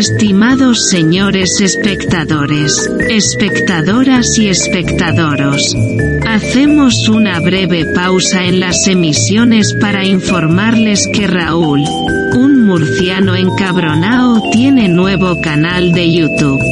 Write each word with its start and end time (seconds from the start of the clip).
Estimados 0.00 0.88
señores 0.88 1.60
espectadores, 1.60 2.90
espectadoras 3.10 4.38
y 4.38 4.48
espectadoros, 4.48 5.76
hacemos 6.26 7.06
una 7.10 7.38
breve 7.40 7.84
pausa 7.94 8.46
en 8.46 8.60
las 8.60 8.86
emisiones 8.86 9.74
para 9.74 10.06
informarles 10.06 11.06
que 11.06 11.26
Raúl, 11.26 11.84
un 12.34 12.64
murciano 12.64 13.36
encabronao, 13.36 14.50
tiene 14.50 14.88
nuevo 14.88 15.38
canal 15.42 15.92
de 15.92 16.10
YouTube. 16.10 16.62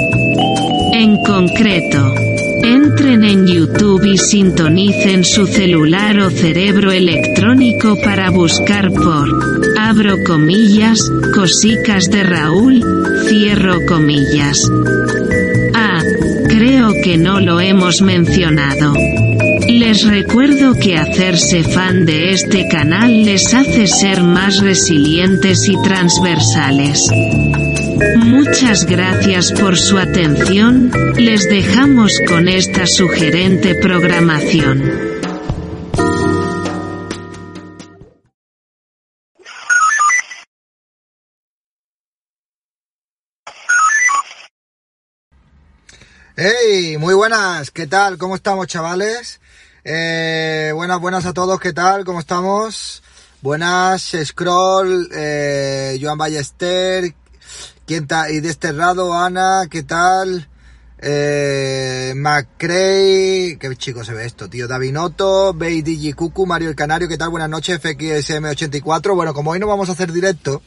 En 0.94 1.22
concreto, 1.22 2.14
Entren 2.62 3.24
en 3.24 3.46
YouTube 3.46 4.04
y 4.04 4.18
sintonicen 4.18 5.24
su 5.24 5.46
celular 5.46 6.18
o 6.18 6.30
cerebro 6.30 6.90
electrónico 6.90 7.96
para 8.02 8.30
buscar 8.30 8.90
por, 8.90 9.67
abro 9.88 10.22
comillas, 10.22 11.10
cosicas 11.34 12.10
de 12.10 12.22
Raúl, 12.22 12.84
cierro 13.26 13.86
comillas. 13.86 14.70
Ah, 15.74 16.02
creo 16.46 16.92
que 17.02 17.16
no 17.16 17.40
lo 17.40 17.58
hemos 17.58 18.02
mencionado. 18.02 18.92
Les 19.66 20.06
recuerdo 20.06 20.74
que 20.74 20.98
hacerse 20.98 21.62
fan 21.62 22.04
de 22.04 22.32
este 22.32 22.68
canal 22.68 23.24
les 23.24 23.54
hace 23.54 23.86
ser 23.86 24.22
más 24.22 24.60
resilientes 24.60 25.66
y 25.66 25.74
transversales. 25.82 27.10
Muchas 28.18 28.84
gracias 28.84 29.52
por 29.52 29.78
su 29.78 29.96
atención, 29.96 30.92
les 31.16 31.48
dejamos 31.48 32.12
con 32.28 32.48
esta 32.48 32.86
sugerente 32.86 33.74
programación. 33.74 35.07
¡Hey! 46.40 46.98
Muy 46.98 47.14
buenas, 47.14 47.72
¿qué 47.72 47.88
tal? 47.88 48.16
¿Cómo 48.16 48.36
estamos, 48.36 48.68
chavales? 48.68 49.40
Eh, 49.82 50.70
buenas, 50.72 51.00
buenas 51.00 51.26
a 51.26 51.32
todos, 51.32 51.58
¿qué 51.58 51.72
tal? 51.72 52.04
¿Cómo 52.04 52.20
estamos? 52.20 53.02
Buenas, 53.42 54.14
Scroll, 54.24 55.08
eh, 55.12 55.98
Joan 56.00 56.16
Ballester, 56.16 57.12
¿quién 57.84 58.04
está? 58.04 58.30
Y 58.30 58.38
desterrado, 58.38 59.14
Ana, 59.14 59.66
¿qué 59.68 59.82
tal? 59.82 60.48
Eh, 61.00 62.14
qué 62.56 63.76
chico 63.76 64.04
se 64.04 64.14
ve 64.14 64.24
esto, 64.24 64.48
tío. 64.48 64.68
Davinoto, 64.68 65.52
Digi 65.52 66.12
Cucu, 66.12 66.46
Mario 66.46 66.68
el 66.68 66.76
Canario, 66.76 67.08
¿qué 67.08 67.18
tal? 67.18 67.30
Buenas 67.30 67.50
noches, 67.50 67.82
FXM84. 67.82 69.12
Bueno, 69.16 69.34
como 69.34 69.50
hoy 69.50 69.58
no 69.58 69.66
vamos 69.66 69.88
a 69.88 69.92
hacer 69.92 70.12
directo, 70.12 70.62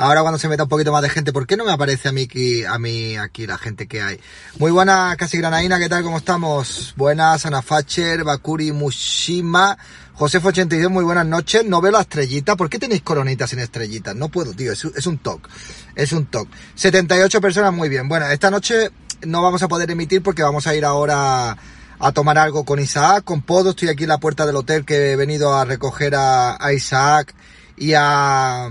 Ahora 0.00 0.22
cuando 0.22 0.38
se 0.38 0.48
meta 0.48 0.62
un 0.62 0.68
poquito 0.70 0.92
más 0.92 1.02
de 1.02 1.10
gente, 1.10 1.30
¿por 1.30 1.46
qué 1.46 1.58
no 1.58 1.66
me 1.66 1.72
aparece 1.72 2.08
a 2.08 2.12
mí 2.12 2.22
aquí, 2.22 2.64
a 2.64 2.78
mí 2.78 3.18
aquí 3.18 3.46
la 3.46 3.58
gente 3.58 3.86
que 3.86 4.00
hay? 4.00 4.18
Muy 4.58 4.70
buenas, 4.70 5.14
casi 5.18 5.36
granaína, 5.36 5.78
¿qué 5.78 5.90
tal? 5.90 6.02
¿Cómo 6.02 6.16
estamos? 6.16 6.94
Buenas, 6.96 7.44
Ana 7.44 7.60
Facher, 7.60 8.24
Bakuri 8.24 8.72
Mushima, 8.72 9.76
Josef82, 10.18 10.88
muy 10.88 11.04
buenas 11.04 11.26
noches. 11.26 11.66
No 11.66 11.82
veo 11.82 11.92
la 11.92 12.00
estrellita. 12.00 12.56
¿Por 12.56 12.70
qué 12.70 12.78
tenéis 12.78 13.02
coronitas 13.02 13.50
sin 13.50 13.58
estrellitas? 13.58 14.16
No 14.16 14.30
puedo, 14.30 14.54
tío. 14.54 14.72
Es, 14.72 14.86
es 14.86 15.06
un 15.06 15.18
toque. 15.18 15.50
Es 15.94 16.12
un 16.12 16.24
toque. 16.24 16.50
78 16.76 17.38
personas, 17.42 17.74
muy 17.74 17.90
bien. 17.90 18.08
Bueno, 18.08 18.24
esta 18.24 18.50
noche 18.50 18.90
no 19.26 19.42
vamos 19.42 19.62
a 19.62 19.68
poder 19.68 19.90
emitir 19.90 20.22
porque 20.22 20.42
vamos 20.42 20.66
a 20.66 20.74
ir 20.74 20.86
ahora 20.86 21.58
a 21.98 22.12
tomar 22.12 22.38
algo 22.38 22.64
con 22.64 22.80
Isaac, 22.80 23.24
con 23.24 23.42
Podo. 23.42 23.70
Estoy 23.70 23.90
aquí 23.90 24.04
en 24.04 24.08
la 24.08 24.18
puerta 24.18 24.46
del 24.46 24.56
hotel 24.56 24.86
que 24.86 25.12
he 25.12 25.16
venido 25.16 25.54
a 25.54 25.66
recoger 25.66 26.14
a 26.16 26.72
Isaac 26.72 27.34
y 27.76 27.92
a 27.94 28.70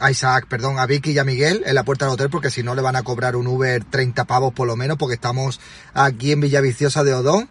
a 0.00 0.10
Isaac, 0.10 0.46
perdón, 0.48 0.78
a 0.78 0.86
Vicky 0.86 1.12
y 1.12 1.18
a 1.18 1.24
Miguel 1.24 1.62
en 1.66 1.74
la 1.74 1.84
puerta 1.84 2.06
del 2.06 2.14
hotel 2.14 2.30
porque 2.30 2.50
si 2.50 2.62
no 2.62 2.74
le 2.74 2.82
van 2.82 2.96
a 2.96 3.02
cobrar 3.02 3.36
un 3.36 3.46
Uber 3.46 3.84
30 3.84 4.24
pavos 4.24 4.52
por 4.52 4.66
lo 4.66 4.76
menos 4.76 4.96
porque 4.96 5.14
estamos 5.14 5.60
aquí 5.94 6.32
en 6.32 6.40
Villaviciosa 6.40 7.04
de 7.04 7.14
Odón. 7.14 7.48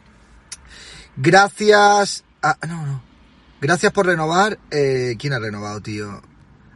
Gracias. 1.17 2.23
No, 2.67 2.85
no. 2.85 3.03
Gracias 3.61 3.91
por 3.91 4.05
renovar. 4.05 4.57
Eh, 4.71 5.15
¿Quién 5.19 5.33
ha 5.33 5.39
renovado, 5.39 5.81
tío? 5.81 6.21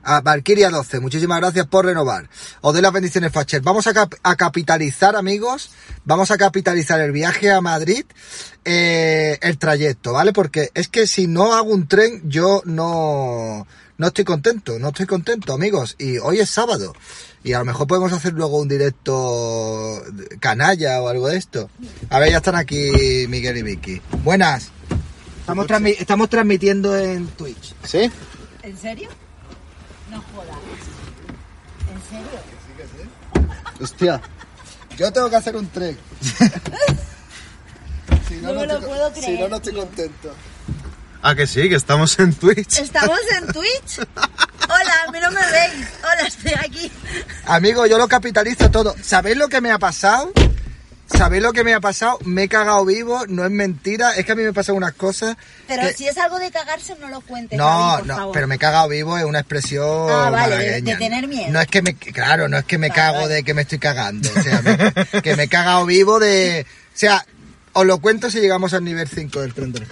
A 0.05 0.19
Valkyria 0.19 0.69
12, 0.69 0.99
muchísimas 0.99 1.39
gracias 1.39 1.65
por 1.67 1.85
renovar. 1.85 2.29
Os 2.59 2.73
doy 2.73 2.81
las 2.81 2.91
bendiciones, 2.91 3.31
Facher. 3.31 3.61
Vamos 3.61 3.87
a, 3.87 4.09
a, 4.21 4.35
capitalizar, 4.35 5.15
amigos. 5.15 5.71
Vamos 6.03 6.29
a 6.29 6.37
capitalizar 6.37 6.99
el 6.99 7.13
viaje 7.13 7.49
a 7.49 7.61
Madrid, 7.61 8.03
eh, 8.65 9.39
el 9.41 9.57
trayecto, 9.57 10.11
¿vale? 10.11 10.33
Porque 10.33 10.71
es 10.73 10.89
que 10.89 11.07
si 11.07 11.27
no 11.27 11.53
hago 11.53 11.69
un 11.71 11.87
tren, 11.87 12.21
yo 12.25 12.61
no, 12.65 13.65
no 14.03 14.07
estoy 14.07 14.25
contento, 14.25 14.77
no 14.79 14.89
estoy 14.89 15.05
contento, 15.05 15.53
amigos. 15.53 15.95
Y 15.97 16.17
hoy 16.17 16.39
es 16.39 16.49
sábado. 16.49 16.93
Y 17.41 17.53
a 17.53 17.59
lo 17.59 17.65
mejor 17.65 17.87
podemos 17.87 18.11
hacer 18.11 18.33
luego 18.33 18.59
un 18.59 18.67
directo 18.67 20.03
canalla 20.41 21.01
o 21.01 21.07
algo 21.07 21.29
de 21.29 21.37
esto. 21.37 21.69
A 22.09 22.19
ver, 22.19 22.31
ya 22.31 22.37
están 22.37 22.57
aquí 22.57 23.25
Miguel 23.29 23.55
y 23.55 23.61
Vicky. 23.61 24.01
Buenas. 24.25 24.71
Estamos, 25.39 25.67
estamos 25.97 26.29
transmitiendo 26.29 26.97
en 26.97 27.27
Twitch. 27.27 27.73
¿Sí? 27.85 28.11
¿En 28.61 28.77
serio? 28.77 29.07
No 30.11 30.21
jodas. 30.35 30.57
¿En 31.89 32.01
serio? 32.09 32.41
Sí 32.67 32.73
que 32.75 32.83
sí. 32.83 33.07
Hostia. 33.81 34.21
Yo 34.97 35.13
tengo 35.13 35.29
que 35.29 35.37
hacer 35.37 35.55
un 35.55 35.67
trek. 35.67 35.95
si 38.27 38.35
no, 38.35 38.53
no, 38.53 38.59
me 38.59 38.67
lo 38.67 38.81
puedo 38.81 39.09
creer. 39.13 39.25
Si 39.25 39.37
no, 39.41 39.47
no 39.47 39.55
estoy 39.55 39.73
contento. 39.73 40.35
Ah, 41.25 41.35
que 41.35 41.47
sí, 41.47 41.69
que 41.69 41.75
estamos 41.75 42.19
en 42.19 42.33
Twitch. 42.33 42.79
¿Estamos 42.79 43.17
en 43.37 43.47
Twitch? 43.47 43.99
Hola, 44.65 44.93
a 45.07 45.11
mí 45.11 45.19
no 45.21 45.31
me 45.31 45.39
veis. 45.39 45.87
Hola, 46.01 46.27
estoy 46.27 46.51
aquí. 46.51 46.91
Amigo, 47.45 47.87
yo 47.87 47.97
lo 47.97 48.09
capitalizo 48.09 48.69
todo. 48.69 48.93
¿Sabéis 49.01 49.37
lo 49.37 49.47
que 49.47 49.61
me 49.61 49.71
ha 49.71 49.79
pasado? 49.79 50.33
¿Sabéis 51.05 51.41
lo 51.41 51.53
que 51.53 51.63
me 51.63 51.73
ha 51.73 51.79
pasado? 51.79 52.19
Me 52.25 52.43
he 52.43 52.49
cagado 52.49 52.83
vivo, 52.83 53.25
no 53.27 53.45
es 53.45 53.51
mentira, 53.51 54.15
es 54.15 54.25
que 54.25 54.33
a 54.33 54.35
mí 54.35 54.43
me 54.43 54.51
pasan 54.51 54.75
unas 54.75 54.93
cosas. 54.93 55.37
Pero 55.65 55.87
si 55.95 56.07
es 56.07 56.17
algo 56.17 56.39
de 56.39 56.51
cagarse, 56.51 56.93
no 56.99 57.07
lo 57.07 57.21
cuentes. 57.21 57.57
No, 57.57 58.01
no, 58.01 58.33
pero 58.33 58.45
me 58.47 58.55
he 58.55 58.59
cagado 58.59 58.89
vivo 58.89 59.17
es 59.17 59.23
una 59.23 59.39
expresión. 59.39 60.09
Ah, 60.09 60.29
vale, 60.29 60.81
de, 60.81 60.95
tener 60.97 61.27
miedo. 61.27 61.51
No 61.51 61.61
es 61.61 61.67
que 61.67 61.81
me, 61.81 61.95
claro, 61.95 62.49
no 62.49 62.57
es 62.57 62.65
que 62.65 62.77
me 62.77 62.89
cago 62.89 63.29
de 63.29 63.43
que 63.43 63.53
me 63.53 63.61
estoy 63.61 63.79
cagando, 63.79 64.29
o 64.29 64.43
sea, 64.43 64.61
que 65.21 65.35
me 65.37 65.43
he 65.43 65.47
cagado 65.47 65.85
vivo 65.85 66.19
de, 66.19 66.65
o 66.93 66.97
sea, 66.97 67.25
os 67.73 67.85
lo 67.85 67.97
cuento 67.99 68.29
si 68.29 68.39
llegamos 68.39 68.73
al 68.73 68.83
nivel 68.83 69.07
5 69.07 69.41
del 69.41 69.53
tren 69.53 69.71
del 69.71 69.83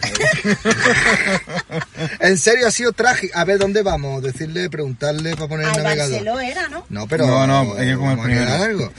en 2.20 2.38
serio, 2.38 2.68
ha 2.68 2.72
sido 2.72 2.92
trágico. 2.92 3.38
A 3.38 3.44
ver, 3.44 3.58
¿dónde 3.58 3.82
vamos? 3.82 4.22
Decirle, 4.22 4.70
preguntarle 4.70 5.36
para 5.36 5.48
poner 5.48 5.68
el 5.68 5.84
navegador. 5.84 6.44
era, 6.44 6.70
¿no? 6.70 6.86
No, 6.90 7.08
pero... 7.08 7.26
No, 7.26 7.48
no, 7.48 7.74
hay 7.74 7.88
que 7.88 7.96
comer 7.96 8.20
primero. 8.20 8.52
Algo. 8.52 8.92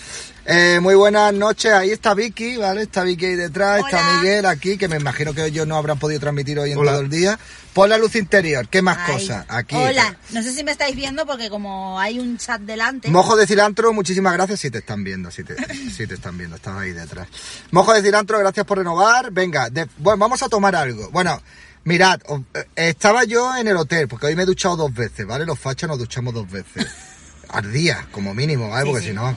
Eh, 0.45 0.81
muy 0.83 0.97
buenas 0.97 1.33
noches, 1.33 1.73
ahí 1.73 1.91
está 1.91 2.15
Vicky, 2.15 2.57
¿vale? 2.57 2.83
Está 2.83 3.05
Vicky 3.05 3.27
ahí 3.27 3.37
detrás, 3.37 3.85
está 3.85 4.17
Miguel 4.17 4.45
aquí, 4.47 4.77
que 4.77 4.89
me 4.89 4.97
imagino 4.97 5.33
que 5.33 5.47
ellos 5.47 5.69
no 5.69 5.77
habrán 5.77 6.01
podido 6.01 6.19
transmitir 6.19 6.59
hoy 6.59 6.73
en 6.73 6.79
todo 6.79 7.01
el 7.01 7.09
día. 7.09 7.39
Pon 7.73 7.89
la 7.89 7.97
luz 7.97 8.17
interior, 8.17 8.69
¿qué 8.69 8.83
más 8.83 8.99
cosas? 9.11 9.47
Aquí. 9.49 9.75
Hola, 9.75 10.17
no 10.31 10.43
sé 10.43 10.53
si 10.53 10.63
me 10.63 10.73
estáis 10.73 10.95
viendo 10.95 11.25
porque 11.25 11.49
como 11.49 11.99
hay 11.99 12.19
un 12.19 12.37
chat 12.37 12.61
delante. 12.61 13.09
Mojo 13.09 13.35
de 13.35 13.47
cilantro, 13.47 13.95
muchísimas 13.95 14.35
gracias 14.35 14.61
si 14.61 14.71
te 14.71 14.79
están 14.79 15.03
viendo, 15.03 15.31
si 15.31 15.43
te, 15.43 15.57
si 15.91 16.07
te 16.07 16.15
están 16.15 16.37
viendo, 16.37 16.57
estás 16.57 16.77
ahí 16.77 16.93
detrás. 16.93 17.29
Mojo 17.71 17.95
de 17.95 18.03
cilantro, 18.03 18.39
gracias 18.39 18.67
por 18.67 18.77
renovar. 18.77 19.31
Venga, 19.31 19.71
bueno, 19.99 20.19
vamos 20.19 20.43
a 20.43 20.51
tomar 20.51 20.77
algo. 20.77 21.11
Bueno, 21.13 21.41
mirad, 21.85 22.21
eh, 22.53 22.67
estaba 22.77 23.25
yo 23.25 23.57
en 23.57 23.67
el 23.67 23.77
hotel, 23.79 24.07
porque 24.07 24.27
hoy 24.27 24.37
me 24.37 24.43
he 24.43 24.47
duchado 24.47 24.77
dos 24.77 24.93
veces, 24.93 25.27
¿vale? 25.27 25.47
Los 25.47 25.59
fachos 25.59 25.89
nos 25.89 25.99
duchamos 25.99 26.35
dos 26.35 26.51
veces. 26.51 26.87
Al 27.49 27.73
día, 27.73 28.07
como 28.13 28.35
mínimo, 28.35 28.69
¿vale? 28.69 28.91
porque 28.91 29.07
si 29.07 29.13
no... 29.15 29.35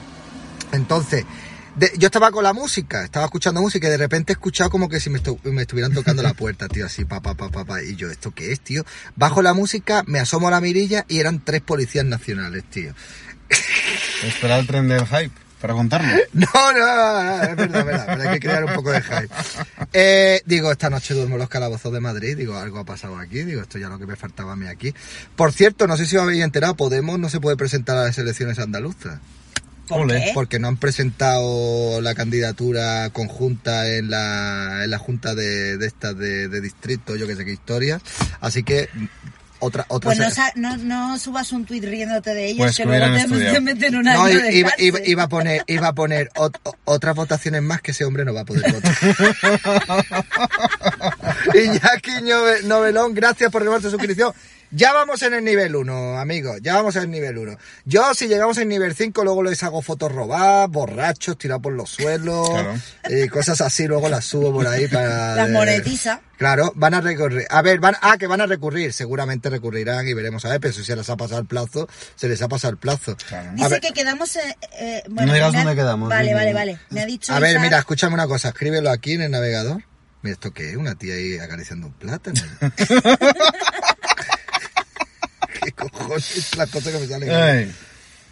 Entonces, 0.72 1.24
yo 1.98 2.06
estaba 2.06 2.30
con 2.30 2.42
la 2.42 2.52
música, 2.52 3.04
estaba 3.04 3.26
escuchando 3.26 3.60
música 3.60 3.86
y 3.86 3.90
de 3.90 3.96
repente 3.96 4.32
he 4.32 4.34
escuchado 4.34 4.70
como 4.70 4.88
que 4.88 5.00
si 5.00 5.10
me, 5.10 5.18
estuvieran 5.18 5.92
tocando 5.92 6.22
la 6.22 6.34
puerta, 6.34 6.68
tío, 6.68 6.86
así, 6.86 7.04
pa, 7.04 7.20
pa, 7.20 7.34
pa, 7.34 7.50
pa, 7.50 7.82
Y 7.82 7.96
yo, 7.96 8.10
¿esto 8.10 8.30
qué 8.30 8.52
es, 8.52 8.60
tío? 8.60 8.84
Bajo 9.14 9.42
la 9.42 9.54
música, 9.54 10.02
me 10.06 10.18
asomo 10.18 10.48
a 10.48 10.52
la 10.52 10.60
mirilla 10.60 11.04
y 11.08 11.18
eran 11.18 11.44
tres 11.44 11.60
policías 11.60 12.04
nacionales, 12.04 12.64
tío. 12.64 12.94
Espera 14.24 14.58
el 14.58 14.66
tren 14.66 14.88
del 14.88 15.06
hype. 15.06 15.46
Para 15.60 15.72
contarlo. 15.72 16.08
No, 16.32 16.46
no, 16.52 16.78
no, 16.78 17.42
es 17.42 17.56
verdad, 17.56 17.80
es 17.80 17.86
verdad, 17.86 18.06
pero 18.08 18.22
hay 18.22 18.34
que 18.34 18.46
crear 18.46 18.64
un 18.64 18.74
poco 18.74 18.90
de 18.90 19.00
hype. 19.00 19.28
Eh, 19.92 20.42
digo, 20.44 20.70
esta 20.70 20.90
noche 20.90 21.14
duermo 21.14 21.38
los 21.38 21.48
calabozos 21.48 21.92
de 21.92 22.00
Madrid, 22.00 22.36
digo, 22.36 22.56
algo 22.56 22.78
ha 22.78 22.84
pasado 22.84 23.18
aquí, 23.18 23.42
digo, 23.42 23.62
esto 23.62 23.78
ya 23.78 23.88
lo 23.88 23.98
que 23.98 24.06
me 24.06 24.16
faltaba 24.16 24.52
a 24.52 24.56
mí 24.56 24.66
aquí. 24.66 24.94
Por 25.34 25.52
cierto, 25.52 25.86
no 25.86 25.96
sé 25.96 26.04
si 26.04 26.16
os 26.16 26.22
habéis 26.22 26.42
enterado, 26.42 26.76
Podemos 26.76 27.18
no 27.18 27.30
se 27.30 27.40
puede 27.40 27.56
presentar 27.56 27.96
a 27.96 28.04
las 28.04 28.18
elecciones 28.18 28.58
andaluzas. 28.58 29.18
¿Por 29.88 30.00
Ole. 30.02 30.16
qué? 30.24 30.30
Porque 30.34 30.58
no 30.58 30.68
han 30.68 30.76
presentado 30.76 32.00
la 32.00 32.14
candidatura 32.14 33.10
conjunta 33.10 33.88
en 33.90 34.10
la, 34.10 34.80
en 34.84 34.90
la 34.90 34.98
junta 34.98 35.34
de, 35.34 35.76
de 35.78 35.86
estas 35.86 36.16
de, 36.18 36.48
de 36.48 36.60
distrito, 36.60 37.14
yo 37.16 37.26
que 37.26 37.36
sé 37.36 37.44
qué 37.44 37.52
historia. 37.52 38.00
Así 38.40 38.62
que 38.62 38.88
otra 39.58 39.86
otra 39.88 40.12
Pues 40.12 40.38
no, 40.56 40.76
no, 40.76 41.08
no 41.08 41.18
subas 41.18 41.50
un 41.52 41.64
tuit 41.64 41.82
riéndote 41.82 42.34
de 42.34 42.46
ellos, 42.46 42.58
Pues 42.58 42.76
que 42.76 42.84
luego 42.84 43.06
te, 43.16 43.52
te 43.52 43.60
meten 43.60 43.96
un 43.96 44.06
año 44.08 44.22
no, 44.22 44.50
iba, 44.50 44.70
iba, 44.76 44.98
iba 45.04 45.22
a 45.22 45.28
poner, 45.28 45.62
iba 45.66 45.88
a 45.88 45.94
poner 45.94 46.28
ot- 46.34 46.58
otras 46.84 47.14
votaciones 47.16 47.62
más 47.62 47.80
que 47.80 47.92
ese 47.92 48.04
hombre 48.04 48.24
no 48.26 48.34
va 48.34 48.42
a 48.42 48.44
poder 48.44 48.70
votar. 48.70 48.94
Iñaki 51.54 52.10
Nove- 52.22 52.62
Novelón, 52.64 53.14
gracias 53.14 53.50
por 53.50 53.62
renovar 53.62 53.80
tu 53.80 53.90
suscripción. 53.90 54.32
Ya 54.70 54.92
vamos 54.92 55.22
en 55.22 55.34
el 55.34 55.44
nivel 55.44 55.76
1, 55.76 56.18
amigos. 56.18 56.58
Ya 56.62 56.74
vamos 56.74 56.96
en 56.96 57.02
el 57.04 57.10
nivel 57.10 57.38
1. 57.38 57.56
Yo, 57.84 58.14
si 58.14 58.26
llegamos 58.28 58.58
al 58.58 58.68
nivel 58.68 58.94
5, 58.94 59.22
luego 59.24 59.42
les 59.42 59.62
hago 59.62 59.80
fotos 59.82 60.12
robadas, 60.12 60.68
borrachos, 60.68 61.38
tirados 61.38 61.62
por 61.62 61.72
los 61.72 61.88
suelos, 61.90 62.48
Claro. 62.50 62.74
y 63.08 63.28
cosas 63.28 63.60
así. 63.60 63.86
Luego 63.86 64.08
las 64.08 64.24
subo 64.24 64.52
por 64.52 64.66
ahí 64.66 64.88
para. 64.88 65.36
Las 65.36 65.50
monetiza. 65.50 66.20
Claro, 66.36 66.70
van 66.74 66.92
a 66.94 67.00
recurrir. 67.00 67.46
A 67.48 67.62
ver, 67.62 67.78
van, 67.80 67.96
ah, 68.02 68.18
que 68.18 68.26
van 68.26 68.40
a 68.42 68.46
recurrir. 68.46 68.92
Seguramente 68.92 69.48
recurrirán 69.48 70.06
y 70.06 70.12
veremos 70.12 70.44
a 70.44 70.50
ver, 70.50 70.60
pero 70.60 70.74
si 70.74 70.84
se 70.84 70.94
les 70.94 71.08
ha 71.08 71.16
pasado 71.16 71.40
el 71.40 71.46
plazo, 71.46 71.88
se 72.14 72.28
les 72.28 72.42
ha 72.42 72.48
pasado 72.48 72.72
el 72.72 72.76
plazo. 72.78 73.16
Claro. 73.28 73.52
Dice 73.54 73.68
ver, 73.68 73.80
que 73.80 73.92
quedamos... 73.92 74.36
eh, 74.36 74.56
eh, 74.78 75.02
No 75.08 75.32
digas 75.32 75.52
dónde 75.52 75.74
quedamos, 75.74 76.08
Vale, 76.10 76.34
vale, 76.34 76.52
vale. 76.52 76.78
Me 76.90 77.00
ha 77.00 77.06
dicho 77.06 77.32
a 77.32 77.38
ver, 77.40 77.58
mira, 77.60 77.78
escúchame 77.78 78.14
una 78.14 78.26
cosa. 78.26 78.48
Escríbelo 78.48 78.90
aquí 78.90 79.12
en 79.14 79.22
el 79.22 79.30
navegador. 79.30 79.82
Mira, 80.22 80.34
¿esto 80.34 80.52
qué 80.52 80.70
es? 80.70 80.76
Una 80.76 80.94
tía 80.96 81.14
ahí 81.14 81.38
acariciando 81.38 81.86
un 81.86 81.92
plátano. 81.94 82.40
¿Qué 86.16 86.40
cojones? 86.40 86.56
Las 86.56 86.70
cosas 86.70 86.92
que 86.92 86.98
me 87.00 87.06
salen. 87.06 87.30
Ay. 87.30 87.74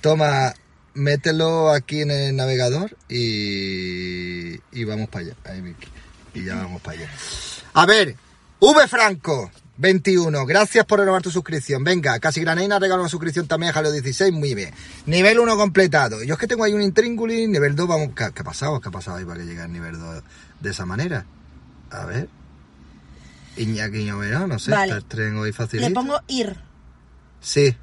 Toma, 0.00 0.54
mételo 0.94 1.70
aquí 1.70 2.02
en 2.02 2.10
el 2.10 2.36
navegador 2.36 2.96
y, 3.08 4.54
y 4.72 4.84
vamos 4.84 5.08
para 5.08 5.26
allá. 5.26 5.34
Ahí, 5.44 5.60
Vicky. 5.60 5.88
Y 6.34 6.44
ya 6.44 6.56
vamos 6.56 6.82
para 6.82 6.98
allá. 6.98 7.10
A 7.74 7.86
ver, 7.86 8.16
V 8.60 8.88
Franco. 8.88 9.50
21, 9.76 10.46
gracias 10.46 10.84
por 10.84 11.00
renovar 11.00 11.20
tu 11.20 11.32
suscripción. 11.32 11.82
Venga, 11.82 12.18
casi 12.20 12.40
Graneina 12.40 12.78
regala 12.78 13.00
una 13.00 13.08
suscripción 13.08 13.48
también 13.48 13.70
a 13.70 13.72
Jaleo 13.72 13.90
16, 13.90 14.32
muy 14.32 14.54
bien. 14.54 14.72
Nivel 15.06 15.40
1 15.40 15.56
completado. 15.56 16.22
Yo 16.22 16.34
es 16.34 16.38
que 16.40 16.46
tengo 16.46 16.62
ahí 16.62 16.72
un 16.74 16.82
intríngulis, 16.82 17.48
nivel 17.48 17.74
2, 17.74 17.88
vamos. 17.88 18.10
¿Qué, 18.14 18.30
qué 18.32 18.42
ha 18.42 18.44
pasado? 18.44 18.80
¿Qué 18.80 18.88
ha 18.88 18.92
pasado 18.92 19.16
ahí 19.16 19.24
para 19.24 19.40
que 19.40 19.46
llegue 19.46 19.62
al 19.62 19.72
nivel 19.72 19.98
2 19.98 20.22
de 20.60 20.70
esa 20.70 20.86
manera? 20.86 21.26
A 21.90 22.04
ver. 22.04 22.28
Iñaki 23.56 24.04
Ñovera, 24.04 24.46
no 24.46 24.58
sé, 24.58 24.70
Vale. 24.70 24.84
está 24.84 24.96
el 24.96 25.04
tren 25.04 25.36
hoy 25.36 25.52
facilito. 25.52 25.88
Le 25.88 25.94
pongo 25.94 26.20
ir. 26.28 26.56
Sí. 27.44 27.76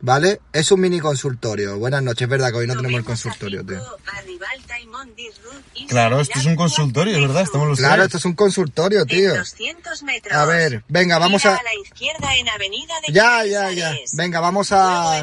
¿Vale? 0.00 0.40
Es 0.52 0.70
un 0.70 0.80
mini 0.80 1.00
consultorio. 1.00 1.78
Buenas 1.78 2.02
noches, 2.02 2.20
es 2.22 2.28
verdad 2.28 2.50
que 2.50 2.58
hoy 2.58 2.66
no 2.66 2.76
tenemos 2.76 2.98
el 2.98 3.04
consultorio, 3.06 3.64
tío. 3.64 3.78
Claro, 5.88 6.20
esto 6.20 6.38
es 6.38 6.44
un 6.44 6.56
consultorio, 6.56 7.14
es 7.16 7.22
verdad, 7.22 7.42
estamos 7.42 7.68
los 7.68 7.78
Claro, 7.78 7.94
tres. 7.94 8.04
esto 8.06 8.18
es 8.18 8.24
un 8.26 8.34
consultorio, 8.34 9.06
tío. 9.06 9.34
200 9.34 10.02
metros. 10.02 10.34
A 10.36 10.44
ver, 10.44 10.84
venga, 10.88 11.16
vamos 11.18 11.46
a- 11.46 11.52
Ya, 13.14 13.44
ya, 13.46 13.70
ya. 13.72 13.94
Venga, 14.12 14.40
vamos 14.40 14.72
a... 14.72 15.20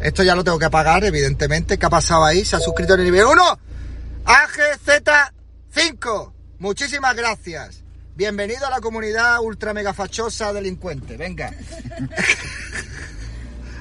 Esto 0.00 0.24
ya 0.24 0.34
lo 0.34 0.42
tengo 0.42 0.58
que 0.58 0.64
apagar, 0.64 1.04
evidentemente. 1.04 1.78
¿Qué 1.78 1.86
ha 1.86 1.90
pasado 1.90 2.24
ahí? 2.24 2.44
Se 2.44 2.56
ha 2.56 2.60
suscrito 2.60 2.94
en 2.94 3.00
el 3.00 3.06
nivel 3.06 3.26
1. 3.26 3.58
AGZ5. 4.24 6.32
Muchísimas 6.58 7.14
gracias. 7.14 7.83
Bienvenido 8.16 8.66
a 8.66 8.70
la 8.70 8.80
comunidad 8.80 9.40
ultra 9.40 9.74
mega 9.74 9.92
fachosa 9.92 10.52
delincuente. 10.52 11.16
Venga. 11.16 11.52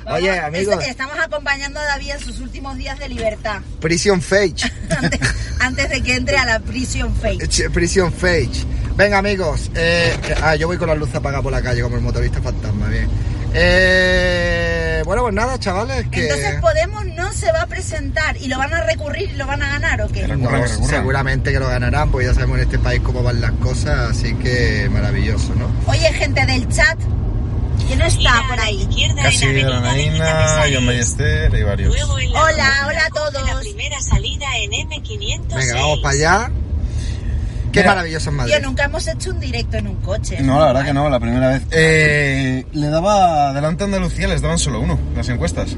Oye, 0.07 0.39
amigos. 0.39 0.80
est- 0.81 0.89
Estamos 0.89 1.18
acompañando 1.19 1.80
a 1.80 1.83
David 1.83 2.12
en 2.13 2.19
sus 2.19 2.39
últimos 2.39 2.75
días 2.77 2.97
de 2.97 3.09
libertad. 3.09 3.62
Prison 3.80 4.21
Fage. 4.21 4.71
antes, 4.89 5.19
antes 5.59 5.89
de 5.89 6.01
que 6.01 6.15
entre 6.15 6.38
a 6.38 6.45
la 6.45 6.59
prison 6.59 7.15
fake. 7.15 7.44
Ch- 7.47 7.71
Prison 7.71 8.12
Fage. 8.12 8.65
Venga, 8.95 9.19
amigos. 9.19 9.69
Eh, 9.75 10.18
ah, 10.41 10.56
yo 10.56 10.68
voy 10.68 10.77
con 10.77 10.88
la 10.89 10.95
luz 10.95 11.13
apagada 11.13 11.41
por 11.44 11.51
la 11.51 11.62
calle 11.62 11.81
como 11.83 11.95
el 11.95 12.01
motorista 12.01 12.41
fantasma. 12.41 12.88
Bien. 12.89 13.07
Eh, 13.53 14.82
bueno, 15.03 15.23
pues 15.23 15.33
nada, 15.33 15.59
chavales. 15.59 16.07
Que... 16.09 16.23
Entonces 16.23 16.59
Podemos 16.61 17.05
no 17.07 17.31
se 17.33 17.51
va 17.51 17.61
a 17.63 17.67
presentar 17.67 18.38
y 18.38 18.47
lo 18.47 18.57
van 18.57 18.73
a 18.73 18.83
recurrir 18.83 19.31
y 19.31 19.33
lo 19.35 19.45
van 19.45 19.61
a 19.61 19.69
ganar 19.69 20.01
o 20.01 20.07
qué? 20.07 20.27
Seguramente 20.88 21.51
que 21.51 21.59
lo 21.59 21.67
ganarán, 21.67 22.11
porque 22.11 22.27
ya 22.27 22.33
sabemos 22.33 22.57
en 22.57 22.63
este 22.63 22.79
país 22.79 23.01
cómo 23.03 23.23
van 23.23 23.41
las 23.41 23.51
cosas, 23.53 24.11
así 24.11 24.33
que 24.35 24.89
maravilloso, 24.91 25.53
¿no? 25.55 25.69
Oye, 25.88 26.11
gente 26.13 26.45
del 26.45 26.67
chat, 26.69 26.97
¿quién 27.88 28.01
está 28.01 28.44
por 28.47 28.57
la 28.57 28.63
ahí? 28.63 28.81
izquierda 28.81 29.23
Casi 29.23 29.47
de 29.47 29.61
Cañizares. 29.61 30.75
John 30.75 30.85
Ballester 30.85 31.53
y 31.53 31.63
varios. 31.63 31.95
La 31.97 32.05
Hola, 32.41 32.88
hola 32.88 33.05
a 33.05 33.09
todos. 33.09 33.45
La 33.47 33.59
primera 33.59 34.00
salida 34.01 34.45
en 34.57 34.71
M506. 34.71 35.55
Venga, 35.55 35.75
vamos 35.75 36.00
para 36.00 36.13
allá. 36.13 36.51
Qué 37.73 37.83
maravilloso 37.83 38.29
es 38.29 38.35
Madrid. 38.35 38.53
Yo 38.53 38.61
nunca 38.61 38.85
hemos 38.85 39.07
hecho 39.07 39.31
un 39.31 39.39
directo 39.39 39.77
en 39.77 39.87
un 39.87 39.95
coche. 39.97 40.41
No, 40.41 40.59
la 40.59 40.67
verdad 40.67 40.85
que 40.85 40.93
no, 40.93 41.09
la 41.09 41.19
primera 41.19 41.49
vez. 41.49 41.63
Eh, 41.71 42.65
le 42.71 42.87
daba, 42.87 43.53
delante 43.53 43.83
a 43.83 43.85
Andalucía 43.85 44.27
les 44.27 44.41
daban 44.41 44.59
solo 44.59 44.79
uno, 44.79 44.99
las 45.15 45.27
encuestas. 45.29 45.75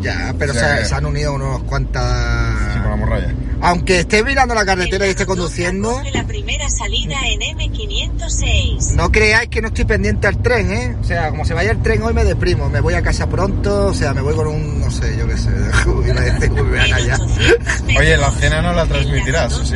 Ya, 0.00 0.34
pero 0.38 0.52
O 0.52 0.54
sea 0.54 0.84
se, 0.84 0.94
han 0.94 1.06
unido 1.06 1.34
unos 1.34 1.62
cuantas... 1.62 2.54
Sí, 2.74 2.78
por 2.80 2.90
la 2.90 2.96
morralla. 2.96 3.34
Aunque 3.62 4.00
esté 4.00 4.22
mirando 4.22 4.54
la 4.54 4.64
carretera 4.64 5.06
y 5.06 5.10
esté 5.10 5.26
conduciendo, 5.26 6.00
la 6.12 6.26
primera 6.26 6.68
salida 6.68 7.16
en 7.26 7.40
M506. 7.56 8.94
no 8.94 9.10
creáis 9.10 9.48
que 9.48 9.62
no 9.62 9.68
estoy 9.68 9.84
pendiente 9.86 10.26
al 10.26 10.42
tren, 10.42 10.72
¿eh? 10.72 10.96
O 11.00 11.04
sea, 11.04 11.30
como 11.30 11.44
se 11.44 11.54
vaya 11.54 11.70
el 11.70 11.82
tren 11.82 12.02
hoy 12.02 12.12
me 12.12 12.24
deprimo, 12.24 12.68
me 12.68 12.80
voy 12.80 12.94
a 12.94 13.02
casa 13.02 13.28
pronto, 13.28 13.86
o 13.86 13.94
sea, 13.94 14.12
me 14.12 14.20
voy 14.20 14.34
con 14.34 14.48
un, 14.48 14.80
no 14.80 14.90
sé, 14.90 15.16
yo 15.16 15.26
qué 15.26 15.38
sé, 15.38 15.50
iba 15.50 16.20
a 16.20 16.24
decir, 16.24 16.52
uy, 16.52 16.62
me 16.62 16.70
voy 16.70 16.78
a 16.78 16.84
En 16.84 16.90
callar. 16.90 17.20
800 17.20 17.82
metros. 17.82 17.98
Oye, 17.98 18.16
la 18.16 18.30
cena 18.32 18.62
no 18.62 18.72
la 18.72 18.86
transmitirás, 18.86 19.54
sí. 19.64 19.74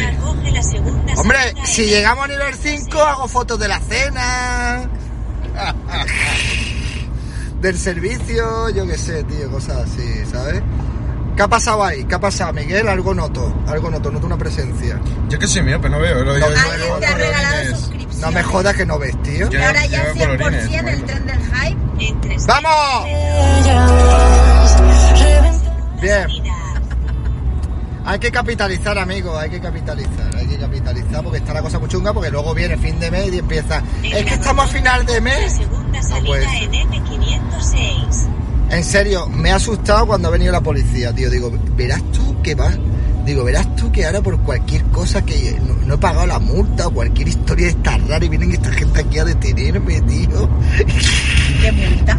Hombre, 1.16 1.38
si 1.64 1.84
llegamos 1.86 2.24
a 2.24 2.28
nivel 2.28 2.54
5 2.54 3.00
hago 3.00 3.28
fotos 3.28 3.58
de 3.58 3.68
la 3.68 3.80
cena, 3.80 4.90
del 7.60 7.78
servicio, 7.78 8.70
yo 8.70 8.86
qué 8.86 8.98
sé, 8.98 9.24
tío, 9.24 9.50
cosas 9.50 9.88
así, 9.90 10.02
¿sabes? 10.30 10.62
¿Qué 11.40 11.44
ha 11.44 11.48
pasado 11.48 11.82
ahí? 11.82 12.04
¿Qué 12.04 12.14
ha 12.14 12.20
pasado, 12.20 12.52
Miguel? 12.52 12.86
Algo 12.86 13.14
noto, 13.14 13.62
algo 13.66 13.90
noto, 13.90 14.10
noto 14.10 14.26
una 14.26 14.36
presencia. 14.36 15.00
Yo 15.30 15.38
que 15.38 15.46
soy 15.46 15.62
mío, 15.62 15.78
pero 15.80 15.94
no 15.94 16.00
veo. 16.02 16.22
Lo 16.22 16.34
digo, 16.34 16.46
yo 16.50 16.54
Alguien 16.70 17.00
te 17.00 17.06
ha 17.06 17.14
regalado. 17.16 17.78
No 18.20 18.30
me 18.30 18.42
jodas 18.42 18.76
que 18.76 18.84
no 18.84 18.98
ves, 18.98 19.22
tío. 19.22 19.48
Yo- 19.48 19.58
Y 19.58 19.62
ahora 19.62 19.86
ya 19.86 20.12
llevo 20.12 20.36
colorines, 20.36 20.68
100% 20.68 20.76
el 20.76 20.84
bueno. 20.84 21.06
tren 21.06 21.26
del 21.26 21.40
hype. 21.40 22.36
¡Vamos! 22.46 23.06
Bien. 26.02 26.26
Hay 28.04 28.18
que 28.18 28.30
capitalizar, 28.30 28.98
amigos, 28.98 29.34
hay 29.38 29.48
que 29.48 29.60
capitalizar, 29.60 30.36
hay 30.36 30.46
que 30.46 30.58
capitalizar 30.58 31.22
porque 31.22 31.38
está 31.38 31.54
la 31.54 31.62
cosa 31.62 31.78
muy 31.78 31.88
chunga 31.88 32.12
porque 32.12 32.28
luego 32.30 32.52
viene 32.52 32.76
fin 32.76 33.00
de 33.00 33.10
mes 33.10 33.32
y 33.32 33.38
empieza. 33.38 33.82
Es 34.02 34.26
que 34.26 34.34
estamos 34.34 34.66
a 34.66 34.68
final 34.68 35.06
de 35.06 35.14
La 35.14 35.20
mes. 35.22 35.52
segunda 35.56 36.02
salida 36.02 36.26
puede 36.26 36.42
ser. 36.48 36.68
En 38.70 38.78
M506. 38.78 38.78
En 38.78 38.84
serio, 38.84 39.26
me 39.28 39.50
ha 39.50 39.56
asustado 39.56 40.06
cuando 40.06 40.28
ha 40.28 40.30
venido 40.30 40.52
la 40.52 40.60
policía, 40.60 41.12
tío. 41.12 41.28
Digo, 41.30 41.52
verás 41.76 42.02
tú 42.12 42.40
que 42.42 42.54
va. 42.54 42.70
Digo, 43.24 43.44
verás 43.44 43.74
tú 43.76 43.92
que 43.92 44.06
ahora 44.06 44.20
por 44.22 44.38
cualquier 44.40 44.82
cosa 44.86 45.22
que 45.22 45.56
no, 45.66 45.74
no 45.86 45.94
he 45.94 45.98
pagado 45.98 46.26
la 46.26 46.38
multa 46.38 46.86
o 46.86 46.90
cualquier 46.90 47.28
historia 47.28 47.68
está 47.68 47.98
rara 47.98 48.24
y 48.24 48.28
vienen 48.28 48.52
esta 48.52 48.70
gente 48.72 49.00
aquí 49.00 49.18
a 49.18 49.24
detenerme, 49.24 50.00
tío. 50.02 50.48
¿Qué 51.60 51.72
multa? 51.72 52.16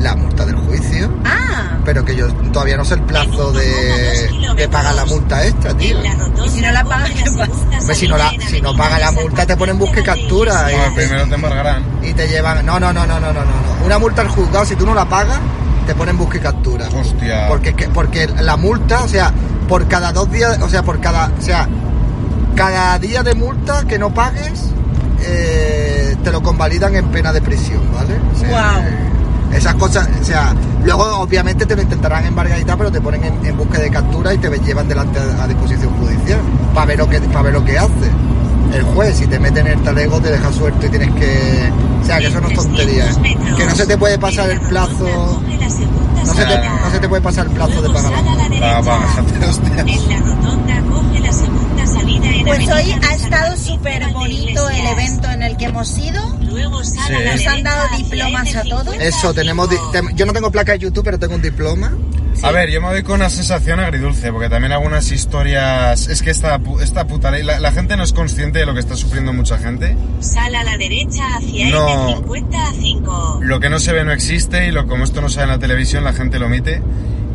La 0.00 0.16
multa 0.16 0.44
del 0.44 0.56
juicio. 0.56 1.08
Ah, 1.24 1.78
Pero 1.84 2.04
que 2.04 2.16
yo 2.16 2.26
todavía 2.52 2.76
no 2.76 2.84
sé 2.84 2.94
el 2.94 3.02
plazo 3.02 3.52
de, 3.52 4.28
de 4.56 4.68
pagar 4.68 4.94
la 4.96 5.04
multa 5.06 5.44
esta, 5.44 5.74
tío. 5.76 5.98
Y 6.44 6.48
si 6.48 6.60
no 6.60 6.72
la 6.72 6.84
pagas, 6.84 7.10
¿qué 7.10 7.30
pasa? 7.30 7.94
si 7.94 8.08
no, 8.08 8.16
la, 8.18 8.30
si 8.48 8.60
no 8.60 8.74
la 8.74 9.10
de 9.12 9.22
multa 9.22 9.46
te 9.46 9.56
ponen 9.56 9.78
busque 9.78 10.00
Salvador 10.02 10.16
de 10.18 10.22
captura 10.26 10.72
y, 10.72 10.74
Bueno, 10.76 10.94
primero 10.96 11.28
te 11.28 11.34
embargarán. 11.36 11.84
y 12.02 12.12
te 12.12 12.26
llevan. 12.28 12.66
No, 12.66 12.80
no, 12.80 12.92
no, 12.92 13.06
no, 13.06 13.20
no, 13.20 13.32
no, 13.32 13.44
no. 13.44 13.84
Una 13.86 13.98
multa 13.98 14.22
al 14.22 14.28
juzgado, 14.28 14.64
si 14.66 14.74
tú 14.74 14.84
no 14.84 14.94
la 14.94 15.08
pagas, 15.08 15.38
te 15.86 15.94
ponen 15.94 16.16
busque 16.18 16.40
captura. 16.40 16.88
Hostia. 16.88 17.46
Porque, 17.48 17.72
porque 17.92 18.26
la 18.28 18.56
multa, 18.56 19.02
o 19.04 19.08
sea, 19.08 19.32
por 19.68 19.86
cada 19.88 20.12
dos 20.12 20.30
días, 20.30 20.58
o 20.60 20.68
sea, 20.68 20.82
por 20.82 21.00
cada, 21.00 21.30
o 21.38 21.42
sea, 21.42 21.68
cada 22.54 22.98
día 22.98 23.22
de 23.22 23.34
multa 23.34 23.84
que 23.86 23.98
no 23.98 24.12
pagues, 24.12 24.70
eh, 25.22 26.16
te 26.22 26.30
lo 26.32 26.42
convalidan 26.42 26.94
en 26.96 27.06
pena 27.08 27.32
de 27.32 27.40
prisión, 27.40 27.80
¿vale? 27.92 28.14
O 28.34 28.38
sea, 28.38 28.48
Guau. 28.48 28.80
eh, 28.82 29.56
Esas 29.56 29.74
cosas, 29.76 30.08
o 30.20 30.24
sea, 30.24 30.54
luego 30.84 31.04
obviamente 31.18 31.64
te 31.66 31.76
lo 31.76 31.82
intentarán 31.82 32.26
embargar 32.26 32.58
y 32.58 32.64
tal, 32.64 32.76
pero 32.78 32.90
te 32.92 33.00
ponen 33.00 33.24
en, 33.24 33.46
en 33.46 33.56
busca 33.56 33.78
de 33.78 33.90
captura 33.90 34.34
y 34.34 34.38
te 34.38 34.50
llevan 34.60 34.88
delante 34.88 35.18
a, 35.18 35.44
a 35.44 35.46
disposición 35.48 35.92
judicial 35.98 36.40
para 36.74 36.86
ver 36.86 36.98
lo 36.98 37.08
que 37.08 37.20
para 37.20 37.42
ver 37.42 37.52
lo 37.54 37.64
que 37.64 37.78
hace. 37.78 38.10
El 38.74 38.82
juez, 38.82 39.16
si 39.16 39.26
te 39.26 39.38
mete 39.38 39.60
en 39.60 39.68
el 39.68 39.80
talego, 39.82 40.20
te 40.20 40.32
deja 40.32 40.52
suelto 40.52 40.86
y 40.86 40.90
tienes 40.90 41.12
que. 41.12 41.70
O 42.02 42.04
sea, 42.04 42.18
que 42.18 42.26
eso 42.26 42.40
no 42.40 42.48
es 42.48 42.54
tontería. 42.54 43.06
En 43.06 43.14
300 43.14 43.20
metros. 43.22 43.58
Que 43.58 43.66
no 43.66 43.74
se 43.76 43.86
te 43.86 43.98
puede 43.98 44.18
pasar 44.18 44.50
el 44.50 44.60
plazo. 44.60 45.40
No 46.26 46.34
se 46.34 46.44
te, 46.44 46.58
no 46.58 46.90
se 46.90 46.98
te 47.00 47.08
puede 47.08 47.22
pasar 47.22 47.46
el 47.46 47.52
plazo 47.52 47.82
de 47.82 47.88
pagar. 47.90 48.12
sal 48.12 48.28
a 48.28 48.34
la 48.34 48.42
derecha. 48.44 48.66
Va, 48.66 48.80
va, 48.98 49.00
déjate, 49.00 49.46
hostias. 49.46 49.86
En 49.86 50.08
la 50.08 50.18
rotonda 50.18 50.82
coge 50.90 51.20
la 51.20 51.32
segunda 51.32 51.86
salida 51.86 52.23
en 52.23 52.23
Pues 52.42 52.68
Avenida 52.68 52.76
hoy 52.76 53.00
ha 53.08 53.14
estado 53.14 53.56
súper 53.56 54.06
bonito 54.12 54.68
el 54.70 54.86
evento 54.86 55.30
en 55.30 55.42
el 55.42 55.56
que 55.56 55.64
hemos 55.66 55.96
ido. 55.98 56.38
Sí. 56.84 57.12
Nos 57.24 57.46
han 57.46 57.62
dado 57.62 57.88
diplomas 57.96 58.54
a 58.56 58.62
todos. 58.62 58.94
Eso, 59.00 59.32
tenemos. 59.34 59.70
di- 59.70 59.76
tem- 59.92 60.14
yo 60.14 60.26
no 60.26 60.32
tengo 60.32 60.50
placa 60.50 60.72
de 60.72 60.78
YouTube, 60.80 61.04
pero 61.04 61.18
tengo 61.18 61.34
un 61.34 61.42
diploma. 61.42 61.92
A 62.42 62.50
ver, 62.50 62.68
yo 62.68 62.80
me 62.80 62.88
voy 62.88 63.02
con 63.04 63.14
una 63.14 63.30
sensación 63.30 63.78
agridulce, 63.80 64.30
porque 64.32 64.48
también 64.50 64.72
algunas 64.72 65.10
historias... 65.12 66.08
Es 66.08 66.20
que 66.20 66.30
esta, 66.30 66.58
pu- 66.58 66.82
esta 66.82 67.06
puta 67.06 67.30
ley... 67.30 67.42
La, 67.44 67.60
la 67.60 67.70
gente 67.72 67.96
no 67.96 68.02
es 68.02 68.12
consciente 68.12 68.58
de 68.58 68.66
lo 68.66 68.74
que 68.74 68.80
está 68.80 68.96
sufriendo 68.96 69.32
mucha 69.32 69.56
gente. 69.56 69.96
Sal 70.20 70.54
a 70.54 70.64
la 70.64 70.76
derecha 70.76 71.22
hacia 71.36 71.70
No. 71.70 72.22
N50 72.22 72.54
a 72.56 72.72
5. 72.72 73.38
Lo 73.42 73.60
que 73.60 73.70
no 73.70 73.78
se 73.78 73.92
ve 73.92 74.04
no 74.04 74.12
existe 74.12 74.66
y 74.66 74.72
lo, 74.72 74.86
como 74.86 75.04
esto 75.04 75.20
no 75.22 75.28
sale 75.30 75.44
en 75.44 75.48
la 75.50 75.58
televisión 75.58 76.04
la 76.04 76.12
gente 76.12 76.38
lo 76.38 76.46
omite. 76.46 76.82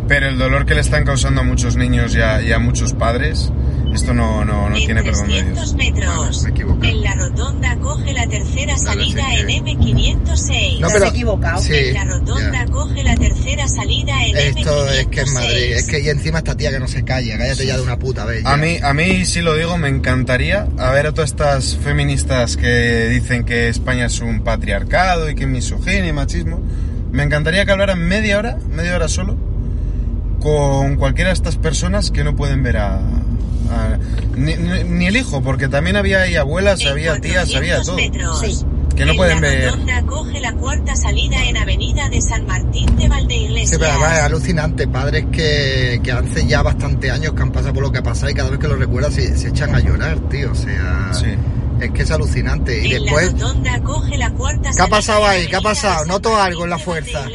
Pero 0.07 0.27
el 0.27 0.37
dolor 0.37 0.65
que 0.65 0.75
le 0.75 0.81
están 0.81 1.05
causando 1.05 1.41
a 1.41 1.43
muchos 1.43 1.75
niños 1.75 2.13
y 2.15 2.21
a, 2.21 2.41
y 2.41 2.51
a 2.51 2.59
muchos 2.59 2.93
padres, 2.93 3.51
esto 3.93 4.13
no, 4.13 4.45
no, 4.45 4.69
no 4.69 4.75
en 4.75 4.85
tiene 4.85 5.03
perdón 5.03 5.27
de 5.27 5.43
300 5.43 5.55
Dios. 5.55 5.73
metros. 5.75 6.43
me 6.43 6.49
he 6.49 6.51
equivocado. 6.51 6.93
en 6.93 7.01
la 7.01 7.13
rotonda 7.15 7.75
coge 7.77 8.13
la 8.13 8.27
tercera 8.27 8.77
salida 8.77 9.23
sí, 9.29 9.39
en 9.41 9.47
sí. 9.47 9.59
M506. 9.61 10.79
No, 10.79 10.87
pero. 10.93 11.05
has 11.05 11.11
equivocado. 11.11 11.61
Sí, 11.61 11.73
en 11.75 11.93
la 11.93 12.03
rotonda 12.05 12.65
ya. 12.65 12.71
coge 12.71 13.03
la 13.03 13.15
tercera 13.15 13.67
salida 13.67 14.13
en 14.25 14.37
Esto 14.37 14.87
M506. 14.87 14.99
es 14.99 15.07
que 15.07 15.21
es 15.21 15.33
Madrid. 15.33 15.73
Es 15.73 15.87
que 15.87 15.99
y 15.99 16.09
encima 16.09 16.37
esta 16.39 16.55
tía 16.55 16.71
que 16.71 16.79
no 16.79 16.87
se 16.87 17.03
calla. 17.03 17.37
Cállate 17.37 17.65
ya 17.65 17.77
de 17.77 17.83
una 17.83 17.97
puta 17.97 18.25
vez. 18.25 18.45
A 18.45 18.57
mí, 18.57 18.77
a 18.81 18.93
mí, 18.93 19.25
si 19.25 19.41
lo 19.41 19.55
digo, 19.55 19.77
me 19.77 19.89
encantaría 19.89 20.67
a 20.77 20.91
ver 20.91 21.07
a 21.07 21.11
todas 21.11 21.31
estas 21.31 21.75
feministas 21.77 22.57
que 22.57 23.07
dicen 23.09 23.43
que 23.43 23.69
España 23.69 24.05
es 24.05 24.19
un 24.21 24.41
patriarcado 24.43 25.29
y 25.29 25.35
que 25.35 25.43
es 25.43 25.49
misoginia 25.49 26.07
y 26.07 26.13
machismo. 26.13 26.61
Me 27.11 27.23
encantaría 27.23 27.65
que 27.65 27.71
hablaran 27.71 27.99
media 27.99 28.37
hora, 28.37 28.57
media 28.71 28.95
hora 28.95 29.07
solo, 29.07 29.35
con 30.39 30.95
cualquiera 30.95 31.29
de 31.29 31.33
estas 31.33 31.57
personas 31.57 32.11
que 32.11 32.23
no 32.23 32.35
pueden 32.35 32.61
ver 32.63 32.77
a... 32.77 33.01
ni, 34.35 34.55
ni- 34.55 34.83
ni 34.83 35.07
el 35.07 35.17
hijo, 35.17 35.41
porque 35.41 35.67
también 35.67 35.95
había 35.95 36.21
ahí 36.21 36.35
abuelas, 36.35 36.81
En 36.81 36.89
había 36.89 37.19
tías, 37.19 37.53
había 37.55 37.77
400 37.81 37.85
todo. 37.85 37.95
metros. 37.95 38.39
Sí. 38.39 38.65
Que 38.95 39.05
no 39.05 39.11
En 39.11 39.17
pueden 39.17 39.41
la 39.41 39.47
ver. 39.47 40.05
coge 40.07 40.39
la 40.41 40.51
cuarta 40.53 40.93
salida 40.95 41.45
en 41.45 41.55
Avenida 41.55 42.09
de 42.09 42.21
San 42.21 42.45
Martín 42.45 42.97
de 42.97 43.07
Valdeiglesias. 43.07 43.69
Sí, 43.69 43.75
pero 43.79 43.91
además 43.91 44.17
es 44.17 44.23
alucinante. 44.23 44.87
Padres 44.89 45.25
que, 45.31 46.01
que 46.03 46.11
hace 46.11 46.45
ya 46.45 46.61
bastante 46.61 47.09
años 47.09 47.31
que 47.33 47.41
han 47.41 47.51
pasado 47.51 47.73
por 47.73 47.83
lo 47.83 47.91
que 47.93 47.99
ha 47.99 48.03
pasado 48.03 48.29
y 48.29 48.33
cada 48.33 48.49
vez 48.49 48.59
que 48.59 48.67
lo 48.67 48.75
recuerdan 48.75 49.11
se, 49.13 49.37
se 49.37 49.49
echan 49.49 49.73
a 49.73 49.79
llorar, 49.79 50.19
tío. 50.29 50.51
O 50.51 50.55
sea, 50.55 51.11
Sí. 51.13 51.27
Es 51.81 51.91
que 51.91 52.01
es 52.03 52.11
alucinante. 52.11 52.85
Y 52.85 52.93
En 52.93 53.03
después, 53.03 53.33
la 53.33 53.39
rotonda 53.39 53.79
coge 53.83 54.17
la 54.17 54.31
cuarta 54.31 54.69
¿Qué 54.75 54.81
ha 54.81 54.87
pasado 54.87 55.25
ahí? 55.25 55.47
¿Qué 55.47 55.55
ha 55.55 55.61
pasado? 55.61 56.05
Noto 56.05 56.35
algo 56.35 56.63
en 56.65 56.69
la 56.71 56.77
fuerza. 56.79 57.25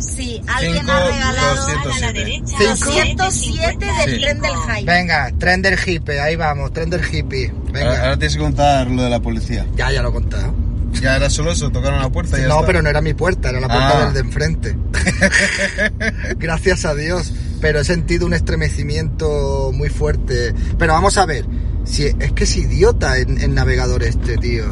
Sí, 0.00 0.40
alguien 0.46 0.78
Cinco, 0.80 0.92
ha 0.92 1.04
regalado 1.10 1.56
doscientos. 1.56 1.94
Sal 1.94 2.04
a 2.04 2.06
la 2.06 2.12
107. 2.12 2.18
derecha 2.24 2.56
Cinco. 2.58 2.90
hacia 2.90 3.04
107 3.04 3.86
del 3.86 4.20
M55. 4.20 4.20
tren 4.20 4.40
del 4.40 4.52
hype. 4.76 4.92
venga, 4.92 5.32
tren 5.38 5.62
del 5.62 5.78
hippie, 5.86 6.20
ahí 6.20 6.36
vamos, 6.36 6.72
tren 6.72 6.90
del 6.90 7.00
hippie. 7.04 7.48
Ahora, 7.50 7.72
Venga. 7.72 8.00
ahora 8.02 8.18
tienes 8.18 8.34
que 8.36 8.42
contar 8.42 8.86
lo 8.88 9.02
de 9.02 9.10
la 9.10 9.20
policía. 9.20 9.66
Ya, 9.76 9.90
ya 9.90 10.02
lo 10.02 10.10
he 10.10 10.12
contado. 10.12 10.54
Ya 11.02 11.16
era 11.16 11.28
solo 11.30 11.52
eso, 11.52 11.70
tocaron 11.70 12.00
la 12.00 12.08
puerta 12.08 12.38
y 12.38 12.42
ya 12.42 12.48
No, 12.48 12.54
está. 12.56 12.66
pero 12.66 12.82
no 12.82 12.88
era 12.90 13.00
mi 13.00 13.14
puerta, 13.14 13.50
era 13.50 13.60
la 13.60 13.68
puerta 13.68 13.98
Ah. 13.98 14.04
del 14.06 14.14
de 14.14 14.20
enfrente. 14.20 14.76
Gracias 16.38 16.84
a 16.84 16.94
Dios. 16.94 17.32
Pero 17.60 17.80
he 17.80 17.84
sentido 17.84 18.26
un 18.26 18.34
estremecimiento 18.34 19.70
muy 19.74 19.88
fuerte. 19.88 20.54
Pero 20.78 20.92
vamos 20.92 21.18
a 21.18 21.26
ver. 21.26 21.44
Si, 21.88 22.04
es 22.04 22.32
que 22.32 22.44
es 22.44 22.56
idiota 22.56 23.16
en, 23.18 23.40
en 23.40 23.54
navegador 23.54 24.02
este, 24.02 24.36
tío. 24.36 24.64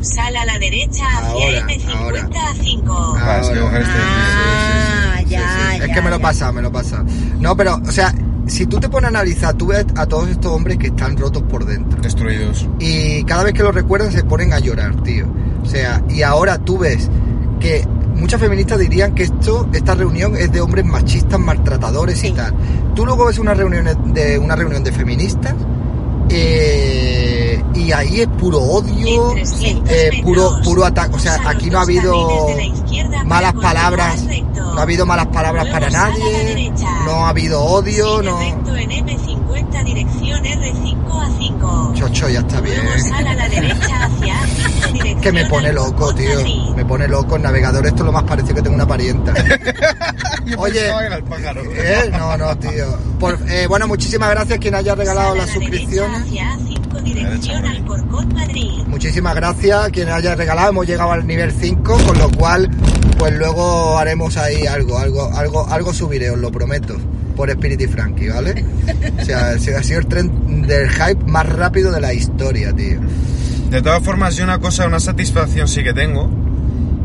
Sal 0.00 0.36
a 0.36 0.44
la 0.44 0.58
derecha 0.58 1.04
hacia 1.18 1.28
Ahora, 1.28 1.66
M50 1.66 1.96
ahora. 1.96 2.28
a 2.50 2.54
5. 2.54 3.16
Ah, 3.18 3.38
este- 3.42 3.58
Ah, 3.60 5.16
Sí, 5.18 5.30
ya, 5.30 5.40
sí. 5.40 5.82
Es 5.82 5.88
ya, 5.88 5.94
que 5.94 6.02
me 6.02 6.10
lo 6.10 6.16
ya. 6.16 6.22
pasa, 6.22 6.52
me 6.52 6.62
lo 6.62 6.70
pasa. 6.72 7.04
No, 7.40 7.56
pero, 7.56 7.76
o 7.84 7.90
sea, 7.92 8.14
si 8.46 8.66
tú 8.66 8.78
te 8.80 8.88
pones 8.88 9.06
a 9.06 9.08
analizar, 9.08 9.54
tú 9.54 9.66
ves 9.66 9.84
a 9.96 10.06
todos 10.06 10.28
estos 10.28 10.52
hombres 10.52 10.78
que 10.78 10.86
están 10.86 11.16
rotos 11.16 11.42
por 11.42 11.64
dentro. 11.66 12.00
Destruidos. 12.00 12.66
Y 12.78 13.24
cada 13.24 13.42
vez 13.42 13.52
que 13.54 13.62
lo 13.64 13.72
recuerdan 13.72 14.12
se 14.12 14.22
ponen 14.24 14.52
a 14.52 14.60
llorar, 14.60 15.02
tío. 15.02 15.26
O 15.62 15.66
sea, 15.66 16.02
y 16.08 16.22
ahora 16.22 16.58
tú 16.58 16.78
ves 16.78 17.10
que 17.60 17.84
muchas 18.14 18.40
feministas 18.40 18.78
dirían 18.78 19.14
que 19.14 19.24
esto, 19.24 19.68
esta 19.72 19.94
reunión 19.96 20.36
es 20.36 20.50
de 20.52 20.60
hombres 20.60 20.84
machistas, 20.86 21.38
maltratadores 21.40 22.22
y 22.24 22.28
Sí. 22.28 22.32
tal. 22.34 22.54
Tú 22.94 23.04
luego 23.04 23.26
ves 23.26 23.38
una 23.38 23.52
reunión 23.54 23.86
de 24.14 24.38
una 24.38 24.54
reunión 24.56 24.82
de 24.84 24.92
feministas 24.92 25.54
eh, 26.30 27.62
y 27.74 27.92
ahí 27.92 28.20
es 28.20 28.28
puro 28.28 28.60
odio, 28.60 29.30
En 29.30 29.44
300 29.44 29.90
eh, 29.90 30.20
puro 30.22 30.60
puro 30.62 30.84
ataque. 30.84 31.14
O 31.14 31.18
sea, 31.18 31.38
aquí 31.46 31.70
no 31.70 31.78
ha 31.78 31.82
habido 31.82 32.14
malas 33.24 33.54
palabras, 33.54 34.24
no 34.54 34.78
ha 34.78 34.82
habido 34.82 35.06
malas 35.06 35.26
palabras 35.28 35.66
para 35.68 35.88
nadie, 35.90 36.72
no 37.04 37.26
ha 37.26 37.30
habido 37.30 37.62
odio, 37.62 38.22
no. 38.22 38.38
M50 39.80 39.84
dirección 39.84 40.44
R5 40.44 41.22
a 41.22 41.38
5. 41.38 41.92
Chocho, 41.94 42.28
ya 42.28 42.40
está 42.40 42.60
bien. 42.60 42.82
Luego 42.84 42.98
sal 43.08 43.26
a 43.26 43.34
la 43.34 43.48
derecha 43.48 44.04
hacia 44.04 44.34
A5 44.34 44.92
dirección 44.92 45.20
que 45.20 45.32
me 45.32 45.44
pone 45.46 45.72
loco, 45.72 46.14
tío. 46.14 46.34
Madrid. 46.36 46.70
Me 46.76 46.84
pone 46.84 47.08
loco. 47.08 47.36
El 47.36 47.42
navegador, 47.42 47.86
esto 47.86 47.98
es 48.02 48.06
lo 48.06 48.12
más 48.12 48.24
parecido 48.24 48.54
que 48.56 48.62
tengo 48.62 48.76
una 48.76 48.86
parienta. 48.86 49.32
Oye. 50.58 50.88
¿eh? 50.88 52.10
No, 52.12 52.36
no, 52.36 52.56
tío. 52.58 52.98
Por- 53.18 53.38
eh, 53.48 53.66
bueno, 53.66 53.86
muchísimas 53.88 54.30
gracias 54.30 54.58
quien 54.58 54.74
haya 54.74 54.94
regalado 54.94 55.34
la 55.34 55.44
derecha 55.44 55.60
suscripciones. 55.60 56.20
hacia 56.22 56.54
A5 56.56 57.02
dirección 57.02 57.62
Madrid. 57.62 57.76
Alcorcón, 57.78 58.34
Madrid. 58.34 58.70
Muchísimas 58.86 59.34
gracias 59.34 59.90
quien 59.90 60.08
haya 60.10 60.34
regalado. 60.34 60.70
Hemos 60.70 60.86
llegado 60.86 61.12
al 61.12 61.26
nivel 61.26 61.52
5, 61.52 61.98
con 62.06 62.18
lo 62.18 62.30
cual, 62.30 62.70
pues 63.18 63.32
luego 63.34 63.98
haremos 63.98 64.36
ahí 64.36 64.66
algo, 64.66 64.98
algo, 64.98 65.30
algo, 65.34 65.66
algo 65.68 65.92
subiré, 65.92 66.30
os 66.30 66.38
lo 66.38 66.50
prometo. 66.50 66.96
Por 67.38 67.50
Spirit 67.50 67.80
y 67.80 67.86
Frankie, 67.86 68.30
¿vale? 68.30 68.64
O 69.16 69.24
sea, 69.24 69.50
ha 69.52 69.58
sido 69.58 70.00
el 70.00 70.06
tren 70.06 70.66
del 70.66 70.90
hype 70.90 71.24
más 71.24 71.48
rápido 71.48 71.92
de 71.92 72.00
la 72.00 72.12
historia, 72.12 72.72
tío. 72.72 72.98
De 73.70 73.80
todas 73.80 74.02
formas, 74.02 74.34
yo 74.34 74.42
una 74.42 74.58
cosa, 74.58 74.88
una 74.88 74.98
satisfacción 74.98 75.68
sí 75.68 75.84
que 75.84 75.92
tengo, 75.92 76.28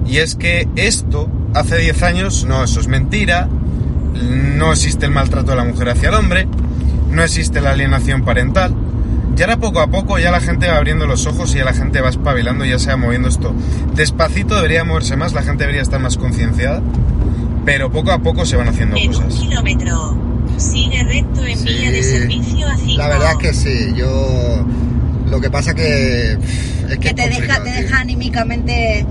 y 0.08 0.18
es 0.18 0.34
que 0.34 0.68
esto, 0.76 1.30
hace 1.54 1.78
10 1.78 2.02
años, 2.02 2.46
no, 2.46 2.64
eso 2.64 2.80
es 2.80 2.88
mentira, 2.88 3.48
no 4.58 4.72
existe 4.72 5.06
el 5.06 5.12
maltrato 5.12 5.52
de 5.52 5.58
la 5.58 5.66
mujer 5.66 5.90
hacia 5.90 6.10
el 6.10 6.16
hombre, 6.16 6.48
no 7.12 7.22
existe 7.22 7.62
la 7.62 7.70
alienación 7.70 8.26
parental, 8.26 8.74
y 9.38 9.42
ahora 9.44 9.58
poco 9.58 9.82
a 9.82 9.88
poco 9.88 10.18
ya 10.18 10.32
la 10.32 10.42
gente 10.42 10.68
va 10.68 10.78
abriendo 10.78 11.06
los 11.06 11.28
ojos 11.28 11.54
y 11.54 11.60
ya 11.60 11.66
la 11.66 11.74
gente 11.74 12.02
va 12.02 12.10
espabilando, 12.10 12.66
ya 12.66 12.80
se 12.80 12.90
va 12.90 12.98
moviendo 12.98 13.28
esto. 13.28 13.54
Despacito 13.94 14.56
debería 14.56 14.84
moverse 14.84 15.16
más, 15.16 15.34
la 15.34 15.44
gente 15.44 15.64
debería 15.64 15.84
estar 15.84 16.00
más 16.00 16.18
concienciada, 16.18 16.82
pero 17.66 17.92
poco 17.92 18.12
a 18.12 18.20
poco 18.20 18.46
se 18.46 18.56
van 18.56 18.68
haciendo 18.68 18.96
En 18.98 19.10
un 19.10 19.14
cosas. 19.16 19.34
kilómetro. 19.40 20.18
Sigue 20.58 21.04
recto 21.04 21.44
en 21.46 21.64
vía 21.64 21.92
de 21.92 22.04
servicio 22.04 22.68
a 22.68 22.78
5. 22.78 22.98
La 22.98 23.08
verdad 23.08 23.32
es 23.32 23.38
que 23.38 23.54
sí, 23.54 23.94
yo... 23.96 24.66
Lo 25.30 25.42
que 25.42 25.50
pasa 25.50 25.74
que... 25.74 26.34
Es 26.34 26.38
que, 26.90 26.98
Que 27.00 27.08
es 27.10 27.16
te 27.16 27.30
deja, 27.30 27.64
te 27.64 27.72
deja 27.72 28.00
anímicamente 28.02 29.06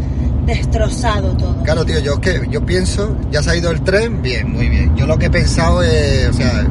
destrozado 0.47 1.37
todo. 1.37 1.63
Claro, 1.65 1.85
tío, 1.85 1.99
yo 2.01 2.15
es 2.15 2.19
que 2.21 2.43
yo 2.51 2.65
pienso, 2.65 3.17
ya 3.31 3.43
se 3.43 3.51
ha 3.51 3.57
ido 3.57 3.71
el 3.71 3.81
tren, 3.83 4.23
bien, 4.23 4.51
muy 4.53 4.69
bien. 4.69 4.95
Yo 4.97 5.07
lo 5.07 5.19
que 5.19 5.27
he 5.27 5.31
pensado 5.31 5.83
es, 5.83 6.29
o 6.29 6.33
sea, 6.33 6.67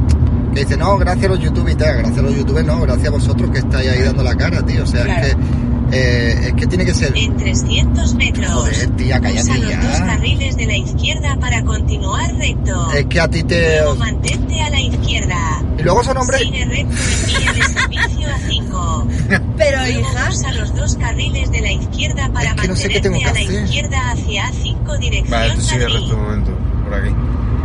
que 0.54 0.62
dice, 0.62 0.78
no, 0.78 0.98
gracias 0.98 1.26
a 1.26 1.30
los 1.30 1.40
youtubers 1.40 1.74
y 1.74 1.78
tal, 1.78 1.98
gracias 1.98 2.20
a 2.20 2.22
los 2.22 2.36
youtubers, 2.36 2.66
no, 2.66 2.82
gracias 2.82 3.08
a 3.08 3.12
vosotros 3.12 3.50
que 3.52 3.60
estáis 3.60 3.90
ahí 3.90 4.02
dando 4.02 4.24
la 4.24 4.36
cara, 4.36 4.62
tío. 4.66 4.84
O 4.84 4.88
sea, 4.88 5.04
Claro. 5.06 5.26
es 5.26 5.34
que 5.36 5.42
eh, 5.91 6.48
es 6.48 6.53
que 6.53 6.67
tiene 6.67 6.86
que 6.86 6.93
ser. 6.93 7.15
En 7.15 7.36
300 7.38 8.15
metros. 8.15 8.51
Joder, 8.51 8.89
tía, 8.95 9.19
cállate 9.19 9.41
Usa 9.41 9.57
los 9.57 9.83
dos 9.83 10.00
carriles 10.01 10.57
de 10.57 10.65
la 10.65 10.77
izquierda 10.77 11.38
para 11.39 11.63
continuar 11.63 12.33
recto. 12.36 12.91
Es 12.93 13.05
que 13.05 13.19
a 13.19 13.27
ti 13.27 13.43
te. 13.43 13.79
Luego 13.81 13.95
mantente 13.95 14.62
a 14.62 14.69
la 14.69 14.79
izquierda. 14.79 15.63
Y 15.77 15.83
luego 15.83 16.03
son 16.03 16.17
hombres. 16.17 16.41
Sigue 16.41 16.65
recto 16.65 16.95
en 16.95 17.27
vía 17.27 17.53
de 17.53 17.63
servicio 17.74 18.27
a 18.29 18.38
5. 18.50 19.07
Pero 19.57 19.77
Luego 19.77 20.00
hija, 20.00 20.29
usa 20.29 20.51
los 20.53 20.75
dos 20.75 20.95
carriles 20.95 21.51
de 21.51 21.62
la 21.62 21.71
izquierda 21.71 22.29
para 22.33 22.51
Es 22.51 22.62
que 22.62 22.67
no 22.67 22.75
sé 22.75 22.88
qué 22.89 22.95
mantenerte 22.95 23.01
tengo 23.01 23.19
que 23.19 23.25
a 23.25 23.33
la 23.33 23.39
hacer. 23.39 23.63
izquierda 23.63 24.12
hacia 24.12 24.45
A5 24.50 25.00
dirección 25.00 25.31
Vale, 25.31 25.53
tú 25.55 25.62
sigue 25.62 25.88
recto 25.88 26.15
un 26.15 26.21
momento, 26.21 26.57
por 26.91 27.00
aquí. 27.00 27.15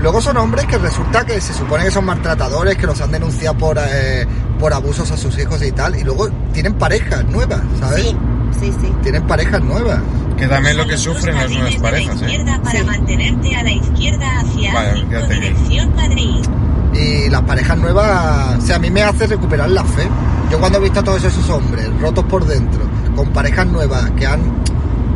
Luego 0.00 0.20
son 0.20 0.36
hombres 0.36 0.66
que 0.66 0.78
resulta 0.78 1.24
que 1.24 1.40
se 1.40 1.54
supone 1.54 1.84
que 1.84 1.90
son 1.90 2.04
maltratadores, 2.04 2.76
que 2.76 2.86
los 2.86 3.00
han 3.00 3.10
denunciado 3.12 3.56
por, 3.56 3.78
eh, 3.78 4.26
por 4.60 4.72
abusos 4.72 5.10
a 5.10 5.16
sus 5.16 5.36
hijos 5.38 5.62
y 5.62 5.72
tal, 5.72 5.96
y 5.96 6.04
luego 6.04 6.28
tienen 6.52 6.74
parejas 6.74 7.24
nuevas, 7.26 7.60
¿sabes? 7.80 8.02
sí, 8.02 8.16
sí, 8.60 8.72
sí. 8.80 8.92
Tienen 9.02 9.26
parejas 9.26 9.60
nuevas. 9.62 9.98
Que 10.36 10.46
también 10.46 10.76
lo 10.76 10.86
que 10.86 10.98
sufren 10.98 11.34
las 11.34 11.50
nuevas 11.50 11.76
parejas, 11.76 12.20
¿eh? 12.22 12.44
para 12.62 12.78
Sí. 12.80 12.84
mantenerte 12.84 13.56
a 13.56 13.62
la 13.62 13.70
izquierda 13.72 14.40
hacia 14.40 14.74
Vaya, 14.74 14.92
A5 14.94 15.08
quédate 15.08 15.34
aquí. 15.34 15.40
dirección 15.42 15.96
Madrid. 15.96 16.44
Y 16.94 17.28
las 17.30 17.42
parejas 17.42 17.78
nuevas, 17.78 18.56
o 18.58 18.60
sea, 18.60 18.76
a 18.76 18.78
mí 18.78 18.90
me 18.90 19.02
hace 19.02 19.26
recuperar 19.26 19.70
la 19.70 19.84
fe. 19.84 20.06
Yo 20.50 20.58
cuando 20.60 20.78
he 20.78 20.82
visto 20.82 21.00
a 21.00 21.04
todos 21.04 21.24
esos 21.24 21.48
hombres 21.48 21.88
rotos 22.00 22.24
por 22.26 22.44
dentro, 22.46 22.80
con 23.16 23.30
parejas 23.30 23.66
nuevas 23.66 24.10
que 24.12 24.26
han... 24.26 24.40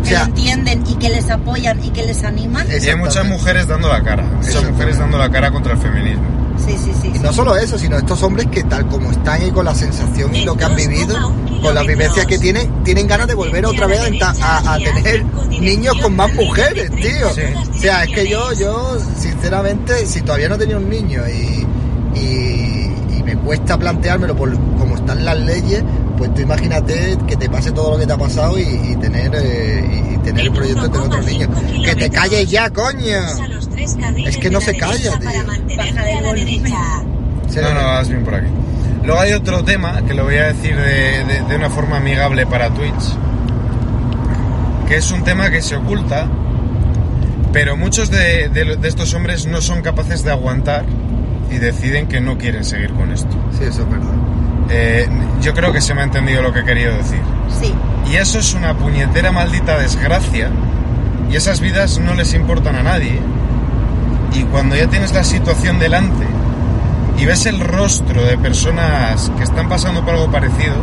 O 0.00 0.02
Que 0.02 0.08
sea, 0.08 0.20
lo 0.20 0.26
entienden 0.28 0.84
y 0.86 0.94
que 0.94 1.08
les 1.10 1.28
apoyan 1.30 1.84
y 1.84 1.90
que 1.90 2.04
les 2.04 2.24
animan. 2.24 2.70
es- 2.70 2.84
Y 2.84 2.88
hay 2.90 2.96
muchas 2.96 3.26
mujeres 3.26 3.66
dando 3.66 3.88
la 3.88 4.02
cara. 4.02 4.22
Muchas 4.22 4.64
mujeres 4.70 4.98
dando 4.98 5.18
la 5.18 5.30
cara 5.30 5.50
contra 5.50 5.74
el 5.74 5.78
feminismo. 5.78 6.24
Sí, 6.66 6.76
sí, 6.76 6.92
sí. 7.00 7.10
Y 7.14 7.18
no 7.20 7.32
solo 7.32 7.56
eso, 7.56 7.78
sino 7.78 7.96
estos 7.96 8.22
hombres 8.22 8.46
que 8.50 8.62
tal 8.64 8.86
como 8.88 9.10
están 9.10 9.46
y 9.46 9.50
con 9.50 9.64
la 9.64 9.74
sensación 9.74 10.34
y 10.34 10.44
lo 10.44 10.54
que 10.56 10.64
han 10.64 10.76
vivido, 10.76 11.16
con 11.62 11.74
las 11.74 11.86
vivencias 11.86 12.26
que 12.26 12.38
tienen, 12.38 12.84
tienen 12.84 13.06
ganas 13.06 13.26
de 13.28 13.34
volver 13.34 13.64
otra 13.64 13.86
vez 13.86 14.00
a, 14.22 14.30
a- 14.40 14.74
a 14.74 14.78
tener 14.78 15.24
niños 15.60 15.94
con 16.02 16.16
más 16.16 16.32
mujeres, 16.34 16.90
tío. 16.96 17.32
Sí. 17.34 17.42
O 17.74 17.78
sea, 17.78 18.04
es 18.04 18.10
que 18.14 18.28
yo, 18.28 18.52
yo, 18.54 18.98
sinceramente, 19.18 20.04
si 20.06 20.20
todavía 20.20 20.48
no 20.50 20.58
tenía 20.58 20.76
un 20.76 20.88
niño 20.90 21.22
y, 21.28 21.66
y 22.18 22.89
me 23.34 23.40
cuesta 23.40 23.78
planteármelo 23.78 24.34
por 24.36 24.52
cómo 24.78 24.96
están 24.96 25.24
las 25.24 25.38
leyes, 25.38 25.82
pues 26.18 26.34
tú 26.34 26.40
imagínate 26.42 27.16
que 27.26 27.36
te 27.36 27.48
pase 27.48 27.70
todo 27.72 27.92
lo 27.92 27.98
que 27.98 28.06
te 28.06 28.12
ha 28.12 28.16
pasado 28.18 28.58
y, 28.58 28.62
y 28.62 28.96
tener 28.96 29.30
eh, 29.34 30.04
y, 30.10 30.14
y 30.14 30.18
tener 30.18 30.46
el 30.46 30.52
proyecto 30.52 30.82
de 30.82 30.88
tener 30.88 31.06
otro 31.06 31.22
niño. 31.22 31.48
Que 31.84 31.94
te 31.94 32.10
calles 32.10 32.50
ya, 32.50 32.70
coño. 32.70 33.18
Es 34.26 34.36
que 34.36 34.50
no 34.50 34.60
se 34.60 34.76
calla, 34.76 35.18
tío. 35.18 35.30
Baja 35.76 36.04
del 36.04 36.24
volumen. 36.24 36.64
Sí, 37.48 37.58
No, 37.62 37.74
no, 37.74 37.82
vas 37.82 38.08
bien 38.08 38.24
por 38.24 38.34
aquí. 38.34 38.46
Luego 39.04 39.20
hay 39.20 39.32
otro 39.32 39.64
tema 39.64 40.02
que 40.06 40.12
lo 40.14 40.24
voy 40.24 40.36
a 40.36 40.48
decir 40.52 40.76
de, 40.76 41.24
de- 41.24 41.42
de 41.48 41.56
una 41.56 41.70
forma 41.70 41.96
amigable 41.96 42.46
para 42.46 42.68
Twitch, 42.70 43.16
que 44.88 44.96
es 44.96 45.10
un 45.10 45.22
tema 45.24 45.50
que 45.50 45.62
se 45.62 45.76
oculta, 45.76 46.26
pero 47.52 47.76
muchos 47.76 48.10
de, 48.10 48.48
de- 48.50 48.76
de 48.76 48.88
estos 48.88 49.14
hombres 49.14 49.46
no 49.46 49.60
son 49.62 49.80
capaces 49.82 50.22
de 50.24 50.30
aguantar 50.32 50.84
y 51.50 51.58
deciden 51.58 52.06
que 52.06 52.20
no 52.20 52.38
quieren 52.38 52.64
seguir 52.64 52.92
con 52.94 53.12
esto. 53.12 53.36
Sí, 53.52 53.64
eso 53.64 53.82
es 53.82 53.90
verdad. 53.90 54.14
Eh, 54.70 55.08
yo 55.40 55.52
creo 55.52 55.72
que 55.72 55.80
se 55.80 55.94
me 55.94 56.02
ha 56.02 56.04
entendido 56.04 56.42
lo 56.42 56.52
que 56.52 56.60
he 56.60 56.64
querido 56.64 56.94
decir. 56.94 57.20
Sí. 57.60 57.74
Y 58.10 58.16
eso 58.16 58.38
es 58.38 58.54
una 58.54 58.74
puñetera 58.74 59.32
maldita 59.32 59.78
desgracia. 59.78 60.50
Y 61.30 61.36
esas 61.36 61.60
vidas 61.60 61.98
no 61.98 62.14
les 62.14 62.34
importan 62.34 62.76
a 62.76 62.82
nadie. 62.82 63.20
Y 64.32 64.42
cuando 64.44 64.76
ya 64.76 64.86
tienes 64.88 65.12
la 65.12 65.24
situación 65.24 65.78
delante 65.78 66.24
y 67.18 67.26
ves 67.26 67.46
el 67.46 67.60
rostro 67.60 68.24
de 68.24 68.38
personas 68.38 69.30
que 69.36 69.42
están 69.42 69.68
pasando 69.68 70.04
por 70.04 70.14
algo 70.14 70.30
parecido 70.30 70.76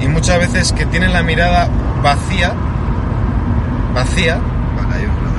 y 0.00 0.08
muchas 0.08 0.38
veces 0.38 0.72
que 0.72 0.86
tienen 0.86 1.12
la 1.12 1.22
mirada 1.22 1.68
vacía, 2.02 2.52
vacía, 3.94 4.38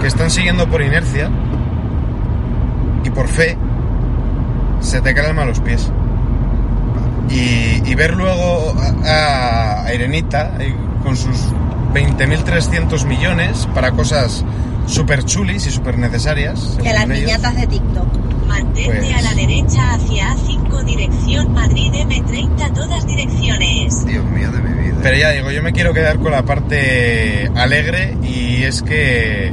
que 0.01 0.07
están 0.07 0.29
siguiendo 0.29 0.67
por 0.67 0.81
inercia 0.81 1.29
y 3.03 3.09
por 3.09 3.27
fe, 3.27 3.57
se 4.79 5.01
te 5.01 5.13
cae 5.13 5.23
el 5.23 5.29
alma 5.31 5.43
a 5.43 5.45
los 5.45 5.59
pies. 5.59 5.91
Y, 7.29 7.81
y 7.89 7.95
ver 7.95 8.13
luego 8.13 8.73
a, 9.05 9.83
a 9.85 9.93
Irenita 9.93 10.53
con 11.03 11.17
sus 11.17 11.35
20.300 11.93 13.05
millones 13.05 13.67
para 13.73 13.91
cosas 13.91 14.45
súper 14.85 15.23
chulis 15.25 15.67
y 15.67 15.71
súper 15.71 15.97
necesarias. 15.97 16.77
Que 16.81 16.93
las 16.93 17.07
niñatas 17.07 17.55
de 17.55 17.67
TikTok. 17.67 18.07
Mantente 18.47 18.85
Pues- 18.99 19.15
a 19.15 19.21
la 19.23 19.33
derecha 19.33 19.93
hacia 19.95 20.33
A5 20.33 20.85
dirección 20.85 21.51
Madrid 21.53 21.91
M30 21.93 22.73
todas 22.73 23.05
direcciones. 23.05 24.05
Dios 24.05 24.23
mío 24.25 24.49
de 24.51 24.61
mi 24.61 24.83
vida. 24.83 24.95
Pero 25.03 25.17
ya 25.17 25.31
digo, 25.31 25.51
yo 25.51 25.61
me 25.61 25.73
quiero 25.73 25.93
quedar 25.93 26.17
con 26.19 26.31
la 26.31 26.43
parte 26.43 27.51
alegre 27.55 28.17
y 28.23 28.63
es 28.63 28.81
que 28.83 29.51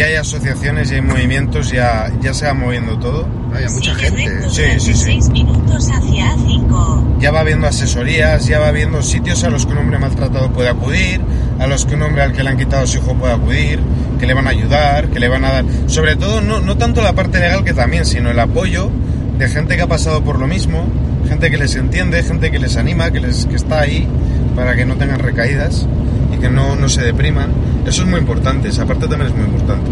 ya 0.00 0.06
hay 0.06 0.14
asociaciones, 0.14 0.88
ya 0.88 0.96
hay 0.96 1.02
movimientos, 1.02 1.70
ya, 1.70 2.10
ya 2.22 2.32
se 2.32 2.46
va 2.46 2.54
moviendo 2.54 2.98
todo. 2.98 3.28
Hay 3.52 3.68
mucha 3.68 3.94
gente. 3.94 4.48
Sí, 4.48 4.62
sí, 4.78 4.94
sí. 4.94 5.04
6 5.20 5.28
minutos 5.28 5.90
hacia 5.90 6.36
A5. 6.36 7.18
Ya 7.18 7.30
va 7.30 7.40
habiendo 7.40 7.66
asesorías, 7.66 8.46
ya 8.46 8.60
va 8.60 8.68
habiendo 8.68 9.02
sitios 9.02 9.44
a 9.44 9.50
los 9.50 9.66
que 9.66 9.72
un 9.72 9.78
hombre 9.78 9.98
maltratado 9.98 10.50
puede 10.52 10.70
acudir, 10.70 11.20
a 11.58 11.66
los 11.66 11.84
que 11.84 11.96
un 11.96 12.02
hombre 12.02 12.22
al 12.22 12.32
que 12.32 12.42
le 12.42 12.48
han 12.48 12.56
quitado 12.56 12.86
su 12.86 12.96
hijo 12.96 13.14
puede 13.14 13.34
acudir, 13.34 13.78
que 14.18 14.26
le 14.26 14.32
van 14.32 14.46
a 14.46 14.50
ayudar, 14.50 15.10
que 15.10 15.20
le 15.20 15.28
van 15.28 15.44
a 15.44 15.52
dar... 15.52 15.64
Sobre 15.86 16.16
todo, 16.16 16.40
no, 16.40 16.60
no 16.60 16.78
tanto 16.78 17.02
la 17.02 17.12
parte 17.12 17.38
legal 17.38 17.62
que 17.62 17.74
también, 17.74 18.06
sino 18.06 18.30
el 18.30 18.38
apoyo 18.38 18.90
de 19.36 19.48
gente 19.50 19.76
que 19.76 19.82
ha 19.82 19.86
pasado 19.86 20.24
por 20.24 20.38
lo 20.38 20.46
mismo, 20.46 20.86
gente 21.28 21.50
que 21.50 21.58
les 21.58 21.76
entiende, 21.76 22.22
gente 22.22 22.50
que 22.50 22.58
les 22.58 22.78
anima, 22.78 23.10
que, 23.10 23.20
les, 23.20 23.44
que 23.44 23.56
está 23.56 23.80
ahí 23.80 24.08
para 24.56 24.74
que 24.76 24.86
no 24.86 24.96
tengan 24.96 25.18
recaídas 25.18 25.86
y 26.34 26.38
que 26.38 26.48
no, 26.48 26.74
no 26.74 26.88
se 26.88 27.02
depriman. 27.02 27.50
Eso 27.86 28.02
es 28.02 28.08
muy 28.08 28.20
importante, 28.20 28.68
esa 28.68 28.84
parte 28.84 29.08
también 29.08 29.30
es 29.30 29.36
muy 29.36 29.46
importante. 29.46 29.90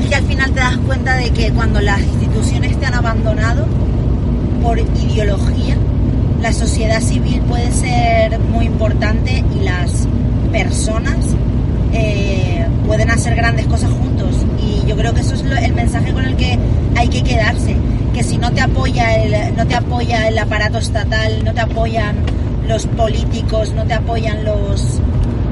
Es 0.00 0.06
que 0.06 0.14
al 0.14 0.24
final 0.24 0.50
te 0.52 0.60
das 0.60 0.76
cuenta 0.78 1.16
de 1.16 1.30
que 1.30 1.50
cuando 1.50 1.80
las 1.80 2.00
instituciones 2.00 2.78
te 2.78 2.86
han 2.86 2.94
abandonado 2.94 3.66
por 4.62 4.78
ideología, 4.78 5.76
la 6.40 6.52
sociedad 6.52 7.00
civil 7.00 7.42
puede 7.42 7.70
ser 7.72 8.38
muy 8.38 8.66
importante 8.66 9.44
y 9.54 9.64
las 9.64 10.06
personas 10.50 11.16
eh, 11.92 12.66
pueden 12.86 13.10
hacer 13.10 13.34
grandes 13.34 13.66
cosas 13.66 13.90
juntos. 13.90 14.46
Y 14.58 14.86
yo 14.86 14.96
creo 14.96 15.12
que 15.12 15.20
eso 15.20 15.34
es 15.34 15.42
el 15.42 15.74
mensaje 15.74 16.12
con 16.12 16.24
el 16.24 16.36
que 16.36 16.58
hay 16.96 17.08
que 17.08 17.22
quedarse. 17.22 17.76
Que 18.14 18.22
si 18.22 18.38
no 18.38 18.52
te 18.52 18.60
apoya 18.60 19.16
el, 19.16 19.56
no 19.56 19.66
te 19.66 19.74
apoya 19.74 20.28
el 20.28 20.38
aparato 20.38 20.78
estatal, 20.78 21.44
no 21.44 21.52
te 21.52 21.60
apoyan 21.60 22.16
los 22.66 22.86
políticos, 22.86 23.72
no 23.74 23.84
te 23.84 23.94
apoyan 23.94 24.44
los, 24.44 25.00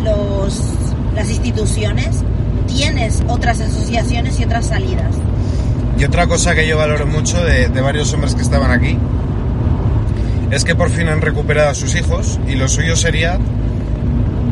los 0.02 0.87
las 1.18 1.30
instituciones, 1.30 2.22
tienes 2.66 3.22
otras 3.28 3.60
asociaciones 3.60 4.38
y 4.40 4.44
otras 4.44 4.66
salidas. 4.66 5.14
Y 5.98 6.04
otra 6.04 6.26
cosa 6.26 6.54
que 6.54 6.66
yo 6.66 6.78
valoro 6.78 7.06
mucho 7.06 7.42
de, 7.44 7.68
de 7.68 7.80
varios 7.80 8.12
hombres 8.14 8.34
que 8.34 8.42
estaban 8.42 8.70
aquí 8.70 8.96
es 10.50 10.64
que 10.64 10.74
por 10.74 10.90
fin 10.90 11.08
han 11.08 11.20
recuperado 11.20 11.70
a 11.70 11.74
sus 11.74 11.94
hijos 11.96 12.38
y 12.48 12.54
lo 12.54 12.68
suyo 12.68 12.96
sería 12.96 13.38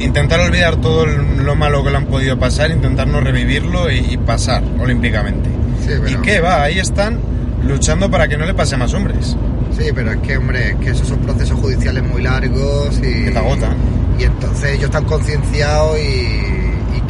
intentar 0.00 0.40
olvidar 0.40 0.76
todo 0.76 1.06
lo 1.06 1.54
malo 1.54 1.82
que 1.84 1.90
le 1.90 1.96
han 1.96 2.06
podido 2.06 2.38
pasar, 2.38 2.70
intentar 2.70 3.06
no 3.06 3.20
revivirlo 3.20 3.90
y, 3.90 3.98
y 4.10 4.16
pasar 4.18 4.62
olímpicamente. 4.78 5.48
Sí, 5.86 5.92
pero- 6.02 6.08
¿Y 6.10 6.16
qué 6.22 6.40
va? 6.40 6.64
Ahí 6.64 6.78
están 6.78 7.18
luchando 7.66 8.10
para 8.10 8.28
que 8.28 8.36
no 8.36 8.44
le 8.44 8.52
pase 8.54 8.74
a 8.74 8.78
más 8.78 8.92
hombres. 8.92 9.36
Sí, 9.78 9.84
pero 9.94 10.10
es 10.12 10.18
que, 10.18 10.36
hombre, 10.36 10.70
es 10.70 10.76
que 10.76 10.90
esos 10.90 11.06
son 11.08 11.18
procesos 11.20 11.58
judiciales 11.58 12.02
muy 12.02 12.22
largos 12.22 12.98
y... 12.98 13.24
Que 13.24 13.30
te 13.30 13.38
agotan. 13.38 13.74
Y 14.18 14.24
entonces 14.24 14.70
ellos 14.72 14.84
están 14.84 15.04
concienciados 15.04 15.98
y 15.98 16.55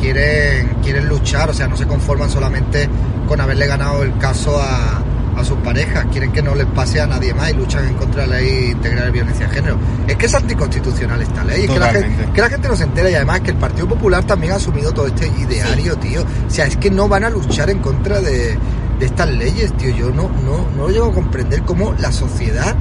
quieren, 0.01 0.77
quieren 0.83 1.09
luchar, 1.09 1.51
o 1.51 1.55
sea, 1.55 1.67
no 1.69 1.77
se 1.77 1.87
conforman 1.87 2.31
solamente 2.31 2.89
con 3.29 3.41
haberle 3.41 3.67
ganado 3.67 4.03
el 4.03 4.17
caso 4.19 4.61
a, 4.61 5.03
a 5.37 5.45
sus 5.45 5.59
parejas, 5.59 6.07
quieren 6.11 6.33
que 6.33 6.43
no 6.43 6.55
les 6.55 6.67
pase 6.67 7.01
a 7.01 7.07
nadie 7.07 7.35
más 7.35 7.51
y 7.51 7.55
luchan 7.55 7.87
en 7.87 7.95
contra 7.95 8.23
de 8.23 8.29
la 8.29 8.37
ley 8.37 8.71
integral 8.73 9.07
de 9.07 9.11
violencia 9.11 9.47
de 9.47 9.55
género. 9.55 9.79
Es 10.07 10.17
que 10.17 10.27
es 10.27 10.35
anticonstitucional 10.35 11.21
esta 11.21 11.45
ley, 11.45 11.65
es 11.65 11.71
que 11.71 11.79
la, 11.79 11.89
gente, 11.89 12.29
que 12.33 12.41
la 12.41 12.49
gente 12.49 12.69
no 12.69 12.77
se 12.77 12.85
entera 12.85 13.11
y 13.11 13.15
además 13.15 13.41
que 13.41 13.51
el 13.51 13.57
Partido 13.59 13.87
Popular 13.87 14.25
también 14.25 14.53
ha 14.55 14.57
asumido 14.57 14.93
todo 14.93 15.07
este 15.07 15.29
ideario, 15.29 15.97
tío. 15.97 16.23
O 16.23 16.51
sea, 16.51 16.67
es 16.67 16.77
que 16.79 16.91
no 16.91 17.09
van 17.09 17.25
a 17.25 17.31
luchar 17.31 17.69
en 17.69 17.81
contra 17.81 18.21
de, 18.21 18.57
de 18.99 19.07
estas 19.07 19.29
leyes, 19.29 19.77
tío. 19.77 19.91
Yo 19.91 20.11
no, 20.11 20.31
no, 20.45 20.69
no 20.75 20.89
llego 20.89 21.07
a 21.07 21.13
comprender 21.13 21.63
cómo 21.63 21.95
la 21.99 22.13
sociedad 22.13 22.75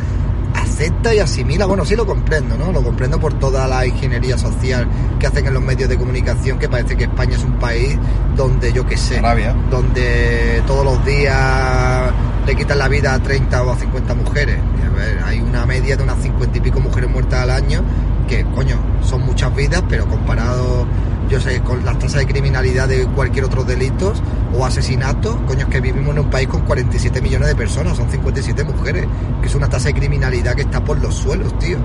acepta 0.75 1.15
y 1.15 1.19
asimila, 1.19 1.65
bueno, 1.65 1.85
sí 1.85 1.95
lo 1.95 2.05
comprendo, 2.05 2.57
¿no? 2.57 2.73
Lo 2.73 2.83
comprendo 2.83 3.17
por 3.17 3.33
toda 3.39 3.65
la 3.65 3.85
ingeniería 3.85 4.37
social 4.37 4.85
que 5.17 5.27
hacen 5.27 5.47
en 5.47 5.53
los 5.53 5.63
medios 5.63 5.87
de 5.87 5.97
comunicación, 5.97 6.59
que 6.59 6.67
parece 6.67 6.97
que 6.97 7.05
España 7.05 7.37
es 7.37 7.43
un 7.45 7.53
país 7.53 7.97
donde, 8.35 8.73
yo 8.73 8.85
qué 8.85 8.97
sé, 8.97 9.19
Arabia. 9.19 9.55
donde 9.71 10.61
todos 10.67 10.83
los 10.83 11.05
días 11.05 12.11
le 12.45 12.55
quitan 12.55 12.77
la 12.77 12.89
vida 12.89 13.13
a 13.13 13.23
30 13.23 13.63
o 13.63 13.71
a 13.71 13.77
50 13.77 14.15
mujeres. 14.15 14.59
A 14.85 14.95
ver, 14.97 15.23
hay 15.23 15.39
una 15.39 15.65
media 15.65 15.95
de 15.95 16.03
unas 16.03 16.21
50 16.21 16.57
y 16.57 16.61
pico 16.61 16.81
mujeres 16.81 17.09
muertas 17.09 17.43
al 17.43 17.51
año, 17.51 17.81
que, 18.27 18.43
coño, 18.43 18.77
son 19.01 19.25
muchas 19.25 19.55
vidas, 19.55 19.81
pero 19.87 20.05
comparado, 20.07 20.85
yo 21.29 21.39
sé, 21.41 21.59
con 21.61 21.83
las 21.85 21.97
tasas 21.99 22.19
de 22.21 22.27
criminalidad 22.27 22.87
de 22.87 23.05
cualquier 23.07 23.45
otro 23.45 23.63
delito 23.63 24.13
o 24.57 24.65
asesinato, 24.65 25.39
coño, 25.45 25.61
es 25.61 25.65
que 25.67 25.81
vivimos 25.81 26.11
en 26.15 26.19
un 26.19 26.29
país 26.29 26.47
con 26.47 26.61
47 26.61 27.21
millones 27.21 27.47
de 27.49 27.55
personas, 27.55 27.97
son 27.97 28.09
57 28.09 28.63
mujeres, 28.63 29.05
que 29.41 29.47
es 29.47 29.55
una 29.55 29.67
tasa 29.67 29.89
de 29.89 29.95
criminalidad 29.95 30.55
que 30.55 30.61
está 30.61 30.83
por 30.83 30.99
los 31.01 31.15
suelos, 31.15 31.57
tío. 31.59 31.77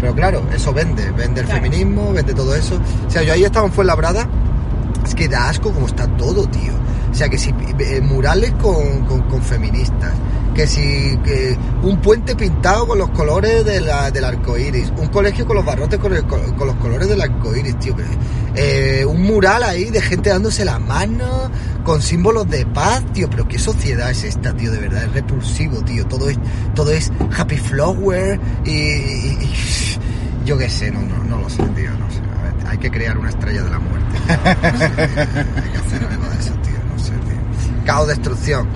Pero 0.00 0.14
claro, 0.14 0.42
eso 0.54 0.72
vende, 0.72 1.10
vende 1.12 1.40
el 1.40 1.46
Claro. 1.46 1.62
feminismo, 1.62 2.12
vende 2.12 2.34
todo 2.34 2.54
eso. 2.54 2.78
O 3.06 3.10
sea, 3.10 3.22
yo 3.22 3.32
ahí 3.32 3.44
estaba 3.44 3.66
en 3.66 3.72
Fuenlabrada 3.72 4.28
es 5.04 5.14
que 5.14 5.28
da 5.28 5.48
asco 5.48 5.72
como 5.72 5.86
está 5.86 6.06
todo, 6.16 6.46
tío. 6.48 6.72
O 7.10 7.14
sea, 7.14 7.28
que 7.28 7.38
si 7.38 7.50
eh, 7.78 8.00
murales 8.02 8.52
con, 8.60 9.04
con, 9.06 9.22
con 9.22 9.40
feministas, 9.42 10.12
que 10.58 10.66
si 10.66 11.16
que 11.24 11.56
un 11.84 11.98
puente 12.00 12.34
pintado 12.34 12.84
con 12.88 12.98
los 12.98 13.10
colores 13.10 13.64
de 13.64 13.80
la, 13.80 14.10
del 14.10 14.24
arco 14.24 14.58
iris, 14.58 14.92
un 14.96 15.06
colegio 15.06 15.46
con 15.46 15.54
los 15.54 15.64
barrotes 15.64 16.00
con, 16.00 16.12
el- 16.12 16.24
con- 16.26 16.56
los 16.58 16.74
colores 16.76 17.08
del 17.08 17.20
arco 17.20 17.54
iris, 17.54 17.78
tío. 17.78 17.94
eh, 18.56 19.04
un 19.06 19.22
mural 19.22 19.62
ahí 19.62 19.84
de 19.90 20.00
gente 20.00 20.30
dándose 20.30 20.64
la 20.64 20.80
mano 20.80 21.48
con 21.84 22.02
símbolos 22.02 22.50
de 22.50 22.66
paz, 22.66 23.04
tío. 23.12 23.30
Pero 23.30 23.46
qué 23.46 23.56
sociedad 23.56 24.10
es 24.10 24.24
esta, 24.24 24.52
tío, 24.52 24.72
de 24.72 24.78
verdad, 24.78 25.04
es 25.04 25.12
repulsivo, 25.12 25.80
tío. 25.84 26.04
Todo 26.08 26.28
es, 26.28 26.36
todo 26.74 26.90
es 26.90 27.12
happy 27.38 27.56
flower 27.56 28.40
y, 28.64 29.38
yo 30.44 30.58
qué 30.58 30.68
sé, 30.68 30.90
no, 30.90 31.00
no, 31.02 31.22
no 31.22 31.38
lo 31.40 31.48
sé, 31.48 31.62
tío, 31.76 31.90
no 31.92 32.10
sé. 32.10 32.18
Hay 32.66 32.78
que 32.78 32.90
crear 32.90 33.16
una 33.16 33.28
estrella 33.30 33.62
de 33.62 33.70
la 33.70 33.78
muerte. 33.78 34.18
Hay 34.28 35.70
que 35.70 35.78
hacer 35.78 36.00
de 36.08 36.40
eso, 36.40 36.52
tío, 36.64 36.78
no 36.92 36.98
sé, 36.98 37.12
tío. 37.12 37.84
Caos, 37.86 38.08
destrucción. 38.08 38.66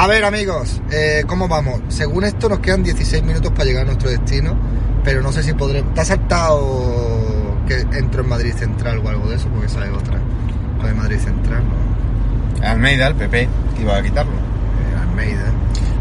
A 0.00 0.06
ver, 0.06 0.24
amigos, 0.24 0.80
eh, 0.90 1.24
¿cómo 1.26 1.46
vamos? 1.46 1.82
Según 1.88 2.24
esto 2.24 2.48
nos 2.48 2.60
quedan 2.60 2.82
16 2.82 3.22
minutos 3.22 3.52
para 3.52 3.66
llegar 3.66 3.82
a 3.82 3.84
nuestro 3.84 4.08
destino, 4.08 4.56
pero 5.04 5.20
no 5.20 5.30
sé 5.30 5.42
si 5.42 5.52
podremos... 5.52 5.92
¿Te 5.92 6.00
has 6.00 6.06
saltado 6.06 7.54
que 7.68 7.80
entro 7.98 8.22
en 8.22 8.28
Madrid 8.30 8.54
Central 8.54 9.02
o 9.04 9.08
algo 9.10 9.28
de 9.28 9.36
eso? 9.36 9.48
Porque 9.48 9.66
esa 9.66 9.84
es 9.84 9.92
otra. 9.92 10.18
Lo 10.80 10.88
de 10.88 10.94
Madrid 10.94 11.18
Central, 11.18 11.64
¿no? 11.68 12.66
Almeida, 12.66 13.08
el 13.08 13.14
PP, 13.14 13.46
iba 13.82 13.98
a 13.98 14.02
quitarlo. 14.02 14.32
Eh, 14.32 15.02
Almeida. 15.02 15.52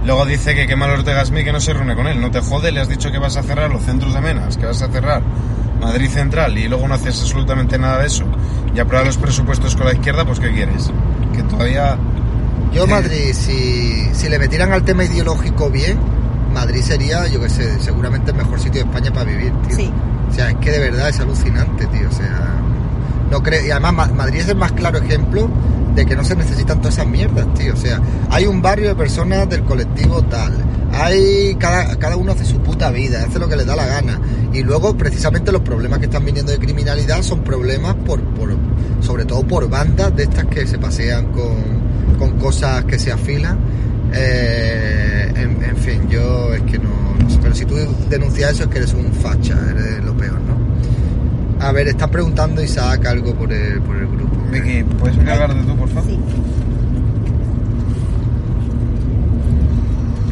Luego 0.05 0.25
dice 0.25 0.55
que 0.55 0.65
quema 0.65 0.85
el 0.85 0.91
Ortega 0.93 1.25
Smith 1.25 1.43
que 1.43 1.51
no 1.51 1.59
se 1.59 1.73
reúne 1.73 1.93
con 1.93 2.07
él. 2.07 2.21
No 2.21 2.31
te 2.31 2.39
jode, 2.39 2.71
le 2.71 2.79
has 2.79 2.87
dicho 2.87 3.11
que 3.11 3.19
vas 3.19 3.35
a 3.35 3.43
cerrar 3.43 3.69
los 3.69 3.83
centros 3.83 4.13
de 4.13 4.21
menas, 4.21 4.55
que 4.55 4.65
vas 4.65 4.81
a 4.81 4.87
cerrar 4.87 5.21
Madrid 5.81 6.09
Central 6.09 6.57
y 6.57 6.69
luego 6.69 6.87
no 6.87 6.93
haces 6.93 7.19
absolutamente 7.19 7.77
nada 7.77 7.99
de 7.99 8.07
eso. 8.07 8.23
Y 8.73 8.79
apruebas 8.79 9.07
los 9.07 9.17
presupuestos 9.17 9.75
con 9.75 9.87
la 9.87 9.93
izquierda, 9.93 10.23
pues 10.23 10.39
¿qué 10.39 10.53
quieres? 10.53 10.89
Que 11.35 11.43
todavía... 11.43 11.97
Yo 12.73 12.85
Sí. 12.85 12.89
Madrid, 12.91 13.33
si, 13.33 14.09
si 14.13 14.29
le 14.29 14.37
metieran 14.39 14.71
al 14.71 14.83
tema 14.83 15.03
ideológico 15.03 15.69
bien, 15.69 15.97
Madrid 16.53 16.81
sería, 16.81 17.27
yo 17.27 17.41
que 17.41 17.49
sé, 17.49 17.79
seguramente 17.79 18.31
el 18.31 18.37
mejor 18.37 18.59
sitio 18.59 18.83
de 18.83 18.89
España 18.89 19.11
para 19.11 19.25
vivir, 19.29 19.51
tío. 19.67 19.75
Sí. 19.77 19.91
O 20.29 20.33
sea, 20.33 20.49
es 20.51 20.55
que 20.57 20.71
de 20.71 20.79
verdad 20.79 21.09
es 21.09 21.19
alucinante, 21.19 21.85
tío. 21.87 22.07
O 22.09 22.11
sea, 22.13 22.55
no 23.31 23.41
creo. 23.41 23.65
Y 23.65 23.71
además 23.71 23.93
Ma- 23.93 24.07
Madrid 24.07 24.39
es 24.41 24.49
el 24.49 24.55
más 24.57 24.71
claro 24.73 24.99
ejemplo 24.99 25.49
de 25.95 26.05
que 26.05 26.15
no 26.15 26.23
se 26.23 26.35
necesitan 26.35 26.79
todas 26.79 26.93
esas 26.95 27.07
mierdas, 27.07 27.51
tío. 27.55 27.73
O 27.73 27.77
sea, 27.77 27.99
hay 28.29 28.45
un 28.45 28.61
barrio 28.61 28.89
de 28.89 28.95
personas 28.95 29.49
del 29.49 29.63
colectivo 29.63 30.21
tal. 30.23 30.53
Hay 30.91 31.55
cada, 31.59 31.95
cada 31.97 32.15
uno 32.17 32.31
hace 32.31 32.45
su 32.45 32.59
puta 32.59 32.89
vida, 32.91 33.23
hace 33.27 33.39
lo 33.39 33.47
que 33.47 33.55
le 33.55 33.65
da 33.65 33.75
la 33.75 33.85
gana. 33.85 34.19
Y 34.53 34.61
luego, 34.63 34.95
precisamente, 34.95 35.51
los 35.51 35.61
problemas 35.61 35.99
que 35.99 36.05
están 36.05 36.25
viniendo 36.25 36.51
de 36.51 36.59
criminalidad 36.59 37.21
son 37.23 37.41
problemas 37.43 37.95
por, 38.05 38.21
por 38.35 38.55
sobre 39.01 39.25
todo 39.25 39.43
por 39.47 39.67
bandas 39.69 40.15
de 40.15 40.23
estas 40.23 40.45
que 40.45 40.65
se 40.67 40.77
pasean 40.79 41.27
con, 41.31 41.88
con 42.19 42.37
cosas 42.37 42.83
que 42.83 42.99
se 42.99 43.11
afilan. 43.11 43.57
Eh, 44.13 45.31
en, 45.35 45.63
en 45.63 45.77
fin, 45.77 46.07
yo 46.09 46.53
es 46.53 46.61
que 46.63 46.77
no, 46.77 47.15
no 47.19 47.29
sé. 47.29 47.39
Pero 47.41 47.55
si 47.55 47.65
tú 47.65 47.75
denuncias 48.09 48.51
eso 48.51 48.63
es 48.63 48.69
que 48.69 48.77
eres 48.79 48.93
un 48.93 49.11
facha, 49.13 49.57
eres 49.71 50.03
lo 50.03 50.15
peor, 50.15 50.39
¿no? 50.41 51.65
A 51.65 51.71
ver, 51.71 51.87
están 51.87 52.11
preguntando 52.11 52.61
Isaac 52.61 53.05
algo 53.05 53.33
por 53.33 53.51
el, 53.51 53.81
por 53.81 53.95
el 53.95 54.07
grupo. 54.07 54.35
Vicky, 54.51 54.83
¿puedes 54.99 55.17
encargarte 55.17 55.61
tú, 55.63 55.75
por 55.75 55.89
favor? 55.89 56.09
Sí. 56.09 56.19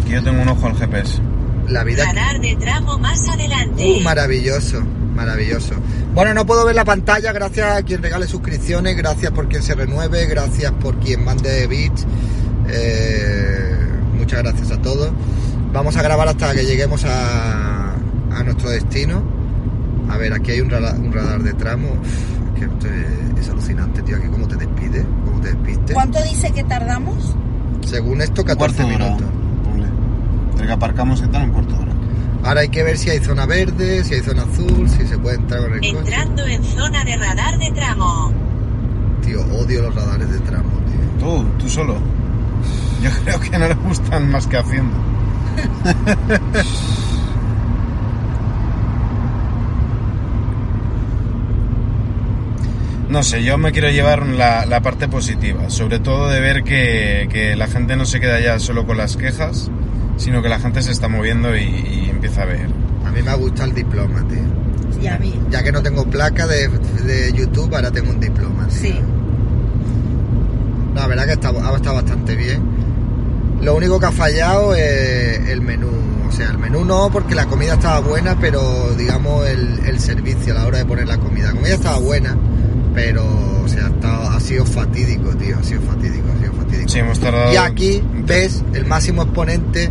Que 0.05 0.13
yo 0.13 0.23
tengo 0.23 0.41
un 0.41 0.47
ojo 0.49 0.67
al 0.67 0.75
GPS. 0.75 1.21
La 1.69 1.83
vida... 1.83 2.05
Radar 2.05 2.39
de 2.39 2.55
tramo 2.55 2.97
más 2.97 3.27
adelante. 3.27 3.97
Uh, 3.99 4.03
maravilloso, 4.03 4.81
maravilloso. 5.17 5.73
Bueno, 6.13 6.33
no 6.33 6.45
puedo 6.45 6.63
ver 6.65 6.75
la 6.75 6.85
pantalla, 6.85 7.33
gracias 7.33 7.75
a 7.77 7.81
quien 7.81 8.01
regale 8.01 8.27
suscripciones, 8.27 8.95
gracias 8.95 9.31
por 9.33 9.49
quien 9.49 9.61
se 9.63 9.73
renueve, 9.75 10.25
gracias 10.27 10.71
por 10.73 10.97
quien 10.99 11.25
mande 11.25 11.67
bits. 11.67 12.05
Eh, 12.69 13.75
muchas 14.17 14.43
gracias 14.43 14.71
a 14.71 14.77
todos. 14.81 15.09
Vamos 15.73 15.97
a 15.97 16.01
grabar 16.01 16.27
hasta 16.27 16.53
que 16.53 16.63
lleguemos 16.65 17.03
a, 17.05 17.93
a 18.31 18.43
nuestro 18.43 18.69
destino. 18.69 19.23
A 20.09 20.17
ver, 20.17 20.33
aquí 20.33 20.51
hay 20.51 20.61
un 20.61 20.69
radar, 20.69 20.97
un 20.97 21.11
radar 21.11 21.41
de 21.43 21.53
tramo. 21.53 21.89
Uf, 21.89 22.53
es 22.53 22.59
que 22.59 22.65
esto 22.65 22.87
es, 22.87 23.41
es 23.43 23.49
alucinante, 23.49 24.01
tío. 24.03 24.17
Aquí 24.17 24.27
cómo 24.27 24.47
te 24.47 24.55
despide, 24.55 25.03
cómo 25.25 25.41
te 25.41 25.49
despiste. 25.53 25.93
¿Cuánto 25.93 26.21
dice 26.23 26.51
que 26.51 26.63
tardamos? 26.63 27.35
Según 27.85 28.21
esto, 28.21 28.41
Un 28.41 28.47
14 28.47 28.57
cuarto 28.57 28.77
de 28.89 28.95
hora, 28.95 29.05
minutos. 29.15 29.27
ponle. 29.63 29.87
Entre 30.51 30.67
que 30.67 30.71
aparcamos 30.73 31.21
y 31.25 31.27
tal, 31.27 31.43
un 31.43 31.51
cuarto 31.51 31.73
de 31.73 31.79
hora. 31.81 31.86
Ahora 32.47 32.61
hay 32.61 32.69
que 32.69 32.81
ver 32.81 32.97
si 32.97 33.09
hay 33.09 33.19
zona 33.19 33.45
verde, 33.45 34.05
si 34.05 34.13
hay 34.13 34.21
zona 34.21 34.43
azul, 34.43 34.89
si 34.89 35.05
se 35.05 35.17
puede 35.17 35.35
entrar 35.35 35.63
con 35.63 35.73
el 35.73 35.79
coche. 35.81 35.97
Entrando 35.97 36.47
en 36.47 36.63
zona 36.63 37.03
de 37.03 37.17
radar 37.17 37.59
de 37.59 37.71
tramo. 37.71 38.31
Tío, 39.21 39.41
odio 39.47 39.81
los 39.81 39.93
radares 39.93 40.31
de 40.31 40.39
tramo, 40.39 40.69
tío. 40.87 41.19
Tú, 41.19 41.45
tú 41.59 41.67
solo. 41.67 41.97
Yo 43.03 43.09
creo 43.25 43.39
que 43.41 43.49
no 43.57 43.67
le 43.67 43.73
gustan 43.73 44.31
más 44.31 44.47
que 44.47 44.55
haciendo. 44.57 44.95
No 53.09 53.23
sé, 53.23 53.41
yo 53.41 53.57
me 53.57 53.71
quiero 53.71 53.89
llevar 53.89 54.25
la, 54.27 54.65
la 54.65 54.81
parte 54.81 55.07
positiva, 55.07 55.69
sobre 55.69 55.99
todo 55.99 56.27
de 56.27 56.41
ver 56.41 56.65
que, 56.65 57.29
que 57.31 57.55
la 57.55 57.67
gente 57.67 57.95
no 57.95 58.05
se 58.05 58.19
queda 58.19 58.41
ya 58.41 58.59
solo 58.59 58.85
con 58.85 58.97
las 58.97 59.15
quejas, 59.15 59.71
sino 60.17 60.41
que 60.41 60.49
la 60.49 60.59
gente 60.59 60.81
se 60.81 60.91
está 60.91 61.07
moviendo 61.07 61.55
y, 61.55 61.61
y 61.61 62.07
empieza 62.09 62.41
a 62.41 62.45
ver. 62.45 62.67
A 63.05 63.11
mí 63.11 63.21
me 63.23 63.33
gusta 63.35 63.63
el 63.63 63.73
diploma, 63.73 64.23
tío. 64.27 64.39
Sí, 64.99 65.07
a 65.07 65.17
mí. 65.17 65.39
Ya 65.49 65.63
que 65.63 65.71
no 65.71 65.81
tengo 65.81 66.05
placa 66.05 66.45
de, 66.47 66.67
de 67.05 67.31
YouTube, 67.33 67.73
ahora 67.75 67.91
tengo 67.91 68.09
un 68.11 68.19
diploma. 68.19 68.67
tío. 68.67 68.77
Sí. 68.77 68.95
La 70.95 71.07
verdad 71.07 71.25
que 71.25 71.33
está, 71.33 71.49
ha 71.49 71.75
estado 71.75 71.95
bastante 71.95 72.35
bien. 72.35 72.61
Lo 73.61 73.75
único 73.75 73.99
que 73.99 74.05
ha 74.07 74.11
fallado 74.11 74.73
es 74.75 75.47
el 75.49 75.61
menú. 75.61 75.89
O 76.27 76.31
sea, 76.31 76.49
el 76.51 76.57
menú 76.57 76.83
no, 76.83 77.09
porque 77.11 77.35
la 77.35 77.45
comida 77.45 77.73
estaba 77.75 77.99
buena, 77.99 78.37
pero 78.39 78.93
digamos 78.97 79.47
el, 79.47 79.79
el 79.85 79.99
servicio 79.99 80.53
a 80.53 80.59
la 80.59 80.65
hora 80.67 80.77
de 80.79 80.85
poner 80.85 81.07
la 81.07 81.17
comida. 81.17 81.47
La 81.47 81.53
comida 81.53 81.73
estaba 81.75 81.99
buena, 81.99 82.35
pero 82.93 83.23
o 83.63 83.67
sea, 83.67 83.85
ha, 83.85 83.89
estado- 83.89 84.29
ha 84.29 84.39
sido 84.39 84.65
fatídico, 84.65 85.29
tío. 85.35 85.57
Ha 85.59 85.63
sido 85.63 85.81
fatídico, 85.81 86.25
ha 86.35 86.39
sido 86.39 86.53
fatídico. 86.53 86.89
Sí, 86.89 86.99
hemos 86.99 87.19
tardado... 87.19 87.53
Y 87.53 87.57
aquí 87.57 88.03
ves 88.25 88.63
el 88.73 88.85
máximo 88.85 89.23
exponente 89.23 89.89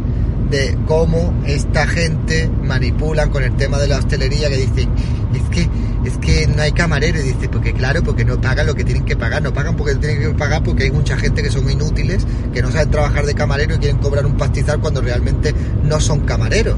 de 0.50 0.78
cómo 0.86 1.34
esta 1.46 1.86
gente 1.86 2.48
manipulan 2.62 3.30
con 3.30 3.42
el 3.42 3.54
tema 3.56 3.78
de 3.78 3.88
la 3.88 3.98
hostelería 3.98 4.48
que 4.48 4.56
dicen, 4.56 4.90
es 5.34 5.42
que 5.50 5.68
es 6.04 6.18
que 6.18 6.46
no 6.46 6.62
hay 6.62 6.70
camareros, 6.70 7.24
y 7.24 7.32
dice, 7.32 7.48
porque 7.48 7.72
claro, 7.72 8.00
porque 8.02 8.24
no 8.24 8.40
pagan 8.40 8.66
lo 8.66 8.76
que 8.76 8.84
tienen 8.84 9.04
que 9.04 9.16
pagar, 9.16 9.42
no 9.42 9.52
pagan 9.52 9.74
porque 9.76 9.96
tienen 9.96 10.20
que 10.20 10.28
pagar 10.38 10.62
porque 10.62 10.84
hay 10.84 10.92
mucha 10.92 11.16
gente 11.16 11.42
que 11.42 11.50
son 11.50 11.68
inútiles, 11.68 12.24
que 12.52 12.62
no 12.62 12.70
saben 12.70 12.92
trabajar 12.92 13.26
de 13.26 13.34
camarero 13.34 13.74
y 13.74 13.78
quieren 13.78 13.98
cobrar 13.98 14.24
un 14.24 14.36
pastizal 14.36 14.80
cuando 14.80 15.00
realmente 15.00 15.52
no 15.82 16.00
son 16.00 16.20
camareros. 16.20 16.76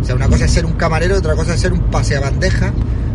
O 0.00 0.04
sea, 0.04 0.14
una 0.14 0.28
cosa 0.28 0.44
es 0.44 0.52
ser 0.52 0.64
un 0.64 0.74
camarero, 0.74 1.16
otra 1.16 1.34
cosa 1.34 1.54
es 1.54 1.60
ser 1.60 1.72
un 1.72 1.90
paseabandeja 1.90 2.72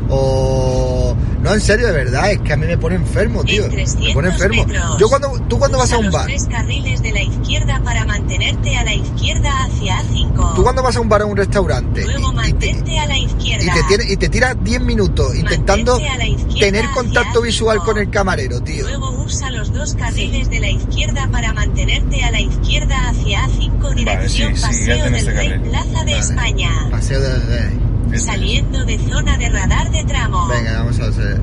o 0.09 1.15
no 1.41 1.53
en 1.53 1.59
serio 1.61 1.87
de 1.87 1.93
verdad, 1.93 2.31
es 2.31 2.39
que 2.39 2.53
a 2.53 2.57
mí 2.57 2.65
me 2.65 2.77
pone 2.77 2.95
enfermo, 2.95 3.43
tío. 3.43 3.63
Me 3.63 3.69
300 3.69 4.13
pone 4.13 4.29
enfermo. 4.29 4.65
metros. 4.65 4.97
Yo 4.97 5.09
cuando 5.09 5.29
tú 5.49 5.59
cuando 5.59 5.77
vas 5.77 5.91
a 5.91 5.97
Usa 5.97 5.99
un 5.99 6.05
los 6.05 6.13
bar, 6.13 6.25
tres 6.27 6.45
carriles 6.49 7.01
de 7.01 7.11
la 7.11 7.21
izquierda 7.21 7.81
para 7.83 8.05
mantenerte 8.05 8.77
a 8.77 8.83
la 8.85 8.93
izquierda 8.93 9.49
hacia 9.65 9.97
A5. 9.97 10.55
Tú 10.55 10.63
cuando 10.63 10.81
vas 10.81 10.95
a 10.95 11.01
un 11.01 11.09
bar 11.09 11.21
o 11.23 11.25
a 11.25 11.27
un 11.27 11.35
restaurante 11.37 12.05
Luego 12.05 12.19
y, 12.19 12.49
y 12.49 12.53
te, 12.53 12.67
mantente 12.71 12.99
a 12.99 13.05
la 13.07 13.17
izquierda. 13.17 13.65
y 13.65 13.69
te 13.69 13.83
tiene- 13.89 14.13
y 14.13 14.17
te 14.17 14.29
tiras 14.29 14.55
10 14.63 14.81
minutos 14.81 15.35
intentando 15.35 15.99
Mantente 15.99 16.59
tener 16.59 16.85
contacto 16.91 17.41
A5. 17.41 17.43
visual 17.43 17.77
con 17.79 17.97
el 17.97 18.09
camarero, 18.09 18.61
tío. 18.61 18.87
Luego 18.87 19.11
usa 19.23 19.51
los 19.51 19.73
dos 19.73 19.95
carriles 19.95 20.49
de 20.49 20.61
la 20.61 20.69
izquierda 20.69 21.27
para 21.29 21.51
mantenerte 21.53 22.23
a 22.23 22.31
la 22.31 22.39
izquierda 22.39 23.09
hacia 23.09 23.45
A5 23.47 23.93
dirección 23.95 24.55
sí, 24.55 24.61
sí, 24.61 24.65
Paseo 24.65 25.03
del 25.03 25.15
este 25.15 25.31
Rey. 25.33 25.59
Plaza 25.59 25.89
de 25.89 25.95
Vale. 26.13 26.19
España. 26.19 26.69
Paseo 26.89 27.19
del 27.19 27.47
Rey. 27.47 27.79
Saliendo 28.19 28.83
de 28.85 28.99
zona 28.99 29.37
de 29.37 29.49
radar 29.49 29.91
de 29.91 30.03
tramo. 30.03 30.47
Venga, 30.47 30.73
vamos 30.79 30.99
a 30.99 31.05
hacer. 31.07 31.41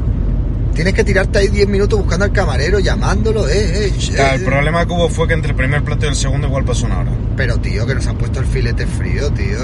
Tienes 0.74 0.94
que 0.94 1.04
tirarte 1.04 1.38
ahí 1.40 1.48
10 1.48 1.68
minutos 1.68 1.98
buscando 1.98 2.24
al 2.24 2.32
camarero, 2.32 2.78
llamándolo, 2.78 3.48
eh, 3.48 3.86
eh, 3.88 3.92
Claro, 4.14 4.32
eh. 4.32 4.34
el 4.36 4.44
problema 4.44 4.86
que 4.86 4.92
hubo 4.92 5.08
fue 5.08 5.26
que 5.28 5.34
entre 5.34 5.50
el 5.50 5.56
primer 5.56 5.82
plato 5.82 6.06
y 6.06 6.08
el 6.08 6.16
segundo 6.16 6.46
igual 6.46 6.64
pasó 6.64 6.86
una 6.86 7.00
hora. 7.00 7.12
Pero 7.36 7.58
tío, 7.58 7.86
que 7.86 7.94
nos 7.94 8.06
han 8.06 8.16
puesto 8.16 8.40
el 8.40 8.46
filete 8.46 8.86
frío, 8.86 9.30
tío. 9.32 9.58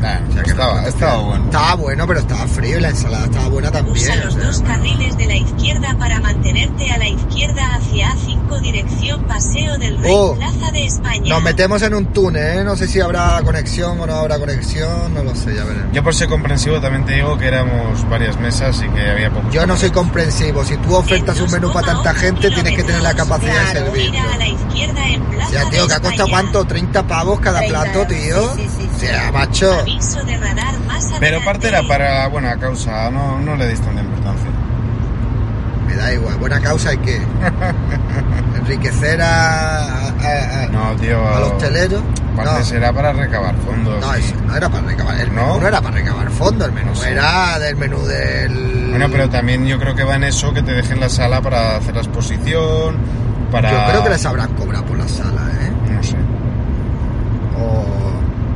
Nah, 0.00 0.20
O 0.28 0.32
sea, 0.32 0.42
que 0.44 0.50
estaba, 0.50 0.86
estaba 0.86 1.16
bueno. 1.22 1.44
Estaba 1.46 1.74
bueno, 1.74 2.06
pero 2.06 2.20
estaba 2.20 2.46
frío 2.46 2.78
y 2.78 2.80
la 2.80 2.88
ensalada 2.90 3.24
estaba 3.26 3.48
buena 3.48 3.70
también. 3.70 3.96
Usa 3.96 4.16
los 4.16 4.34
o 4.34 4.38
sea, 4.38 4.46
dos 4.46 4.60
carriles 4.62 5.16
de 5.16 5.26
la 5.26 5.36
izquierda 5.36 5.96
para 5.98 6.20
mantenerte 6.20 6.90
a 6.90 6.98
la 6.98 7.08
izquierda 7.08 7.74
hacia 7.74 8.08
A5 8.12 8.37
dirección 8.60 9.22
Paseo 9.24 9.76
del 9.78 9.98
Rey 9.98 10.10
Oh, 10.14 10.34
Plaza 10.34 10.70
de 10.72 10.84
España. 10.86 11.28
Nos 11.28 11.42
metemos 11.42 11.82
en 11.82 11.94
un 11.94 12.06
túnel, 12.06 12.58
¿eh? 12.60 12.64
No 12.64 12.76
sé 12.76 12.88
si 12.88 13.00
habrá 13.00 13.40
conexión 13.42 14.00
o 14.00 14.06
no 14.06 14.14
habrá 14.14 14.38
conexión, 14.38 15.12
no 15.14 15.22
lo 15.22 15.34
sé, 15.34 15.54
ya 15.54 15.64
veremos. 15.64 15.92
Yo 15.92 16.02
por 16.02 16.14
ser 16.14 16.28
comprensivo 16.28 16.80
también 16.80 17.04
te 17.04 17.12
digo 17.14 17.36
que 17.38 17.46
éramos 17.46 18.08
varias 18.08 18.38
mesas 18.40 18.82
y 18.82 18.88
que 18.88 19.10
había 19.10 19.30
pocos 19.30 19.52
Yo 19.52 19.66
no 19.66 19.76
soy 19.76 19.90
comprensivo. 19.90 20.64
Si 20.64 20.76
tú 20.78 20.94
ofertas 20.94 21.40
un 21.40 21.50
menú 21.50 21.72
para 21.72 21.86
tanta 21.88 22.12
2,8 22.12 22.16
gente, 22.16 22.50
tienes 22.50 22.76
que 22.76 22.82
tener 22.84 23.02
la 23.02 23.14
capacidad 23.14 23.52
de 23.52 23.70
Claro, 23.72 23.86
servirlo. 23.86 24.12
Gira 24.12 24.32
a 24.32 24.36
la 24.38 24.48
izquierda 24.48 25.08
en 25.08 25.22
Plaza 25.24 25.52
Ya, 25.52 25.70
tío, 25.70 25.82
de 25.82 25.88
que 25.88 25.94
ha 25.94 26.00
costado 26.00 26.28
cuánto? 26.28 26.64
30 26.64 27.06
pavos 27.06 27.40
cada 27.40 27.58
30, 27.60 27.82
plato, 27.82 28.06
tío. 28.06 28.54
sí, 28.54 28.62
sí, 28.62 28.68
sí, 28.80 28.88
O 28.96 28.98
sea, 29.00 29.32
macho. 29.32 29.72
Aviso 29.72 30.24
de 30.24 30.36
radar 30.36 30.78
más 30.80 31.04
adelante. 31.04 31.16
Pero 31.20 31.44
parte 31.44 31.68
era 31.68 31.82
para 31.82 32.26
buena 32.28 32.58
causa, 32.58 33.10
no, 33.10 33.38
no 33.40 33.56
le 33.56 33.66
tanta 33.74 34.00
importancia. 34.00 34.17
Da 35.98 36.12
igual. 36.14 36.36
Buena 36.36 36.60
causa 36.60 36.90
hay 36.90 36.98
que 36.98 37.16
enriquecer 38.58 39.20
a, 39.20 39.80
a, 39.82 40.62
a- 40.62 40.68
No, 40.70 40.94
tío. 40.96 41.26
a 41.26 41.40
los. 41.40 41.52
Parte 41.52 42.52
No, 42.60 42.64
será 42.64 42.92
para 42.92 43.12
recabar 43.12 43.52
fondos. 43.66 44.00
no, 44.00 44.14
eso 44.14 44.34
no 44.46 44.54
era 44.56 44.68
para 44.68 44.86
recabar. 44.86 45.20
El 45.20 45.34
¿No? 45.34 45.46
menú 45.46 45.60
no 45.60 45.66
era 45.68 45.80
para 45.80 45.96
recabar 45.96 46.30
fondos. 46.30 46.68
El 46.68 46.74
menú 46.74 46.90
No 46.90 46.94
sé. 46.94 47.10
era 47.10 47.58
del 47.58 47.76
menú 47.76 47.98
del. 48.06 48.88
Bueno, 48.90 49.06
pero 49.10 49.28
también 49.28 49.66
yo 49.66 49.78
creo 49.80 49.94
que 49.96 50.04
va 50.04 50.14
en 50.16 50.24
eso 50.24 50.52
que 50.54 50.62
te 50.62 50.72
dejen 50.72 51.00
la 51.00 51.08
sala 51.08 51.40
para 51.40 51.76
hacer 51.76 51.94
la 51.96 52.00
exposición, 52.02 52.96
para... 53.50 53.70
Yo 53.72 53.90
creo 53.90 54.04
que 54.04 54.10
les 54.10 54.24
habrán 54.26 54.52
cobrado 54.54 54.84
por 54.86 54.98
la 54.98 55.08
sala, 55.08 55.40
¿eh? 55.60 55.92
No 55.92 56.02
sé. 56.02 56.14
O. 57.60 57.84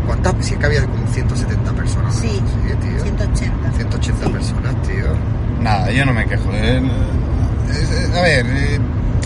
¿Cuántas? 0.06 0.34
Si 0.46 0.54
es 0.54 0.60
que 0.60 0.66
había 0.66 0.84
como 0.86 1.06
170 1.08 1.72
personas. 1.72 2.14
¿no? 2.14 2.20
Sí, 2.22 2.40
tío. 2.82 3.02
180. 3.02 3.72
180 3.76 4.28
personas, 4.30 4.74
tío. 4.82 5.06
Nada, 5.62 5.90
yo 5.90 6.04
no 6.04 6.12
me 6.12 6.26
quejo. 6.26 6.50
eh. 6.52 6.82
A 8.16 8.20
ver, 8.20 8.46
eh, 8.46 8.78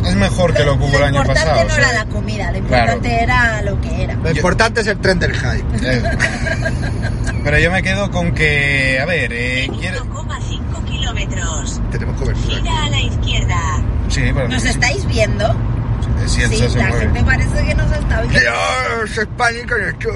es 0.06 0.14
mejor 0.16 0.54
que 0.54 0.64
lo 0.64 0.78
que 0.78 0.84
hubo 0.84 0.96
el 0.98 1.04
año 1.04 1.20
importante 1.20 1.50
pasado. 1.50 1.66
no 1.66 1.72
o 1.72 1.76
sea, 1.76 1.90
era 1.90 2.04
la 2.04 2.06
comida, 2.10 2.52
lo 2.52 2.60
Claro. 2.66 2.92
importante 2.92 3.22
era 3.22 3.62
lo 3.62 3.80
que 3.80 4.02
era. 4.04 4.14
Lo 4.14 4.24
Yo- 4.24 4.30
importante 4.36 4.80
es 4.82 4.86
el 4.86 4.98
tren 4.98 5.18
del 5.18 5.32
hype. 5.34 5.64
eh, 5.82 6.02
Pero 7.44 7.58
yo 7.58 7.70
me 7.70 7.82
quedo 7.82 8.10
con 8.10 8.32
que, 8.32 8.98
a 9.00 9.04
ver, 9.06 9.32
eh, 9.32 9.68
quiere... 9.78 9.98
1,5 10.00 10.84
kilómetros. 10.84 11.80
Tenemos 11.92 12.16
cobertura. 12.20 12.56
Gira 12.56 12.84
a 12.84 12.90
la 12.90 13.00
izquierda. 13.00 13.56
Sí, 14.08 14.22
pero... 14.34 14.48
¿Nos 14.48 14.64
estáis 14.64 15.06
viendo? 15.06 15.54
Elsa 16.22 16.48
Sí, 16.48 16.56
se 16.68 16.78
la 16.78 16.88
mueve. 16.88 17.00
gente 17.04 17.22
parece 17.24 17.64
que 17.64 17.74
no 17.76 17.88
se 17.88 17.98
está 18.00 18.20
viendo. 18.22 18.40
Dios, 18.40 19.18
España 19.18 19.58
con 19.68 19.80
esto. 19.82 20.08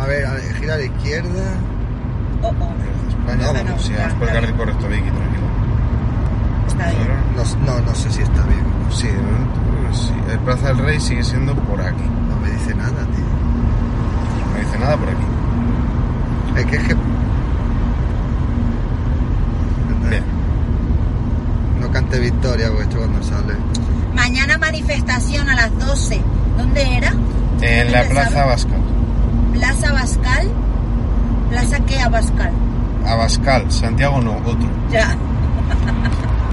A 0.00 0.06
ver, 0.06 0.26
a 0.26 0.32
ver, 0.34 0.54
gira 0.58 0.74
a 0.74 0.76
la 0.78 0.84
izquierda. 0.84 1.42
Oh, 2.42 2.48
oh. 2.48 2.72
No, 3.26 3.52
no, 3.52 3.58
el 3.58 3.78
ya. 3.78 4.08
carril 4.32 4.54
correcto, 4.54 4.88
Vicky, 4.88 5.10
tranquilo. 5.10 5.46
Está 6.68 6.86
bien. 6.90 7.08
No, 7.34 7.72
no, 7.72 7.80
no 7.86 7.94
sé 7.94 8.10
si 8.10 8.22
está 8.22 8.42
bien. 8.44 8.64
Sí, 8.90 9.06
de 9.08 9.14
momento, 9.14 9.94
sí. 9.94 10.12
El 10.30 10.38
Plaza 10.40 10.68
del 10.68 10.78
Rey 10.78 11.00
sigue 11.00 11.24
siendo 11.24 11.54
por 11.54 11.80
aquí. 11.80 12.02
No 12.02 12.36
me 12.40 12.50
dice 12.50 12.74
nada, 12.74 12.90
tío. 13.14 13.24
No 14.46 14.52
me 14.54 14.60
dice 14.60 14.78
nada 14.78 14.96
por 14.96 15.08
aquí. 15.08 15.26
Es 16.56 16.66
que 16.66 16.76
es 16.76 16.82
que. 16.84 16.94
Bien. 20.08 20.24
No 21.80 21.90
cante 21.90 22.18
victoria, 22.20 22.68
porque 22.68 22.82
esto 22.84 22.98
cuando 22.98 23.22
sale. 23.22 23.54
Mañana 24.14 24.56
manifestación 24.58 25.48
a 25.48 25.54
las 25.56 25.78
12. 25.78 26.20
¿Dónde 26.56 26.96
era? 26.96 27.12
En 27.60 27.92
la 27.92 27.98
¿Dónde 27.98 28.14
Plaza? 28.14 28.42
Abascal. 28.42 28.80
Plaza 29.52 29.90
Abascal. 29.90 30.48
¿Plaza 31.50 31.80
qué 31.80 32.00
Abascal? 32.00 32.52
Abascal, 33.06 33.70
Santiago 33.70 34.20
no, 34.20 34.36
otro. 34.38 34.68
Ya. 34.90 35.16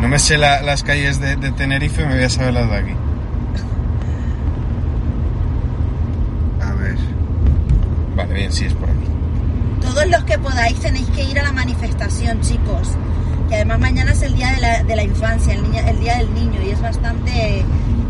No 0.01 0.07
me 0.07 0.19
sé 0.19 0.37
la- 0.37 0.61
las 0.61 0.83
calles 0.83 1.19
de, 1.19 1.35
de 1.35 1.51
Tenerife, 1.51 2.05
me 2.05 2.15
voy 2.15 2.23
a 2.23 2.29
saber 2.29 2.53
las 2.53 2.69
de 2.69 2.75
aquí. 2.77 2.91
A 6.61 6.71
ver. 6.73 6.95
Vale, 8.15 8.33
bien, 8.33 8.51
sí, 8.51 8.65
es 8.65 8.73
por 8.73 8.89
aquí. 8.89 9.07
Todos 9.81 10.07
los 10.07 10.23
que 10.23 10.37
podáis 10.39 10.79
tenéis 10.79 11.07
que 11.09 11.23
ir 11.23 11.39
a 11.39 11.43
la 11.43 11.51
manifestación, 11.51 12.39
chicos. 12.41 12.89
Que 13.49 13.55
además 13.55 13.79
mañana 13.79 14.11
es 14.11 14.21
el 14.21 14.35
día 14.35 14.51
de 14.53 14.61
la, 14.61 14.83
de 14.83 14.95
la 14.95 15.03
infancia, 15.03 15.53
el, 15.53 15.63
niño- 15.63 15.83
el 15.87 15.99
día 15.99 16.17
del 16.17 16.33
niño, 16.33 16.61
y 16.65 16.69
es 16.71 16.81
bastante 16.81 17.63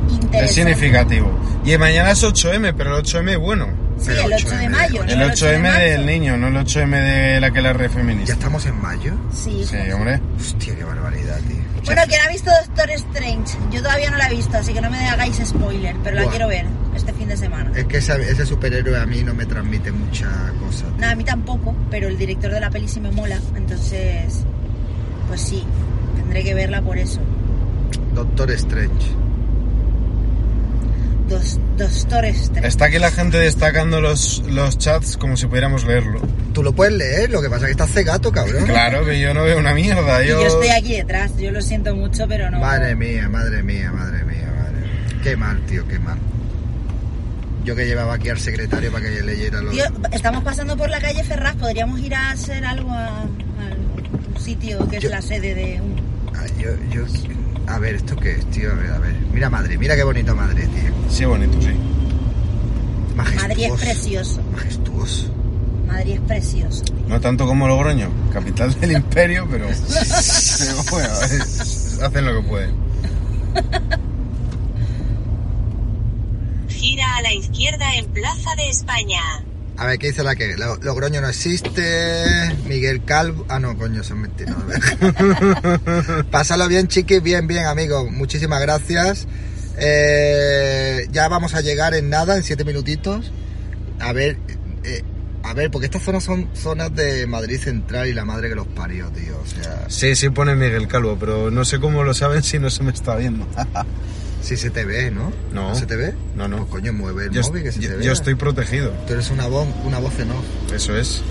interesante. 0.10 0.46
Es 0.46 0.54
significativo. 0.54 1.32
Y 1.66 1.78
mañana 1.78 2.12
es 2.12 2.24
8M, 2.24 2.74
pero 2.78 2.98
el 2.98 3.04
8M 3.04 3.40
bueno. 3.40 3.68
Sí, 4.04 4.10
Pero 4.12 4.28
el 4.28 4.34
8 4.34 4.50
de 4.50 4.56
8M, 4.68 4.70
mayo. 4.70 5.04
El 5.04 5.20
no 5.20 5.26
8M 5.28 5.60
marzo. 5.60 5.80
del 5.80 6.06
niño, 6.06 6.38
no 6.38 6.48
el 6.50 6.56
8M 6.58 7.02
de 7.02 7.40
la 7.40 7.52
que 7.52 7.62
la 7.62 7.74
red 7.74 7.88
¿Ya 7.88 7.94
feminista. 7.94 8.34
estamos 8.34 8.66
en 8.66 8.82
mayo? 8.82 9.14
Sí. 9.32 9.64
Sí, 9.66 9.78
hombre. 9.94 10.20
Hostia, 10.38 10.76
qué 10.76 10.84
barbaridad, 10.84 11.40
tío. 11.48 11.58
Bueno, 11.86 12.02
¿quién 12.08 12.22
ha 12.22 12.30
visto 12.30 12.50
Doctor 12.66 12.90
Strange? 12.92 13.58
Yo 13.72 13.82
todavía 13.82 14.10
no 14.12 14.18
la 14.18 14.28
he 14.28 14.36
visto, 14.36 14.58
así 14.58 14.74
que 14.74 14.82
no 14.82 14.90
me 14.90 14.98
hagáis 15.08 15.38
spoiler, 15.46 15.96
pero 16.04 16.16
la 16.18 16.26
quiero 16.30 16.48
ver 16.48 16.66
este 16.96 17.12
fin 17.14 17.28
de 17.28 17.36
semana. 17.38 17.72
Es 17.76 17.86
que 17.86 17.98
esa- 17.98 18.16
ese 18.18 18.46
superhéroe 18.46 18.98
a 19.00 19.06
mí 19.06 19.22
no 19.24 19.34
me 19.34 19.46
transmite 19.46 19.92
mucha 19.92 20.28
cosa. 20.60 20.86
Nada, 20.98 21.14
a 21.14 21.16
mí 21.16 21.24
tampoco, 21.24 21.76
pero 21.90 22.08
el 22.08 22.18
director 22.18 22.52
de 22.52 22.60
la 22.62 22.70
peli 22.70 22.88
sí 22.88 23.00
me 23.02 23.12
mola, 23.12 23.38
entonces, 23.56 24.44
pues 25.28 25.42
sí, 25.42 25.64
tendré 26.16 26.44
que 26.44 26.54
verla 26.54 26.82
por 26.82 26.98
eso. 26.98 27.20
Doctor 28.14 28.52
Strange. 28.52 29.08
Dos, 31.30 31.60
Doctor 31.78 32.26
Strange. 32.26 32.68
Está 32.68 32.86
aquí 32.86 33.00
la 33.00 33.12
gente 33.12 33.38
destacando 33.38 34.02
los, 34.02 34.44
los 34.48 34.78
chats 34.78 35.18
como 35.18 35.38
si 35.38 35.48
pudiéramos 35.48 35.86
leerlo. 35.86 36.22
Tú 36.54 36.62
lo 36.64 36.74
puedes 36.74 36.94
leer, 36.94 37.30
lo 37.32 37.42
que 37.42 37.50
pasa 37.50 37.62
es 37.62 37.66
que 37.68 37.72
estás 37.72 37.92
cegato, 37.92 38.32
cabrón. 38.32 38.66
Claro 38.66 39.06
que 39.06 39.20
yo 39.20 39.34
no 39.34 39.44
veo 39.44 39.58
una 39.58 39.74
mierda. 39.74 40.24
Y 40.24 40.28
Yo, 40.28 40.42
yo 40.42 40.48
estoy 40.48 40.70
aquí 40.70 40.98
detrás, 40.98 41.36
yo 41.38 41.52
lo 41.52 41.62
siento 41.62 41.96
mucho, 41.96 42.28
pero 42.28 42.52
no. 42.52 42.60
Madre 42.60 42.96
mía, 42.96 43.30
madre 43.30 43.64
mía, 43.64 43.92
madre 43.92 44.24
mía, 44.26 44.54
madre 44.56 44.80
mía. 44.82 45.20
Qué 45.24 45.36
mal, 45.38 45.60
tío, 45.66 45.88
qué 45.88 45.98
mal. 46.00 46.18
Yo 47.64 47.76
que 47.76 47.86
llevaba 47.86 48.16
aquí 48.16 48.28
al 48.30 48.40
secretario 48.40 48.92
para 48.92 49.06
que 49.06 49.22
leyera 49.22 49.62
los... 49.62 49.74
Tío, 49.74 49.86
estamos 50.12 50.44
pasando 50.44 50.76
por 50.76 50.90
la 50.90 51.00
calle 51.00 51.24
Ferraz, 51.24 51.56
podríamos 51.56 52.00
ir 52.02 52.14
a 52.14 52.32
hacer 52.32 52.66
algo 52.66 52.92
a, 52.92 53.22
a 53.22 53.26
un 53.26 54.42
sitio 54.42 54.86
que 54.90 54.98
es 54.98 55.06
la 55.06 55.22
sede 55.22 55.56
de 55.56 55.80
un... 55.82 55.96
Ah, 56.36 56.46
yo, 56.60 56.72
yo... 56.92 57.06
A 57.68 57.80
ver, 57.80 57.96
¿esto 57.96 58.16
qué 58.16 58.32
es, 58.34 58.46
tío? 58.52 58.72
A 58.72 58.76
ver, 58.76 58.92
a 58.92 59.00
ver. 59.00 59.16
Mira 59.34 59.50
Madrid, 59.50 59.78
mira 59.80 59.96
qué 59.96 60.04
bonito 60.04 60.36
Madrid, 60.36 60.66
tío. 60.68 60.92
Sí, 61.10 61.26
bonito, 61.26 61.62
sí. 61.62 61.70
Majestuoso. 63.16 63.48
Madrid 63.48 63.66
es 63.66 63.82
precioso, 63.82 64.42
Majestuoso. 64.52 65.34
Madrid 65.88 66.14
es 66.16 66.22
precioso. 66.22 66.84
No 67.08 67.20
tanto 67.22 67.46
como 67.46 67.68
Logroño, 67.68 68.10
capital 68.32 68.74
del 68.80 68.92
imperio, 68.98 69.48
pero, 69.50 69.68
pero 69.68 70.84
bueno, 70.92 71.14
es- 71.22 72.00
hacen 72.02 72.26
lo 72.26 72.42
que 72.42 72.48
pueden. 72.48 72.72
Gira 76.68 77.16
a 77.18 77.22
la 77.22 77.34
izquierda 77.34 77.96
en 77.96 78.06
Plaza 78.08 78.56
de 78.58 78.70
España. 78.70 79.22
A 79.84 79.86
ver, 79.88 80.00
¿qué 80.00 80.08
dice 80.08 80.24
la 80.24 80.34
que? 80.38 80.56
Lo- 80.56 80.78
Logroño 80.78 81.20
no 81.20 81.28
existe. 81.28 82.56
Miguel 82.70 83.04
Calvo. 83.04 83.46
Ah, 83.50 83.60
no, 83.60 83.78
coño, 83.78 84.02
son 84.02 84.22
mentiras. 84.22 84.56
Pásalo 86.32 86.70
bien, 86.70 86.88
chiquis. 86.88 87.22
Bien, 87.22 87.48
bien, 87.48 87.66
amigos. 87.66 88.10
Muchísimas 88.10 88.62
gracias. 88.62 89.28
Eh, 89.78 91.06
ya 91.12 91.28
vamos 91.28 91.54
a 91.54 91.60
llegar 91.60 91.94
en 91.96 92.10
nada, 92.10 92.38
en 92.38 92.44
siete 92.44 92.64
minutitos. 92.64 93.34
A 94.00 94.14
ver, 94.14 94.38
eh, 94.86 95.04
a 95.44 95.54
ver, 95.54 95.70
porque 95.70 95.88
estas 95.88 96.04
zonas 96.04 96.24
son 96.24 96.48
zonas 96.54 96.96
de 96.96 97.28
Madrid 97.28 97.60
Central 97.60 98.08
y 98.08 98.14
la 98.14 98.24
madre 98.24 98.48
que 98.48 98.56
los 98.56 98.68
parió, 98.68 99.10
tío. 99.10 99.38
O 99.38 99.46
sea, 99.46 99.90
Sí, 99.90 100.16
sí 100.16 100.30
pone 100.30 100.56
Miguel 100.56 100.88
Calvo, 100.88 101.18
pero 101.20 101.52
no 101.52 101.66
sé 101.66 101.82
cómo 101.82 102.04
lo 102.06 102.14
saben 102.14 102.42
si 102.42 102.58
no 102.58 102.70
se 102.70 102.84
me 102.84 102.92
está 102.92 103.18
viendo. 103.18 103.46
si 104.44 104.58
se 104.58 104.70
te 104.70 104.86
ve, 104.86 105.10
¿no? 105.10 105.32
No. 105.54 105.74
se 105.74 105.86
te 105.88 105.96
ve? 105.96 106.14
No, 106.36 106.48
no. 106.48 106.58
Pues 106.58 106.70
coño, 106.70 106.94
mueve 106.94 107.26
el 107.26 107.32
Yo, 107.32 107.42
móvil 107.42 107.64
que 107.64 107.72
se 107.72 107.80
yo- 107.80 107.90
te 107.90 107.96
ve. 107.96 108.04
yo 108.06 108.12
estoy 108.12 108.36
protegido, 108.36 108.92
Tú 109.08 109.14
eres 109.14 109.32
una 109.32 109.48
voz, 109.48 109.68
una 109.86 109.98
voz 110.00 110.20
en 110.20 110.32
off. 110.32 110.44
eso 110.74 110.96
es. 110.96 111.22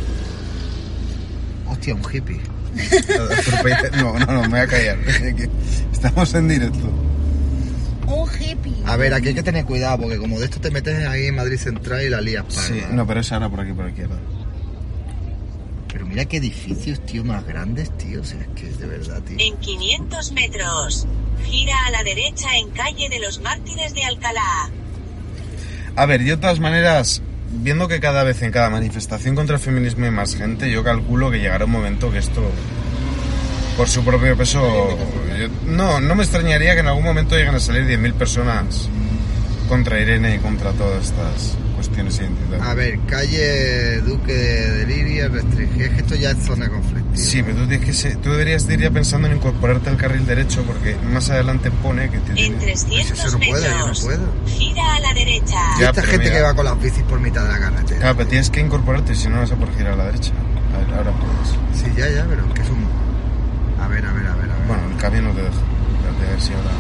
Hostia, 1.67 1.95
un 1.95 2.03
hippie. 2.13 2.41
No, 3.99 4.19
no, 4.19 4.27
no, 4.27 4.43
me 4.43 4.49
voy 4.49 4.61
a 4.61 4.67
callar. 4.67 4.97
Estamos 5.93 6.33
en 6.35 6.49
directo. 6.49 6.91
Un 8.07 8.29
hippie. 8.41 8.75
A 8.87 8.97
ver, 8.97 9.13
aquí 9.15 9.29
hay 9.29 9.35
que 9.35 9.43
tener 9.43 9.65
cuidado, 9.65 9.99
porque 10.03 10.17
como 10.19 10.39
de 10.39 10.47
esto 10.47 10.61
te 10.61 10.71
metes 10.71 11.07
ahí 11.07 11.27
en 11.27 11.37
Madrid 11.37 11.59
Central 11.59 12.03
y 12.03 12.09
la 12.09 12.21
lías 12.21 12.45
parda. 12.45 12.63
Sí, 12.63 12.83
no, 12.93 13.07
pero 13.07 13.21
es 13.21 13.31
ahora 13.33 13.49
por 13.49 13.61
aquí, 13.61 13.73
por 13.73 13.85
la 13.85 13.91
izquierda. 13.91 14.17
Pero 15.93 16.07
mira 16.07 16.25
qué 16.25 16.39
edificios, 16.39 17.05
tío, 17.05 17.23
más 17.23 17.47
grandes, 17.47 17.97
tío. 17.99 18.23
O 18.23 18.25
sea, 18.25 18.41
es 18.41 18.49
que 18.57 18.69
es 18.69 18.79
de 18.79 18.87
verdad, 18.87 19.21
tío. 19.23 19.37
En 19.39 19.57
500 19.59 20.33
metros. 20.33 21.07
Gira 21.45 21.75
a 21.87 21.91
la 21.91 22.03
derecha 22.03 22.57
en 22.57 22.71
calle 22.71 23.09
de 23.11 23.19
los 23.21 23.41
Mártires 23.43 23.93
de 23.95 24.05
Alcalá. 24.05 24.71
A 25.97 26.07
ver, 26.07 26.23
de 26.25 26.37
todas 26.39 26.61
maneras, 26.61 27.21
viendo 27.51 27.89
que 27.89 28.01
cada 28.01 28.23
vez 28.23 28.41
en 28.43 28.51
cada 28.53 28.71
manifestación 28.71 29.35
contra 29.35 29.57
el 29.57 29.61
feminismo 29.63 30.05
hay 30.07 30.11
más 30.11 30.35
gente, 30.37 30.71
yo 30.71 30.83
calculo 30.83 31.31
que 31.31 31.39
llegará 31.41 31.67
un 31.67 31.73
momento 31.73 32.11
que 32.11 32.19
esto, 32.19 32.43
por 33.77 33.89
su 33.89 34.03
propio 34.03 34.35
peso, 34.37 34.97
yo- 35.39 35.49
no, 35.67 36.01
no 36.01 36.15
me 36.15 36.23
extrañaría 36.23 36.73
que 36.75 36.81
en 36.81 36.87
algún 36.87 37.05
momento 37.05 37.37
lleguen 37.37 37.55
a 37.57 37.61
salir 37.61 37.85
10.000 37.87 38.15
personas 38.15 38.89
contra 39.69 40.01
Irene 40.01 40.37
y 40.37 40.39
contra 40.39 40.73
todas 40.73 41.05
estas 41.05 41.57
A 42.63 42.75
ver, 42.75 42.99
calle 43.07 44.01
Duque 44.01 44.33
de 44.33 44.87
Liria, 44.87 45.29
restringida. 45.29 45.85
Es 45.87 45.91
que 45.93 46.01
esto 46.01 46.15
ya 46.15 46.31
es 46.31 46.39
zona 46.39 46.69
conflictiva. 46.69 47.17
Sí, 47.17 47.43
pero 47.43 47.57
tú, 47.59 47.69
tienes 47.69 47.87
que 47.87 47.93
ser- 47.93 48.17
tú 48.17 48.31
deberías 48.31 48.67
de 48.67 48.75
ir 48.75 48.81
ya 48.81 48.91
pensando 48.91 49.29
en 49.29 49.37
incorporarte 49.37 49.91
al 49.91 49.97
carril 49.97 50.25
derecho 50.27 50.63
porque 50.65 50.97
más 51.13 51.29
adelante 51.31 51.71
pone 51.71 52.09
que 52.11 52.19
te 52.19 52.47
En 52.47 52.59
300 52.59 53.19
Eso 53.19 53.39
no 53.39 53.45
puedo, 53.45 53.65
yo 53.65 53.87
no 53.87 53.93
puedo. 54.01 54.33
Gira 54.47 54.95
a 54.95 55.01
la 55.01 55.15
derecha. 55.15 55.57
Y 55.77 55.81
Ya, 55.81 55.91
esta 55.91 56.03
gente 56.03 56.25
mira. 56.25 56.37
que 56.37 56.43
va 56.43 56.55
con 56.55 56.65
las 56.65 56.81
bicis 56.81 57.03
por 57.05 57.21
mitad 57.21 57.43
de 57.45 57.49
la 57.53 57.59
carretera. 57.59 58.01
Claro, 58.01 58.17
pero 58.17 58.29
tienes 58.29 58.51
que 58.51 58.61
incorporarte, 58.61 59.15
si 59.15 59.29
no 59.29 59.39
vas 59.41 59.53
a 59.53 59.57
poder 59.57 59.75
girar 59.77 59.93
a 59.93 59.97
la 59.97 60.05
derecha. 60.07 60.33
A 60.75 60.79
ver, 60.79 60.95
ahora 60.99 61.13
puedes. 61.13 61.79
Sí, 61.81 61.87
ya, 61.97 62.09
ya, 62.09 62.25
pero 62.29 62.47
es 62.47 62.53
que 62.55 62.63
es 62.63 62.69
un... 62.71 63.83
A 63.83 63.89
ver, 63.89 64.05
a 64.07 64.13
ver, 64.13 64.27
a 64.27 64.35
ver, 64.37 64.51
a 64.51 64.55
ver. 64.57 64.67
Bueno, 64.67 64.83
el 64.91 64.97
cambio 64.97 65.23
no 65.23 65.31
te 65.33 65.43
deja. 65.43 65.51
A 65.53 66.31
ver 66.31 66.41
si 66.41 66.53
ahora... 66.53 66.71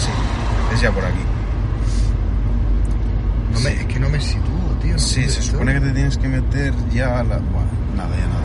Sí, 0.00 0.74
es 0.74 0.80
ya 0.80 0.90
por 0.90 1.04
aquí. 1.04 1.18
No 3.52 3.60
me, 3.60 3.70
es 3.70 3.84
que 3.86 4.00
no 4.00 4.08
me 4.08 4.20
sitúo, 4.20 4.53
Sí, 4.96 5.22
se 5.28 5.40
esto. 5.40 5.52
supone 5.52 5.74
que 5.74 5.80
te 5.80 5.90
tienes 5.90 6.18
que 6.18 6.28
meter 6.28 6.72
ya 6.92 7.20
a 7.20 7.24
la... 7.24 7.38
Bueno, 7.38 7.68
nada, 7.96 8.10
ya 8.16 8.26
nada. 8.26 8.40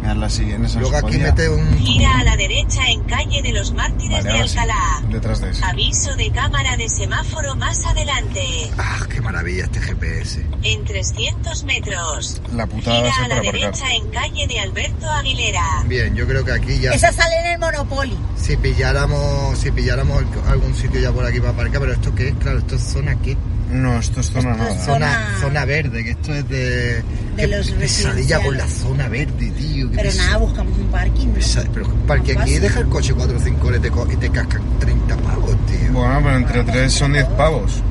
Mira, 0.00 0.14
la 0.16 0.28
siguiente, 0.28 0.68
Luego 0.78 0.96
aquí 0.98 1.16
mete 1.16 1.48
un... 1.48 1.78
Gira 1.78 2.18
a 2.18 2.24
la 2.24 2.36
derecha 2.36 2.86
en 2.88 3.02
calle 3.04 3.40
de 3.40 3.52
los 3.52 3.72
Mártires 3.72 4.10
Vale, 4.10 4.24
de 4.24 4.30
ahora 4.32 4.48
sí. 4.48 4.58
Alcalá. 4.58 5.02
Detrás 5.10 5.40
de 5.40 5.50
eso. 5.50 5.64
Aviso 5.64 6.14
de 6.16 6.30
cámara 6.30 6.76
de 6.76 6.88
semáforo 6.90 7.56
más 7.56 7.86
adelante. 7.86 8.70
Ah, 8.76 8.98
qué 9.08 9.22
maravilla 9.22 9.64
este 9.64 9.80
GPS. 9.80 10.44
En 10.62 10.84
300 10.84 11.64
metros. 11.64 12.42
La 12.52 12.66
putada 12.66 12.96
Gira 12.96 13.16
a 13.16 13.20
la 13.22 13.28
para 13.28 13.40
aparcar. 13.40 13.60
derecha 13.62 13.94
en 13.94 14.08
calle 14.10 14.46
de 14.46 14.60
Alberto 14.60 15.10
Aguilera. 15.10 15.84
Bien, 15.86 16.14
yo 16.14 16.26
creo 16.26 16.44
que 16.44 16.52
aquí 16.52 16.78
ya... 16.80 16.92
Esa 16.92 17.10
sale 17.10 17.40
en 17.40 17.46
el 17.52 17.58
Monopoly. 17.58 18.18
Si 18.36 18.58
pilláramos, 18.58 19.58
si 19.58 19.70
pilláramos 19.70 20.22
algún 20.48 20.74
sitio 20.74 21.00
ya 21.00 21.12
por 21.12 21.24
aquí 21.24 21.38
para 21.38 21.52
aparcar, 21.52 21.80
pero 21.80 21.92
esto 21.94 22.14
qué 22.14 22.28
es, 22.28 22.34
claro, 22.34 22.58
esto 22.58 22.76
es 22.76 22.82
zona 22.82 23.16
qué? 23.22 23.38
No, 23.74 23.98
esto 23.98 24.20
es 24.20 24.30
zona 24.30 24.52
Esto 24.52 24.62
es 24.64 24.68
nada. 24.70 24.84
zona- 24.84 25.34
Zona, 25.40 25.64
verde, 25.64 26.04
que 26.04 26.10
esto 26.12 26.32
es 26.32 26.48
de... 26.48 27.02
qué 27.36 27.46
los 27.48 27.70
pesadilla 27.72 28.40
por 28.40 28.56
la 28.56 28.68
zona 28.68 29.08
verde, 29.08 29.50
tío. 29.50 29.90
Pero 29.90 30.02
pesa- 30.10 30.24
nada, 30.24 30.36
buscamos 30.38 30.78
un 30.78 30.86
parking, 30.92 31.26
¿no? 31.28 31.34
pesa- 31.34 31.64
Pero 31.74 31.88
para 32.06 32.22
que 32.22 32.38
aquí 32.38 32.58
deja 32.60 32.80
el 32.80 32.86
coche 32.88 33.12
4 33.14 33.36
o 33.36 33.40
5 33.40 33.66
horas 33.66 33.78
y 33.80 33.82
te, 33.82 33.90
co- 33.90 34.08
y 34.12 34.16
te 34.16 34.30
cascan 34.30 34.62
30 34.78 35.16
pavos, 35.16 35.56
tío. 35.66 35.92
Bueno, 35.92 36.20
pero 36.22 36.36
entre 36.36 36.62
tres 36.64 36.92
son 36.92 37.12
10 37.14 37.24
pavos. 37.36 37.82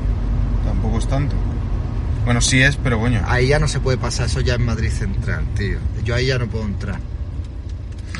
Tampoco 0.64 0.98
es 0.98 1.06
tanto. 1.08 1.36
Bueno, 2.24 2.40
sí 2.40 2.62
es, 2.62 2.76
pero 2.76 2.98
coño. 2.98 3.22
Ahí 3.26 3.48
ya 3.48 3.58
no 3.58 3.68
se 3.68 3.80
puede 3.80 3.98
pasar, 3.98 4.26
eso 4.26 4.40
ya 4.40 4.54
es 4.54 4.60
Madrid 4.60 4.90
Central, 4.90 5.44
tío. 5.54 5.78
Yo 6.04 6.14
ahí 6.14 6.26
ya 6.26 6.38
no 6.38 6.46
puedo 6.46 6.64
entrar. 6.64 6.98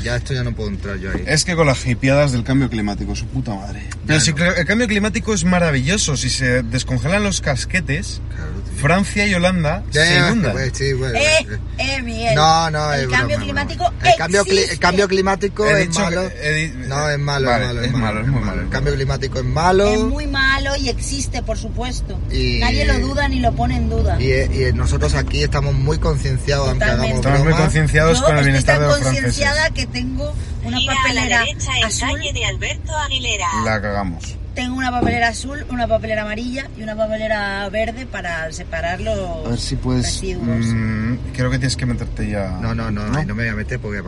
Ya 0.05 0.17
esto 0.17 0.35
ya 0.35 0.43
no 0.43 0.53
puedo 0.53 0.69
entrar 0.69 0.97
yo 0.97 1.09
ahí. 1.11 1.23
Es 1.25 1.45
que 1.45 1.55
con 1.55 1.65
las 1.65 1.83
hipiadas 1.87 2.31
del 2.31 2.43
cambio 2.43 2.69
climático, 2.69 3.15
su 3.15 3.25
puta 3.25 3.55
madre. 3.55 3.81
Pero 4.05 4.19
si 4.19 4.33
no. 4.33 4.45
el 4.45 4.65
cambio 4.67 4.87
climático 4.87 5.33
es 5.33 5.43
maravilloso. 5.45 6.15
Si 6.15 6.29
se 6.29 6.61
descongelan 6.61 7.23
los 7.23 7.41
casquetes, 7.41 8.21
Claro. 8.35 8.51
Francia 8.75 9.25
y 9.25 9.33
Holanda 9.33 9.83
Ya, 9.91 10.05
se 10.05 10.17
inundan. 10.17 10.51
pues, 10.51 10.71
sí, 10.75 10.93
bueno, 10.93 11.17
Eh, 11.17 11.23
eh. 11.49 11.57
eh, 11.79 12.01
Miguel. 12.03 12.35
No, 12.35 12.69
no, 12.69 12.93
El 12.93 13.01
es 13.05 13.07
cambio 13.07 13.37
broma, 13.37 13.43
climático 13.45 13.83
broma. 13.89 14.09
El 14.11 14.17
cambio, 14.17 14.45
cli- 14.45 14.69
el 14.69 14.79
cambio 14.79 15.07
climático 15.07 15.65
He 15.65 15.83
es 15.83 15.97
malo. 15.97 16.29
que- 16.29 16.73
No, 16.87 17.09
es 17.09 17.17
malo, 17.19 17.49
Vale, 17.49 17.63
es 17.65 17.71
malo. 17.73 17.81
es 17.83 17.91
malo, 17.93 18.21
es 18.21 18.27
muy 18.27 18.41
malo. 18.41 18.61
El 18.61 18.69
cambio 18.69 18.93
climático 18.93 19.39
es 19.39 19.45
malo. 19.45 19.87
Es 19.91 19.99
muy 20.01 20.27
malo 20.27 20.75
y 20.75 20.89
existe, 20.89 21.41
por 21.41 21.57
supuesto. 21.57 22.19
Y- 22.31 22.59
Nadie 22.59 22.85
lo 22.85 22.99
duda 22.99 23.27
ni 23.29 23.39
lo 23.39 23.53
pone 23.55 23.77
en 23.77 23.89
duda. 23.89 24.21
Y, 24.21 24.31
y 24.33 24.71
nosotros 24.73 25.15
aquí 25.15 25.41
estamos 25.41 25.73
muy 25.73 25.97
concienciados, 25.97 26.69
aunque 26.69 26.83
hagamos 26.85 27.11
Estamos 27.15 27.43
muy 27.43 27.53
concienciados 27.53 28.19
Yo 28.19 28.25
con 28.25 28.37
el 28.37 28.43
bienestar 28.43 28.79
de 28.81 28.87
los 28.87 28.99
franceses. 28.99 29.23
concienciada 29.23 29.69
que 29.69 29.87
tengo 29.95 30.33
una 30.63 30.77
Gira 30.77 30.93
a 30.93 30.95
la 30.95 31.01
papelera 31.01 31.39
derecha 31.39 31.77
en 31.77 31.83
azul. 31.85 32.09
calle 32.17 32.33
de 32.33 32.45
Alberto 32.45 32.95
Aguilera. 32.97 33.47
La 33.63 33.81
cagamos. 33.81 34.37
Tengo 34.53 34.77
una 34.77 34.91
papelera 34.91 35.29
azul, 35.29 35.65
una 35.69 35.87
papelera 35.87 36.21
amarilla 36.21 36.69
y 36.77 36.83
una 36.83 36.95
papelera 36.95 37.67
verde 37.69 38.05
para 38.05 38.51
separar 38.53 39.01
los 39.01 39.45
A 39.45 39.49
ver 39.49 39.59
si 39.59 39.75
puedes. 39.75 40.05
residuos. 40.05 40.65
mm, 40.67 41.13
creo 41.33 41.49
que 41.51 41.57
tienes 41.59 41.75
que 41.75 41.85
meterte 41.85 42.29
ya. 42.29 42.57
No, 42.61 42.73
no, 42.75 42.89
no, 42.91 43.01
ahí 43.17 43.25
no 43.25 43.35
me 43.35 43.43
voy 43.43 43.51
a 43.51 43.55
meter 43.55 43.79
porque 43.79 44.01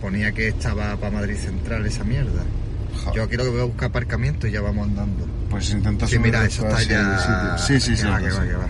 ponía 0.00 0.32
que 0.32 0.48
estaba 0.48 0.96
para 0.96 1.12
Madrid 1.12 1.36
Central 1.36 1.86
esa 1.86 2.02
mierda. 2.04 2.42
Joder, 3.04 3.14
Yo 3.16 3.22
aquí 3.24 3.36
lo 3.36 3.44
que 3.44 3.50
voy 3.50 3.60
a 3.60 3.64
buscar 3.64 3.88
aparcamiento 3.90 4.46
y 4.46 4.52
ya 4.52 4.60
vamos 4.60 4.88
andando. 4.88 5.26
Pues 5.50 5.70
intenta 5.70 6.06
Sí, 6.08 6.18
mira, 6.18 6.44
eso 6.44 6.66
está 6.66 6.82
ya... 6.82 7.56
sitio. 7.58 7.80
Sí, 7.80 7.80
sí, 7.80 7.96
sí. 7.96 8.02
Que 8.02 8.08
va, 8.08 8.18
sí, 8.18 8.24
que 8.26 8.32
va, 8.32 8.44
que 8.46 8.54
va. 8.54 8.66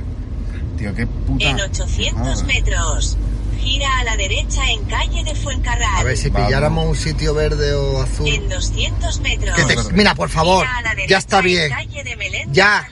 Tío, 0.78 0.94
qué 0.94 1.06
puta. 1.06 1.44
En 1.46 1.60
800 1.60 2.42
Ah. 2.42 2.46
metros. 2.46 3.16
Gira 3.62 3.98
a 4.00 4.04
la 4.04 4.16
derecha 4.16 4.60
en 4.70 4.84
calle 4.84 5.22
de 5.24 5.34
Fuencarral. 5.34 5.96
A 6.00 6.02
ver, 6.04 6.16
si 6.16 6.28
Vamos. 6.30 6.48
pilláramos 6.48 6.86
un 6.88 6.96
sitio 6.96 7.32
verde 7.34 7.72
o 7.74 8.02
azul... 8.02 8.26
En 8.28 8.48
200 8.48 9.20
metros. 9.20 9.56
Que 9.56 9.74
te- 9.76 9.92
Mira, 9.94 10.14
por 10.14 10.28
favor, 10.28 10.66
Gira 10.66 10.78
a 10.78 10.82
la 10.82 11.06
ya 11.06 11.18
está 11.18 11.38
en 11.38 11.44
bien. 11.44 11.70
calle 11.70 12.04
de 12.04 12.16
Meléndez 12.16 12.52
Ya. 12.54 12.88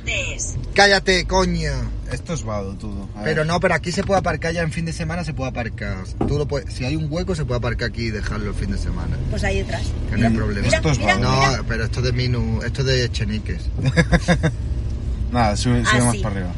Cállate, 0.75 1.27
coño. 1.27 1.73
Esto 2.13 2.35
es 2.35 2.43
vado 2.45 2.75
todo. 2.75 3.09
Pero 3.23 3.45
no, 3.45 3.61
pero 3.61 3.75
aquí 3.75 3.93
se 3.93 4.03
puede 4.03 4.19
aparcar 4.21 4.53
ya 4.53 4.63
en 4.63 4.73
fin 4.73 4.85
de 4.85 4.93
semana, 4.93 5.25
se 5.25 5.33
puede 5.35 5.51
aparcar. 5.51 5.99
Tú 6.27 6.39
lo 6.39 6.47
puedes, 6.47 6.73
si 6.75 6.85
hay 6.85 6.97
un 6.97 7.07
hueco, 7.11 7.35
se 7.37 7.45
puede 7.45 7.59
aparcar 7.59 7.89
aquí 7.91 8.07
y 8.07 8.11
dejarlo 8.11 8.51
el 8.51 8.57
fin 8.57 8.71
de 8.73 8.79
semana. 8.79 9.17
Pues 9.31 9.45
ahí 9.45 9.59
detrás. 9.59 9.83
Que 10.11 10.17
no 10.17 10.27
hay 10.29 10.33
problema. 10.35 10.63
Mira, 10.67 10.77
Esto 10.79 10.91
es 10.91 10.99
mira, 10.99 11.17
vago. 11.17 11.23
No, 11.25 11.49
mira. 11.51 11.63
pero 11.69 11.85
esto 11.85 12.03
de 12.03 12.13
Minu, 12.13 12.63
esto 12.63 12.83
de 12.85 13.11
Cheniques. 13.13 13.63
Nada, 15.33 15.57
sube, 15.57 15.83
Ah, 15.87 15.91
sube 15.91 16.05
más 16.05 16.17
sí. 16.17 16.23
para 16.23 16.35
arriba. 16.37 16.53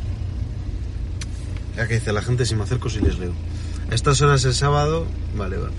Ya 1.77 1.87
que 1.89 1.95
dice 1.95 2.13
la 2.13 2.23
gente, 2.23 2.47
si 2.47 2.55
me 2.55 2.65
acerco, 2.65 2.89
si 2.89 3.01
les 3.01 3.19
leo. 3.19 3.33
Estas 3.93 4.21
horas 4.23 4.45
el 4.45 4.55
sábado, 4.55 5.07
vale, 5.37 5.57
vale. 5.59 5.75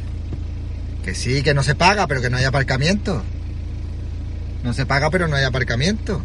Que 1.04 1.16
sí, 1.16 1.42
que 1.44 1.54
no 1.54 1.64
se 1.64 1.76
paga, 1.76 2.08
pero 2.08 2.22
que 2.22 2.30
no 2.30 2.38
hay 2.38 2.46
aparcamiento. 2.46 3.24
No 4.64 4.74
se 4.74 4.86
paga, 4.86 5.10
pero 5.10 5.28
no 5.28 5.36
hay 5.36 5.44
aparcamiento. 5.44 6.22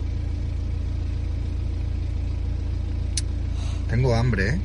Tengo 3.89 4.15
hambre, 4.15 4.49
¿eh? 4.51 4.61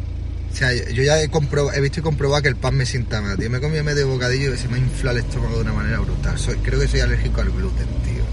O 0.51 0.55
sea, 0.55 0.71
yo 0.73 1.01
ya 1.01 1.19
he, 1.19 1.23
he 1.23 1.81
visto 1.81 1.99
y 1.99 2.03
comprobado 2.03 2.43
que 2.43 2.49
el 2.49 2.55
pan 2.55 2.75
me 2.75 2.85
sienta 2.85 3.21
mal, 3.21 3.37
tío. 3.37 3.49
Me 3.49 3.57
he 3.57 3.61
comido 3.61 3.83
medio 3.83 4.07
bocadillo 4.07 4.53
y 4.53 4.57
se 4.57 4.67
me 4.67 4.75
ha 4.75 4.79
inflado 4.79 5.17
el 5.17 5.23
estómago 5.25 5.55
de 5.55 5.61
una 5.61 5.73
manera 5.73 5.99
brutal. 5.99 6.37
Soy- 6.37 6.57
creo 6.57 6.79
que 6.79 6.87
soy 6.87 6.99
alérgico 6.99 7.41
al 7.41 7.49
gluten, 7.49 7.87
tío. 8.03 8.23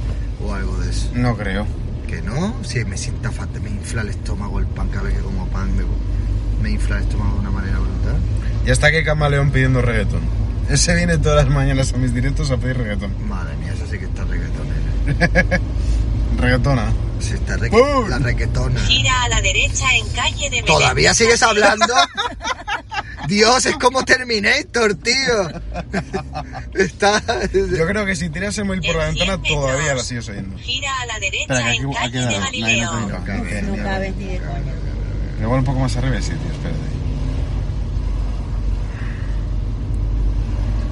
O 0.46 0.52
algo 0.52 0.76
de 0.78 0.90
eso. 0.90 1.08
No 1.14 1.34
creo. 1.36 1.66
¿Que 2.06 2.20
no? 2.20 2.54
Sí, 2.62 2.84
me 2.84 2.98
sienta 2.98 3.30
fatal, 3.30 3.62
me 3.62 3.70
infla 3.70 4.02
el 4.02 4.08
estómago 4.10 4.58
el 4.58 4.66
pan 4.66 4.88
cada 4.88 5.04
vez 5.04 5.14
que 5.14 5.20
como 5.22 5.46
pan. 5.46 5.74
Me, 5.76 5.84
me 6.62 6.70
infla 6.70 6.96
el 6.98 7.02
estómago 7.04 7.34
de 7.34 7.40
una 7.40 7.50
manera 7.50 7.78
brutal. 7.78 8.16
Y 8.66 8.70
hasta 8.70 8.90
que 8.90 9.02
Camaleón 9.04 9.50
pidiendo 9.50 9.80
reggaetón. 9.82 10.20
Ese 10.68 10.94
viene 10.94 11.18
todas 11.18 11.44
las 11.44 11.52
mañanas 11.54 11.92
a 11.92 11.96
mis 11.96 12.14
directos 12.14 12.50
a 12.50 12.56
pedir 12.56 12.76
reggaetón. 12.78 13.12
Madre 13.28 13.56
mía, 13.56 13.72
eso 13.72 13.86
sí 13.90 13.98
que 13.98 14.04
está 14.04 14.24
reggaetonera. 14.24 15.60
Reggaetona. 16.38 16.92
Sí, 17.18 17.34
está 17.34 17.56
reque- 17.56 17.70
¡Bum! 17.70 18.08
la 18.08 18.18
requetona. 18.18 18.80
Gira 18.80 19.24
a 19.24 19.28
la 19.28 19.40
derecha 19.42 19.84
en 19.96 20.08
calle 20.10 20.48
de 20.48 20.62
¿Todavía 20.62 21.12
sigues 21.12 21.42
hablando? 21.42 21.92
Dios, 23.28 23.66
es 23.66 23.76
como 23.76 24.04
Terminator, 24.04 24.94
tío. 24.94 25.50
Está... 26.74 27.20
Yo 27.52 27.86
creo 27.86 28.06
que 28.06 28.16
si 28.16 28.30
tiras 28.30 28.56
el 28.58 28.64
móvil 28.64 28.80
por 28.80 28.96
la 28.96 29.08
En 29.08 29.14
ventana 29.16 29.38
100 29.44 29.54
todavía 29.60 29.94
la 29.94 30.02
sigues 30.02 30.28
oyendo. 30.30 30.56
Gira 30.58 30.88
a 31.02 31.06
la 31.06 31.18
derecha 31.18 31.42
Espera, 31.42 31.62
que 31.64 31.70
aquí- 31.70 31.80
en 31.82 31.88
aquí 31.90 31.96
calle 31.96 32.20
de 32.26 32.38
no, 32.38 32.44
Galileo. 32.44 32.92
no, 32.92 33.08
no, 33.08 33.24
cabe 33.84 34.14
igual 35.40 35.60
un 35.60 35.64
poco 35.64 35.80
más 35.80 35.96
arriba, 35.96 36.20
sí, 36.20 36.30
tío, 36.32 36.52
espérate. 36.52 36.90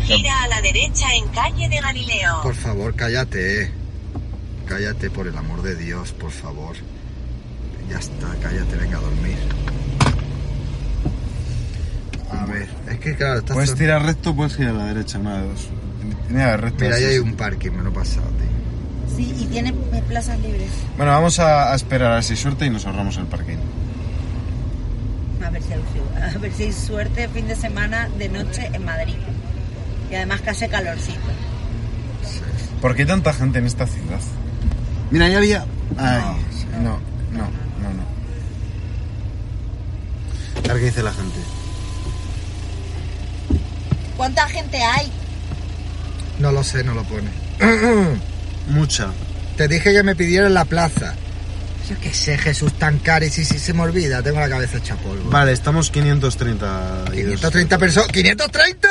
Gira 0.04 0.42
a 0.44 0.48
la 0.48 0.62
derecha 0.62 1.06
en 1.14 1.28
calle 1.28 1.68
de 1.68 1.80
Galileo. 1.80 2.40
Por 2.42 2.54
favor, 2.54 2.94
cállate. 2.94 3.62
eh. 3.64 3.70
Cállate, 4.66 5.10
por 5.10 5.26
el 5.26 5.36
amor 5.36 5.62
de 5.62 5.76
Dios, 5.76 6.12
por 6.12 6.30
favor. 6.30 6.76
Ya 7.90 7.98
está, 7.98 8.34
cállate, 8.42 8.76
venga 8.76 8.98
a 8.98 9.00
dormir. 9.00 9.36
A 12.30 12.44
ver, 12.46 12.68
es 12.90 12.98
que 13.00 13.16
claro, 13.16 13.38
está 13.40 13.54
Puedes 13.54 13.74
tirar 13.74 14.02
recto, 14.02 14.34
puedes 14.34 14.54
girar 14.54 14.74
a 14.74 14.78
la 14.78 14.84
derecha, 14.86 15.18
una 15.18 15.38
de 15.42 15.48
dos. 15.48 15.68
Mira, 16.28 16.56
recto. 16.58 16.84
Mira, 16.84 16.96
ahí 16.96 17.04
hay 17.04 17.18
un 17.18 17.34
parking, 17.34 17.70
me 17.70 17.82
lo 17.82 17.88
he 17.90 17.92
pasado, 17.92 18.26
tío. 18.28 19.16
Sí, 19.16 19.34
y 19.38 19.46
tiene 19.46 19.72
plazas 20.08 20.38
libres. 20.40 20.70
Bueno, 20.96 21.12
vamos 21.12 21.38
a, 21.38 21.72
a 21.72 21.76
esperar 21.76 22.12
a 22.12 22.14
ver 22.16 22.24
si 22.24 22.36
suerte 22.36 22.66
y 22.66 22.70
nos 22.70 22.84
ahorramos 22.86 23.16
el 23.16 23.24
parking. 23.26 23.56
A 25.44 25.50
ver 25.50 25.62
si 25.62 25.72
hay, 25.72 25.82
a 26.34 26.38
ver 26.38 26.52
si 26.52 26.62
hay 26.64 26.72
suerte 26.72 27.28
fin 27.28 27.48
de 27.48 27.56
semana 27.56 28.08
de 28.18 28.28
noche 28.28 28.70
en 28.72 28.84
Madrid. 28.84 29.16
Y 30.10 30.14
además 30.14 30.40
que 30.40 30.50
hace 30.50 30.68
calorcito. 30.68 31.18
¿Por 32.80 32.94
qué 32.94 33.02
hay 33.02 33.08
tanta 33.08 33.32
gente 33.32 33.58
en 33.58 33.66
esta 33.66 33.86
ciudad? 33.86 34.20
Mira, 35.10 35.26
ahí 35.26 35.34
había... 35.34 35.64
Ay, 35.96 36.22
no, 36.82 36.98
no, 37.32 37.44
no, 37.82 37.94
no. 37.94 38.08
A 40.70 40.72
ver 40.74 40.82
qué 40.82 40.86
dice 40.86 41.02
la 41.02 41.12
gente. 41.12 41.38
¿Cuánta 44.16 44.48
gente 44.48 44.82
hay? 44.82 45.10
No 46.38 46.52
lo 46.52 46.62
sé, 46.62 46.84
no 46.84 46.94
lo 46.94 47.04
pone. 47.04 47.30
Mucha. 48.68 49.12
Te 49.56 49.66
dije 49.66 49.92
que 49.92 50.02
me 50.02 50.14
pidieran 50.14 50.54
la 50.54 50.64
plaza. 50.64 51.14
Yo 51.88 51.96
qué 52.02 52.12
sé, 52.12 52.36
Jesús 52.36 52.74
tan 52.74 52.98
caro 52.98 53.24
y 53.24 53.30
si, 53.30 53.44
si 53.44 53.58
se 53.58 53.72
me 53.72 53.82
olvida, 53.82 54.22
tengo 54.22 54.40
la 54.40 54.48
cabeza 54.48 54.76
hecha 54.76 54.94
polvo. 54.96 55.30
Vale, 55.30 55.52
estamos 55.52 55.90
530. 55.90 57.04
y 57.14 57.22
dos. 57.22 57.40
530 57.40 57.78
personas. 57.78 58.08
¡530! 58.10 58.88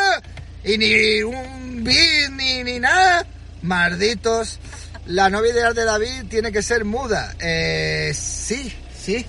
Y 0.63 0.77
ni 0.79 1.21
un 1.21 1.83
bit, 1.83 2.31
ni, 2.31 2.63
ni 2.63 2.79
nada. 2.79 3.25
Malditos. 3.61 4.59
La 5.05 5.29
novia 5.29 5.51
ideal 5.53 5.75
de 5.75 5.85
David 5.85 6.25
tiene 6.27 6.51
que 6.51 6.61
ser 6.63 6.85
muda. 6.85 7.35
Eh, 7.39 8.13
sí, 8.15 8.73
sí. 8.97 9.25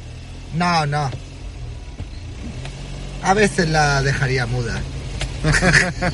No, 0.55 0.87
no. 0.87 1.11
A 3.23 3.35
veces 3.35 3.69
la 3.69 4.03
dejaría 4.03 4.47
muda. 4.47 4.81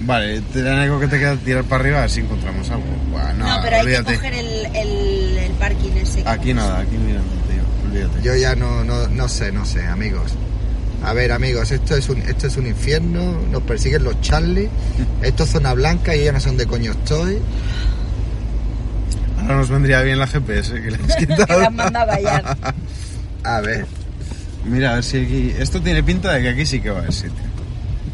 Vale, 0.00 0.40
te 0.52 0.62
único 0.62 0.98
que 1.00 1.06
te 1.08 1.18
queda 1.18 1.36
tirar 1.36 1.64
para 1.64 1.80
arriba 1.82 1.98
a 1.98 2.00
ver 2.02 2.10
si 2.10 2.20
encontramos 2.20 2.68
algo. 2.70 2.84
Buah, 3.10 3.32
no, 3.34 3.46
No, 3.46 3.62
pero 3.62 3.76
hay 3.76 3.86
que 3.86 4.02
coger 4.02 4.34
el, 4.34 4.66
el, 4.74 5.38
el 5.38 5.52
parking 5.52 5.92
ese. 5.92 6.22
Aquí 6.28 6.50
hemos- 6.50 6.64
nada, 6.64 6.80
aquí 6.80 6.96
mira, 6.96 7.20
tío, 7.48 7.88
olvídate. 7.88 8.22
Yo 8.22 8.34
ya 8.34 8.56
no, 8.56 8.82
no, 8.84 9.06
no 9.08 9.28
sé, 9.28 9.52
no 9.52 9.64
sé, 9.64 9.86
amigos. 9.86 10.32
A 11.04 11.12
ver, 11.12 11.32
amigos, 11.32 11.70
esto 11.70 11.96
es 11.96 12.08
un, 12.08 12.18
esto 12.22 12.46
es 12.48 12.56
un 12.56 12.66
infierno. 12.66 13.38
Nos 13.52 13.62
persiguen 13.62 14.04
los 14.04 14.20
Charlie. 14.20 14.68
Esto 15.22 15.44
es 15.44 15.50
zona 15.50 15.74
blanca 15.74 16.16
y 16.16 16.24
ya 16.24 16.32
no 16.32 16.40
sé 16.40 16.48
dónde 16.48 16.66
coño 16.66 16.92
estoy. 16.92 17.38
Ahora 19.42 19.56
nos 19.56 19.68
vendría 19.68 20.00
bien 20.00 20.18
la 20.18 20.26
GPS 20.26 20.72
que 20.80 20.90
le 20.90 20.96
has 20.96 21.16
que 21.16 21.26
quitado. 21.26 21.60
las 21.60 21.72
manda 21.72 22.00
a 22.02 22.04
vallar. 22.06 22.56
A 23.44 23.60
ver. 23.60 23.86
Mira, 24.64 24.92
a 24.92 24.94
ver 24.94 25.04
si 25.04 25.18
aquí... 25.18 25.54
Esto 25.58 25.82
tiene 25.82 26.02
pinta 26.02 26.32
de 26.32 26.40
que 26.40 26.48
aquí 26.48 26.64
sí 26.64 26.80
que 26.80 26.88
va 26.88 26.96
a 26.96 27.00
haber 27.00 27.12
sitio. 27.12 27.32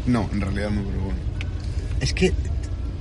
No, 0.05 0.29
en 0.33 0.41
realidad 0.41 0.69
no, 0.69 0.81
pero 0.83 0.99
bueno. 1.03 1.10
Es 2.01 2.13
que 2.13 2.33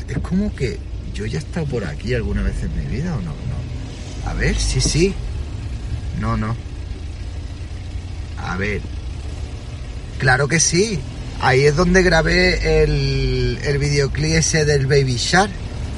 es 0.08 0.18
como 0.18 0.54
que 0.54 0.78
yo 1.14 1.26
ya 1.26 1.38
he 1.38 1.42
estado 1.42 1.66
por 1.66 1.84
aquí 1.84 2.14
alguna 2.14 2.42
vez 2.42 2.62
en 2.62 2.76
mi 2.76 2.84
vida 2.84 3.16
o 3.16 3.20
no, 3.22 3.30
no. 3.32 4.30
A 4.30 4.34
ver, 4.34 4.56
sí, 4.56 4.80
sí. 4.80 5.14
No, 6.20 6.36
no. 6.36 6.54
A 8.38 8.56
ver. 8.56 8.82
Claro 10.18 10.46
que 10.46 10.60
sí. 10.60 11.00
Ahí 11.40 11.64
es 11.64 11.74
donde 11.74 12.02
grabé 12.02 12.82
el, 12.82 13.58
el 13.64 13.78
videoclip 13.78 14.34
ese 14.34 14.66
del 14.66 14.86
Baby 14.86 15.16
Shark. 15.16 15.50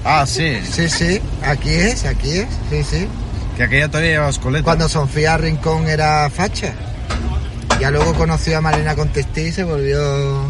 Ah, 0.04 0.24
sí. 0.26 0.58
Sí, 0.70 0.88
sí. 0.88 1.20
Aquí 1.42 1.70
es, 1.70 2.04
aquí 2.04 2.38
es. 2.38 2.48
Sí, 2.70 2.84
sí. 2.84 3.06
Que 3.56 3.64
aquella 3.64 3.88
todavía 3.88 4.12
llevas 4.12 4.38
coleta. 4.38 4.64
Cuando 4.64 4.88
Sofía 4.88 5.36
Rincón 5.36 5.88
era 5.88 6.30
facha. 6.30 6.74
Ya 7.80 7.90
luego 7.90 8.14
conoció 8.14 8.58
a 8.58 8.60
Marina 8.60 8.94
Contestí 8.94 9.40
y 9.42 9.52
se 9.52 9.64
volvió... 9.64 10.48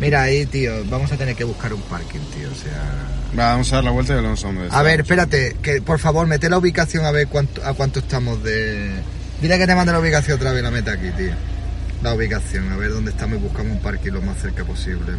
Mira 0.00 0.22
ahí, 0.22 0.44
tío, 0.46 0.84
vamos 0.86 1.12
a 1.12 1.16
tener 1.16 1.36
que 1.36 1.44
buscar 1.44 1.72
un 1.72 1.80
parking, 1.82 2.20
tío, 2.36 2.50
o 2.50 2.54
sea... 2.54 2.82
Va, 3.38 3.52
vamos 3.52 3.72
a 3.72 3.76
dar 3.76 3.84
la 3.84 3.90
vuelta 3.90 4.12
y 4.12 4.16
volvemos 4.16 4.44
a 4.44 4.46
donde 4.48 4.68
A 4.70 4.82
ver, 4.82 5.00
espérate, 5.00 5.56
que 5.62 5.80
por 5.80 5.98
favor, 5.98 6.26
mete 6.26 6.50
la 6.50 6.58
ubicación 6.58 7.04
a 7.04 7.10
ver 7.10 7.28
cuánto, 7.28 7.64
a 7.64 7.74
cuánto 7.74 8.00
estamos 8.00 8.42
de... 8.42 8.90
Dile 9.40 9.58
que 9.58 9.66
te 9.66 9.74
mande 9.74 9.92
la 9.92 10.00
ubicación 10.00 10.36
otra 10.36 10.52
vez, 10.52 10.62
la 10.62 10.70
meta 10.70 10.92
aquí, 10.92 11.10
tío. 11.16 11.32
La 12.02 12.14
ubicación, 12.14 12.70
a 12.72 12.76
ver 12.76 12.90
dónde 12.90 13.12
estamos 13.12 13.38
y 13.38 13.42
buscamos 13.42 13.72
un 13.72 13.80
parking 13.80 14.12
lo 14.12 14.22
más 14.22 14.38
cerca 14.38 14.64
posible. 14.64 15.12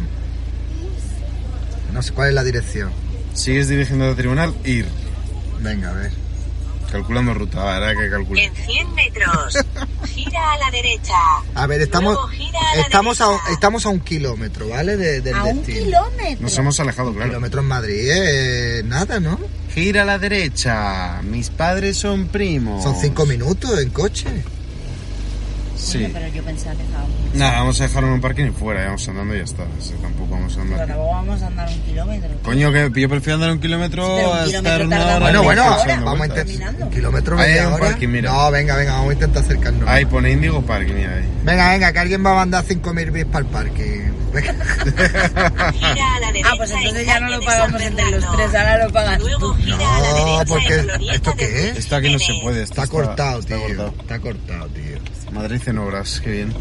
No 1.92 2.02
sé 2.02 2.12
cuál 2.12 2.28
es 2.28 2.34
la 2.34 2.44
dirección. 2.44 2.90
Sigues 3.32 3.68
dirigiendo 3.68 4.06
al 4.06 4.16
tribunal, 4.16 4.54
ir. 4.64 4.86
Venga, 5.60 5.90
a 5.90 5.94
ver. 5.94 6.25
Calculando 6.90 7.34
ruta, 7.34 7.76
a 7.76 7.78
ver, 7.80 7.88
hay 7.90 7.96
que 8.04 8.10
calcular. 8.10 8.44
En 8.44 8.54
100 8.54 8.94
metros. 8.94 9.58
Gira 10.08 10.52
a 10.52 10.58
la 10.58 10.70
derecha. 10.70 11.14
A 11.54 11.66
ver, 11.66 11.80
estamos, 11.82 12.16
a 12.16 12.76
la 12.76 12.80
estamos, 12.82 13.20
a, 13.20 13.26
estamos 13.52 13.86
a 13.86 13.88
un 13.90 14.00
kilómetro, 14.00 14.68
¿vale? 14.68 14.96
De- 14.96 15.20
del 15.20 15.34
A 15.34 15.44
un 15.44 15.62
kilómetro. 15.62 16.36
Nos 16.40 16.56
hemos 16.58 16.78
alejado, 16.80 17.08
Un 17.10 17.14
claro. 17.16 17.30
kilómetro 17.30 17.60
en 17.60 17.66
Madrid, 17.66 18.08
¿eh? 18.10 18.82
Nada, 18.84 19.20
¿no? 19.20 19.38
Gira 19.74 20.02
a 20.02 20.04
la 20.06 20.18
derecha. 20.18 21.20
Mis 21.22 21.50
padres 21.50 21.98
son 21.98 22.28
primos. 22.28 22.82
Son 22.82 22.94
cinco 23.00 23.26
minutos 23.26 23.78
en 23.78 23.90
coche. 23.90 24.26
Sí. 25.76 26.08
Pero 26.12 26.28
yo 26.28 26.42
pensaba 26.42 26.74
que. 26.74 27.38
Nada, 27.38 27.58
vamos 27.58 27.80
a 27.80 27.84
dejarlo 27.84 28.08
en 28.08 28.14
un 28.14 28.20
parking 28.20 28.46
y 28.46 28.50
fuera, 28.50 28.80
ya 28.80 28.86
vamos 28.86 29.08
andando 29.08 29.34
y 29.34 29.38
ya 29.38 29.44
está. 29.44 29.64
Sí, 29.78 29.92
tampoco 30.00 30.30
vamos 30.30 30.52
a 30.56 30.60
Pero 30.62 30.72
andar. 30.72 30.86
tampoco 30.88 31.10
vamos 31.10 31.42
a 31.42 31.46
andar 31.48 31.68
un 31.68 31.80
kilómetro. 31.82 32.30
Coño, 32.42 32.72
que 32.72 33.00
yo 33.00 33.08
prefiero 33.08 33.34
andar 33.34 33.50
un 33.52 33.60
kilómetro 33.60 34.16
Pero 34.16 34.30
un 34.32 34.36
a 34.38 34.44
estar 34.44 34.86
una 34.86 35.04
hora 35.06 35.18
Bueno, 35.20 35.42
bueno, 35.42 35.76
hora. 35.76 36.00
vamos 36.00 36.20
a 36.22 36.26
intentar. 36.26 36.74
Un 36.82 36.90
kilómetro, 36.90 37.38
Ahí 37.38 37.44
hay 37.44 37.50
media 37.54 37.68
un 37.68 37.74
hora. 37.74 37.84
parking, 37.84 38.08
mira. 38.08 38.32
No, 38.32 38.50
venga, 38.50 38.76
venga, 38.76 38.92
vamos 38.92 39.10
a 39.10 39.12
intentar 39.14 39.42
acercarnos. 39.42 39.88
Ahí 39.88 40.04
pone 40.06 40.30
Índigo 40.32 40.62
Parking, 40.62 40.94
mira 40.94 41.14
ahí. 41.16 41.24
Venga, 41.44 41.70
venga, 41.70 41.92
que 41.92 41.98
alguien 41.98 42.24
va 42.24 42.32
a 42.32 42.34
mandar 42.36 42.64
5.000 42.64 43.10
bits 43.12 43.26
para 43.30 43.44
el 43.44 43.50
parque. 43.50 44.10
Venga. 44.32 44.52
Gira 45.72 46.14
a 46.16 46.20
la 46.20 46.26
derecha. 46.28 46.48
Ah, 46.50 46.54
pues 46.56 46.70
entonces 46.70 47.00
en 47.00 47.06
ya 47.06 47.20
no 47.20 47.28
lo 47.30 47.40
pagamos 47.40 47.80
entre 47.82 48.10
los 48.10 48.32
tres, 48.32 48.54
ahora 48.54 48.84
lo 48.86 48.92
pagas 48.92 49.18
Luego 49.20 49.38
tú. 49.38 49.54
gira 49.62 49.76
a 49.96 50.00
la 50.00 50.08
No, 50.10 50.16
derecha 50.16 50.44
porque- 50.46 51.14
¿esto 51.14 51.34
qué 51.36 51.68
es? 51.70 51.76
Esto 51.78 51.96
aquí 51.96 52.12
no 52.12 52.18
se 52.18 52.34
puede. 52.42 52.62
esto 52.62 52.74
Está 52.82 52.86
cortado, 52.92 53.38
está 53.40 53.56
tío. 53.56 53.66
cortado. 53.66 53.94
Está 54.00 54.18
cortado, 54.18 54.66
tío. 54.68 54.84
Madrid 55.36 55.60
en 55.66 55.78
obras, 55.78 56.20
qué 56.22 56.30
bien. 56.30 56.52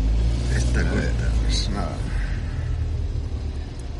Está 0.55 0.81
cortado. 0.83 1.31
Pues 1.45 1.69
nada. 1.69 1.95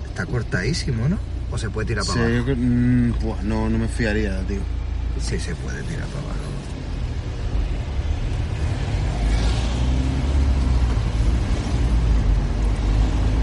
Está 0.08 0.26
cortadísimo, 0.26 1.08
¿no? 1.10 1.18
O 1.52 1.58
se 1.58 1.70
puede 1.70 1.88
tirar 1.88 2.04
Sí, 2.04 2.12
para 2.14 2.26
abajo. 2.26 2.46
yo 2.48 2.56
mm, 2.56 3.14
no, 3.44 3.70
no 3.70 3.78
me 3.78 3.88
fiaría, 3.88 4.40
tío. 4.48 4.60
Sí, 5.22 5.40
se 5.40 5.56
puede 5.56 5.82
tirar 5.84 6.06
para 6.08 6.20
abajo. 6.24 6.40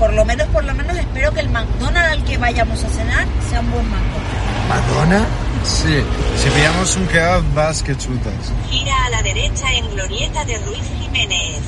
Por 0.02 0.14
lo 0.14 0.24
menos, 0.24 0.48
por 0.48 0.64
lo 0.64 0.74
menos 0.74 0.98
espero 0.98 1.32
que 1.32 1.38
el 1.38 1.48
McDonald's 1.48 2.10
al 2.10 2.24
que 2.24 2.36
vayamos 2.36 2.82
a 2.82 2.88
cenar 2.88 3.24
sea 3.48 3.60
un 3.60 3.70
buen 3.70 3.88
McDonald's. 3.88 4.68
Madonna. 4.68 5.26
Sí, 5.62 6.02
si 6.42 6.50
pillamos 6.50 6.96
un 6.96 7.06
kebab, 7.06 7.54
vas 7.54 7.84
que 7.84 7.96
chutas. 7.96 8.34
Gira 8.68 9.04
a 9.04 9.10
la 9.10 9.22
derecha 9.22 9.72
en 9.72 9.88
Glorieta 9.92 10.44
de 10.44 10.58
Ruiz 10.58 10.82
Jiménez. 11.00 11.60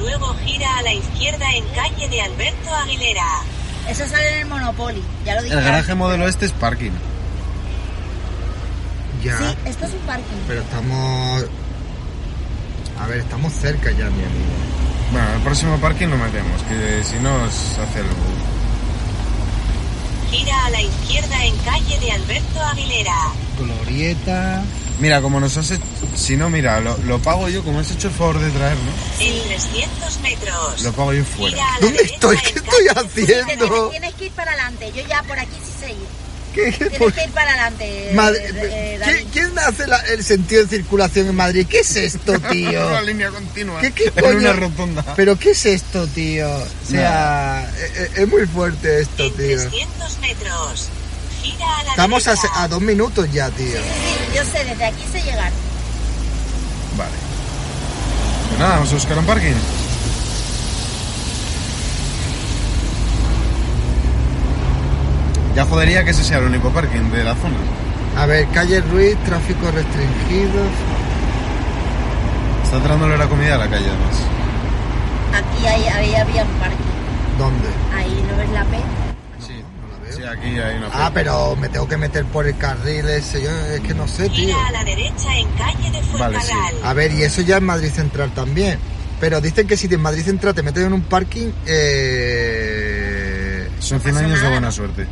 Luego 0.00 0.34
gira 0.44 0.76
a 0.78 0.82
la 0.82 0.92
izquierda 0.92 1.46
en 1.54 1.64
calle 1.66 2.08
de 2.08 2.20
Alberto 2.22 2.74
Aguilera. 2.74 3.28
Eso 3.88 4.08
sale 4.08 4.28
en 4.28 4.38
el 4.40 4.46
Monopoly, 4.46 5.02
ya 5.24 5.36
lo 5.36 5.42
dije. 5.42 5.54
El 5.54 5.62
garaje 5.62 5.94
modelo 5.94 6.26
este 6.26 6.46
es 6.46 6.52
parking. 6.52 6.90
Ya. 9.22 9.38
Sí, 9.38 9.44
esto 9.66 9.86
es 9.86 9.92
un 9.92 10.00
parking. 10.00 10.36
Pero 10.48 10.62
estamos. 10.62 11.44
A 13.00 13.06
ver, 13.06 13.18
estamos 13.18 13.52
cerca 13.52 13.92
ya, 13.92 14.06
mi 14.06 14.24
amigo. 14.24 14.52
Bueno, 15.12 15.34
el 15.36 15.42
próximo 15.42 15.76
parking 15.78 16.08
lo 16.08 16.16
metemos, 16.16 16.62
que 16.62 17.02
si 17.04 17.16
no 17.16 17.44
es 17.46 17.54
hacerlo. 17.78 18.10
Gira 20.30 20.64
a 20.66 20.70
la 20.70 20.80
izquierda 20.80 21.44
en 21.44 21.56
calle 21.58 21.98
de 22.00 22.12
Alberto 22.12 22.60
Aguilera. 22.60 23.16
Glorieta. 23.58 24.64
Mira, 24.98 25.20
como 25.20 25.40
nos 25.40 25.56
has 25.58 25.70
hecho... 25.72 25.82
Si 26.14 26.36
no, 26.36 26.48
mira, 26.48 26.80
lo, 26.80 26.96
lo 26.98 27.18
pago 27.18 27.48
yo, 27.48 27.62
como 27.62 27.80
has 27.80 27.90
hecho 27.90 28.08
el 28.08 28.14
favor 28.14 28.38
de 28.38 28.50
traernos, 28.50 28.94
En 29.20 29.42
300 29.48 30.20
metros. 30.20 30.82
lo 30.82 30.92
pago 30.92 31.12
yo 31.12 31.24
fuera. 31.24 31.66
¿Dónde 31.80 32.02
estoy? 32.02 32.36
¿Qué 32.38 32.48
estoy 32.58 32.86
haciendo? 32.94 33.88
Tienes 33.90 34.14
que 34.14 34.26
ir 34.26 34.32
para 34.32 34.52
adelante. 34.52 34.92
Yo 34.94 35.02
ya 35.06 35.22
por 35.24 35.38
aquí 35.38 35.56
sí 35.62 35.72
sé 35.80 35.90
ir. 35.90 36.21
¿Qué, 36.52 36.64
qué, 36.70 36.72
Tienes 36.72 36.98
por- 36.98 37.12
que 37.12 37.24
ir 37.24 37.30
para 37.30 37.50
adelante. 37.50 38.10
Mad- 38.14 38.34
eh, 38.34 38.98
eh, 39.04 39.26
¿Quién, 39.32 39.58
hace 39.58 39.86
la- 39.86 40.00
el 40.00 40.22
sentido 40.24 40.62
de 40.64 40.68
circulación 40.68 41.28
en 41.28 41.34
Madrid? 41.34 41.66
¿Qué 41.68 41.80
es 41.80 41.96
esto, 41.96 42.38
tío? 42.50 42.86
Una 42.88 43.02
línea 43.02 43.30
continua. 43.30 43.80
¿Qué, 43.80 43.92
qué 43.92 44.04
en 44.14 44.22
coño? 44.24 44.38
una 44.38 44.52
rotonda. 44.52 45.14
¿Pero 45.16 45.38
qué 45.38 45.52
es 45.52 45.66
esto, 45.66 46.06
tío? 46.08 46.48
O 46.54 46.66
sea, 46.88 47.70
eh, 47.78 47.92
eh, 47.96 48.10
es 48.22 48.28
muy 48.28 48.46
fuerte 48.46 49.00
esto, 49.00 49.24
En 49.24 49.32
tío. 49.34 49.58
300 49.60 50.18
metros. 50.20 50.88
Gira 51.42 51.78
a 51.78 51.82
la 51.84 51.90
Estamos 51.90 52.28
a, 52.28 52.34
a 52.62 52.68
dos 52.68 52.80
minutos 52.80 53.26
ya, 53.32 53.50
tío. 53.50 53.66
Sí, 53.66 53.74
sí, 53.78 54.36
yo 54.36 54.44
sé, 54.44 54.64
desde 54.64 54.84
aquí 54.84 55.02
sé 55.12 55.22
llegar. 55.22 55.50
Vale. 56.96 57.10
Pues 58.48 58.58
nada, 58.60 58.74
vamos 58.74 58.90
a 58.90 58.94
buscar 58.94 59.18
un 59.18 59.26
parking. 59.26 59.54
Ya 65.54 65.64
jodería 65.66 66.04
que 66.04 66.10
ese 66.10 66.24
sea 66.24 66.38
el 66.38 66.44
único 66.44 66.70
parking 66.70 67.10
de 67.10 67.24
la 67.24 67.34
zona. 67.34 67.56
A 68.16 68.26
ver, 68.26 68.46
calle 68.48 68.80
Ruiz, 68.80 69.16
tráfico 69.24 69.70
restringido. 69.70 70.62
Está 72.64 72.78
dándole 72.80 73.18
la 73.18 73.26
comida 73.26 73.54
a 73.56 73.58
la 73.58 73.68
calle 73.68 73.86
además. 73.86 74.16
Aquí 75.34 75.66
ahí, 75.66 75.86
ahí 75.88 76.14
había 76.14 76.44
un 76.44 76.50
parking. 76.52 77.38
¿Dónde? 77.38 77.68
Ahí 77.94 78.24
no 78.30 78.36
ves 78.36 78.50
la 78.50 78.64
P. 78.64 78.76
Sí, 79.46 79.62
no 79.80 79.88
la 79.92 79.98
veo. 80.04 80.16
sí, 80.16 80.22
aquí 80.24 80.58
hay 80.58 80.76
una 80.76 80.88
Ah, 80.92 81.10
pero 81.12 81.56
me 81.56 81.68
tengo 81.68 81.86
que 81.88 81.96
meter 81.98 82.24
por 82.26 82.46
el 82.46 82.56
carril 82.56 83.06
ese. 83.08 83.42
Yo 83.42 83.50
es 83.50 83.80
que 83.80 83.94
no 83.94 84.06
sé, 84.08 84.28
tío. 84.30 84.46
Gira 84.46 84.66
a 84.68 84.72
la 84.72 84.84
derecha 84.84 85.36
en 85.36 85.48
calle 85.50 85.90
de 85.90 86.00
Vale. 86.18 86.38
A 86.84 86.92
ver, 86.94 87.12
y 87.12 87.22
eso 87.22 87.42
ya 87.42 87.56
es 87.56 87.62
Madrid 87.62 87.90
Central 87.90 88.32
también. 88.34 88.78
Pero 89.20 89.40
dicen 89.40 89.66
que 89.66 89.76
si 89.76 89.86
en 89.86 90.00
Madrid 90.00 90.24
Central 90.24 90.54
te 90.54 90.62
metes 90.62 90.84
en 90.84 90.92
un 90.92 91.02
parking, 91.02 91.50
eh... 91.66 93.68
Son 93.78 94.00
100 94.00 94.14
pasa 94.14 94.26
años 94.26 94.42
de 94.42 94.48
buena 94.48 94.72
suerte. 94.72 95.06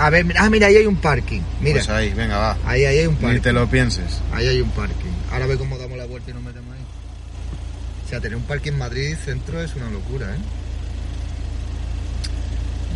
A 0.00 0.10
ver, 0.10 0.24
mira- 0.24 0.42
ah, 0.44 0.50
mira, 0.50 0.66
ahí 0.68 0.76
hay 0.76 0.86
un 0.86 0.96
parking. 0.96 1.40
Mira, 1.60 1.74
Pues 1.74 1.88
ahí, 1.90 2.12
venga, 2.14 2.38
va. 2.38 2.56
ahí, 2.66 2.84
ahí 2.84 2.98
hay 2.98 3.06
un 3.06 3.16
parking. 3.16 3.34
Ni 3.34 3.40
te 3.40 3.52
lo 3.52 3.68
pienses. 3.68 4.20
Ahí 4.32 4.48
hay 4.48 4.60
un 4.60 4.70
parking. 4.70 5.10
Ahora 5.30 5.46
ve 5.46 5.56
cómo 5.58 5.76
damos 5.78 5.98
la 5.98 6.06
vuelta 6.06 6.30
y 6.30 6.34
nos 6.34 6.42
metemos 6.42 6.74
ahí. 6.74 6.80
O 8.06 8.08
sea, 8.08 8.20
tener 8.20 8.36
un 8.36 8.42
parking 8.44 8.72
en 8.72 8.78
Madrid 8.78 9.14
centro 9.24 9.62
es 9.62 9.74
una 9.76 9.90
locura, 9.90 10.26
¿eh? 10.34 10.38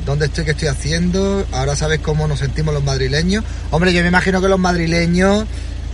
¿Dónde 0.06 0.26
estoy? 0.26 0.44
¿Qué 0.44 0.50
estoy 0.50 0.68
haciendo? 0.68 1.46
Ahora 1.52 1.76
sabes 1.76 2.00
cómo 2.00 2.26
nos 2.28 2.38
sentimos 2.40 2.74
los 2.74 2.84
madrileños. 2.84 3.42
Hombre, 3.70 3.92
yo 3.92 4.02
me 4.02 4.08
imagino 4.08 4.40
que 4.40 4.48
los 4.48 4.58
madrileños 4.58 5.46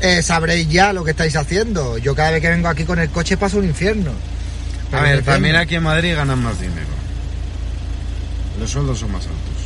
eh, 0.02 0.22
sabréis 0.22 0.68
ya 0.68 0.92
lo 0.92 1.04
que 1.04 1.12
estáis 1.12 1.36
haciendo. 1.36 1.96
Yo 1.98 2.14
cada 2.14 2.32
vez 2.32 2.40
que 2.40 2.48
vengo 2.50 2.68
aquí 2.68 2.84
con 2.84 2.98
el 2.98 3.10
coche 3.10 3.36
paso 3.36 3.58
un 3.58 3.66
infierno. 3.66 4.10
A 4.92 5.02
ver, 5.02 5.22
también 5.22 5.54
aquí 5.56 5.76
en 5.76 5.84
Madrid 5.84 6.14
ganan 6.16 6.42
más 6.42 6.60
dinero. 6.60 6.88
Los 8.58 8.70
sueldos 8.70 8.98
son 8.98 9.12
más 9.12 9.22
altos. 9.22 9.59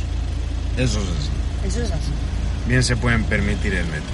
Eso 0.77 0.99
es 0.99 1.05
así. 1.05 1.67
Eso 1.67 1.81
es 1.81 1.91
así. 1.91 2.11
Bien 2.67 2.83
se 2.83 2.95
pueden 2.95 3.23
permitir 3.23 3.73
el 3.75 3.85
metro. 3.85 4.09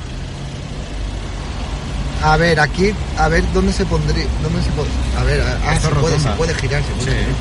A 2.23 2.37
ver, 2.37 2.59
aquí, 2.59 2.93
a 3.17 3.27
ver, 3.29 3.43
¿dónde 3.53 3.73
se 3.73 3.85
pondría? 3.85 4.25
¿Dónde 4.43 4.61
se 4.61 4.69
pon- 4.71 4.85
A 5.17 5.23
ver, 5.23 5.41
ah, 5.41 5.79
se 5.81 5.87
puede, 5.89 6.19
se 6.19 6.29
puede 6.31 6.53
girar, 6.53 6.83
se 6.83 6.91
puede 6.93 7.11
Sí. 7.11 7.17
girar. 7.17 7.35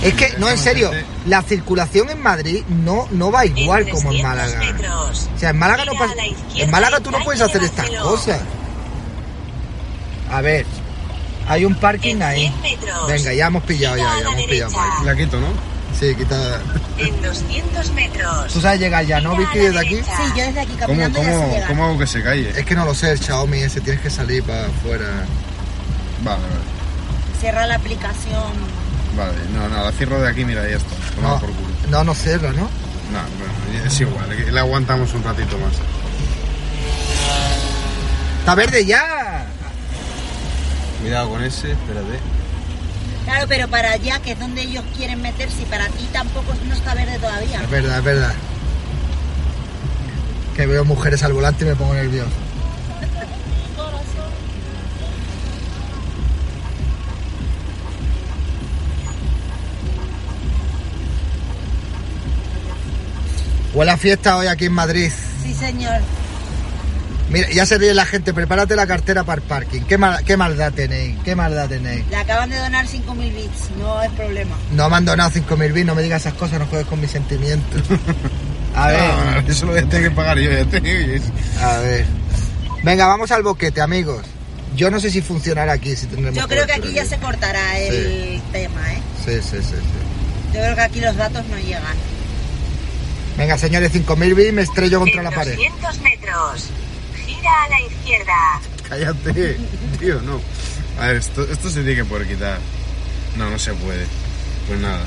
Es 0.00 0.14
que, 0.14 0.38
no, 0.38 0.48
en 0.48 0.56
serio, 0.58 0.86
Exactamente. 0.92 1.28
la 1.28 1.42
circulación 1.42 2.08
en 2.10 2.22
Madrid 2.22 2.62
no, 2.68 3.08
no 3.10 3.32
va 3.32 3.44
igual 3.44 3.88
como 3.90 4.12
en 4.12 4.22
300 4.22 4.22
Málaga. 4.22 4.58
metros. 4.72 5.28
O 5.34 5.38
sea, 5.38 5.50
en 5.50 5.58
Málaga 5.58 5.84
no 5.84 5.92
pasa. 5.94 6.14
En 6.54 6.70
Málaga 6.70 7.00
tú 7.00 7.10
no 7.10 7.18
puedes 7.24 7.40
hacer 7.40 7.64
estas 7.64 7.90
cosas. 7.90 8.40
A 10.30 10.40
ver, 10.42 10.64
hay 11.48 11.64
un 11.64 11.74
parking 11.74 12.16
En 12.16 12.22
ahí. 12.22 12.40
100 12.42 12.60
metros. 12.62 13.08
Venga, 13.08 13.32
ya 13.32 13.46
hemos 13.48 13.62
pillado, 13.64 13.96
ya, 13.96 14.04
ya 14.22 14.28
hemos 14.30 14.46
pillado. 14.46 14.72
La 15.04 15.16
quito, 15.16 15.40
¿no? 15.40 15.48
Sí, 15.98 16.14
quita. 16.14 16.60
En 16.96 17.20
200 17.22 17.90
metros. 17.92 18.52
¿Tú 18.52 18.60
sabes 18.60 18.78
llegar 18.78 19.04
ya, 19.04 19.20
no, 19.20 19.36
Vicky, 19.36 19.58
desde 19.58 19.80
aquí? 19.80 19.96
Sí, 19.96 20.22
yo 20.36 20.44
desde 20.44 20.60
aquí 20.60 20.72
¿Cómo, 20.72 20.86
caminando 20.86 21.18
ya 21.18 21.24
sé 21.24 21.32
cómo, 21.32 21.48
llegar. 21.52 21.68
cómo 21.68 21.84
hago 21.84 21.98
que 21.98 22.06
se 22.06 22.22
calle? 22.22 22.50
Es 22.50 22.64
que 22.64 22.74
no 22.76 22.84
lo 22.84 22.94
sé, 22.94 23.10
el 23.10 23.18
Xiaomi 23.18 23.58
ese, 23.58 23.80
tienes 23.80 24.00
que 24.00 24.10
salir 24.10 24.44
para 24.44 24.66
afuera. 24.66 25.06
Vale, 26.22 26.42
vale. 26.42 27.40
Cierra 27.40 27.66
la 27.66 27.74
aplicación. 27.74 28.52
Vale, 29.16 29.34
no, 29.52 29.68
no, 29.68 29.82
la 29.84 29.90
cierro 29.92 30.20
de 30.20 30.28
aquí, 30.28 30.44
mira, 30.44 30.68
ya 30.68 30.76
está. 30.76 30.94
No, 31.20 31.40
por 31.40 31.50
culo. 31.50 31.68
no, 31.90 32.04
no 32.04 32.14
cierra, 32.14 32.52
¿no? 32.52 32.62
No, 32.62 33.20
bueno, 33.38 33.84
es 33.86 34.00
igual, 34.00 34.52
le 34.52 34.60
aguantamos 34.60 35.12
un 35.14 35.24
ratito 35.24 35.58
más. 35.58 35.72
¡Está 38.40 38.54
verde 38.54 38.84
ya! 38.84 39.46
Cuidado 41.00 41.30
con 41.30 41.42
ese, 41.42 41.72
espérate. 41.72 42.18
Claro, 43.28 43.44
pero 43.46 43.68
para 43.68 43.92
allá, 43.92 44.20
que 44.20 44.32
es 44.32 44.38
donde 44.38 44.62
ellos 44.62 44.82
quieren 44.96 45.20
meter, 45.20 45.50
si 45.50 45.66
para 45.66 45.86
ti 45.88 46.08
tampoco 46.14 46.54
no 46.66 46.72
está 46.72 46.94
verde 46.94 47.18
todavía. 47.18 47.60
Es 47.60 47.70
verdad, 47.70 47.98
es 47.98 48.04
verdad. 48.04 48.32
Que 50.56 50.64
veo 50.64 50.82
mujeres 50.86 51.22
al 51.22 51.34
volante 51.34 51.62
y 51.62 51.68
me 51.68 51.76
pongo 51.76 51.92
nervioso. 51.92 52.30
Huele 63.74 63.90
a 63.90 63.98
fiesta 63.98 64.38
hoy 64.38 64.46
aquí 64.46 64.64
en 64.64 64.72
Madrid. 64.72 65.12
Sí, 65.42 65.52
señor. 65.52 66.00
Mira, 67.30 67.48
ya 67.50 67.66
se 67.66 67.76
ríe 67.76 67.92
la 67.92 68.06
gente, 68.06 68.32
prepárate 68.32 68.74
la 68.74 68.86
cartera 68.86 69.22
para 69.24 69.42
el 69.42 69.46
parking. 69.46 69.82
¿Qué, 69.82 69.98
mal- 69.98 70.24
qué 70.24 70.36
maldad 70.36 70.72
tenéis? 70.72 71.16
¿Qué 71.24 71.34
maldad 71.36 71.68
tenéis? 71.68 72.06
Le 72.08 72.16
acaban 72.16 72.48
de 72.48 72.56
donar 72.56 72.86
5.000 72.86 73.34
bits, 73.34 73.70
no 73.78 74.02
es 74.02 74.10
problema. 74.12 74.56
No 74.72 74.88
me 74.88 74.96
han 74.96 75.04
donado 75.04 75.30
5.000 75.30 75.72
bits, 75.72 75.86
no 75.86 75.94
me 75.94 76.02
digas 76.02 76.22
esas 76.22 76.34
cosas, 76.34 76.58
no 76.58 76.66
juegues 76.66 76.86
con 76.88 77.00
mis 77.00 77.10
sentimientos. 77.10 77.82
A 78.74 78.88
ver, 78.88 79.00
No, 79.44 79.52
eso 79.52 79.66
lo 79.66 79.72
voy 79.72 79.80
a 79.80 79.86
tener 79.88 80.08
que 80.08 80.14
pagar 80.14 80.38
yo, 80.38 80.50
ya 80.52 80.64
te 80.64 80.78
a 81.60 81.78
ver. 81.78 82.06
Venga, 82.84 83.06
vamos 83.06 83.30
al 83.32 83.42
boquete, 83.42 83.80
amigos. 83.80 84.24
Yo 84.76 84.90
no 84.90 85.00
sé 85.00 85.10
si 85.10 85.20
funcionará 85.20 85.72
aquí, 85.72 85.96
si 85.96 86.06
tendremos 86.06 86.38
Yo 86.38 86.46
creo 86.46 86.64
que 86.66 86.74
aquí 86.74 86.92
ya 86.92 87.04
se 87.04 87.16
cortará 87.18 87.78
el 87.78 88.40
tema, 88.52 88.92
¿eh? 88.92 89.00
Sí, 89.24 89.32
sí, 89.42 89.56
sí, 89.62 89.74
sí. 89.74 90.54
Yo 90.54 90.60
creo 90.60 90.74
que 90.76 90.80
aquí 90.82 91.00
los 91.00 91.16
datos 91.16 91.44
no 91.48 91.58
llegan. 91.58 91.82
Venga, 93.36 93.58
señores, 93.58 93.92
5.000 93.92 94.34
bits, 94.34 94.52
me 94.52 94.62
estrello 94.62 95.00
contra 95.00 95.22
la 95.22 95.30
pared. 95.30 95.56
200 95.56 96.00
metros. 96.00 96.64
Gira 97.48 97.64
a 97.64 97.68
la 97.68 97.80
izquierda. 97.80 98.60
Cállate, 98.88 99.56
tío, 99.98 100.20
no. 100.22 100.40
A 101.00 101.08
ver, 101.08 101.16
esto, 101.16 101.42
esto 101.50 101.68
se 101.68 101.80
tiene 101.82 101.96
que 101.96 102.04
poder 102.04 102.26
quitar. 102.26 102.58
No, 103.36 103.50
no 103.50 103.58
se 103.58 103.72
puede. 103.74 104.06
Pues 104.66 104.80
nada. 104.80 105.00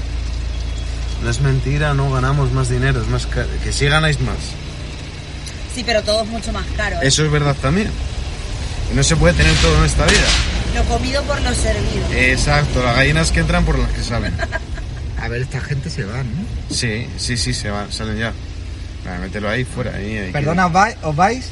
No 1.23 1.29
es 1.29 1.39
mentira, 1.41 1.93
no 1.93 2.11
ganamos 2.11 2.51
más 2.51 2.69
dinero, 2.69 3.01
es 3.01 3.07
más 3.07 3.27
caro. 3.27 3.47
Que 3.63 3.71
sí 3.71 3.85
ganáis 3.87 4.19
más. 4.21 4.37
Sí, 5.73 5.83
pero 5.85 6.01
todo 6.03 6.23
es 6.23 6.29
mucho 6.29 6.51
más 6.51 6.65
caro. 6.75 6.97
¿eh? 6.97 7.07
Eso 7.07 7.23
es 7.25 7.31
verdad 7.31 7.55
también. 7.61 7.91
Y 8.91 8.95
no 8.95 9.03
se 9.03 9.15
puede 9.15 9.33
tener 9.35 9.55
todo 9.57 9.77
en 9.79 9.85
esta 9.85 10.05
vida. 10.05 10.27
Lo 10.75 10.83
comido 10.85 11.21
por 11.23 11.39
lo 11.41 11.53
servido. 11.53 12.07
Exacto, 12.11 12.83
las 12.83 12.95
gallinas 12.95 13.31
que 13.31 13.41
entran 13.41 13.65
por 13.65 13.77
las 13.77 13.91
que 13.91 14.03
salen. 14.03 14.33
A 15.21 15.27
ver, 15.27 15.41
esta 15.41 15.61
gente 15.61 15.89
se 15.89 16.03
va, 16.03 16.23
¿no? 16.23 16.75
Sí, 16.75 17.07
sí, 17.17 17.37
sí, 17.37 17.53
se 17.53 17.69
van, 17.69 17.91
salen 17.91 18.17
ya. 18.17 18.33
Venga, 19.05 19.19
mételo 19.19 19.49
ahí 19.49 19.63
fuera. 19.63 19.95
Ahí, 19.95 20.17
ahí, 20.17 20.31
Perdona, 20.31 20.67
¿os 21.03 21.15
vais? 21.15 21.45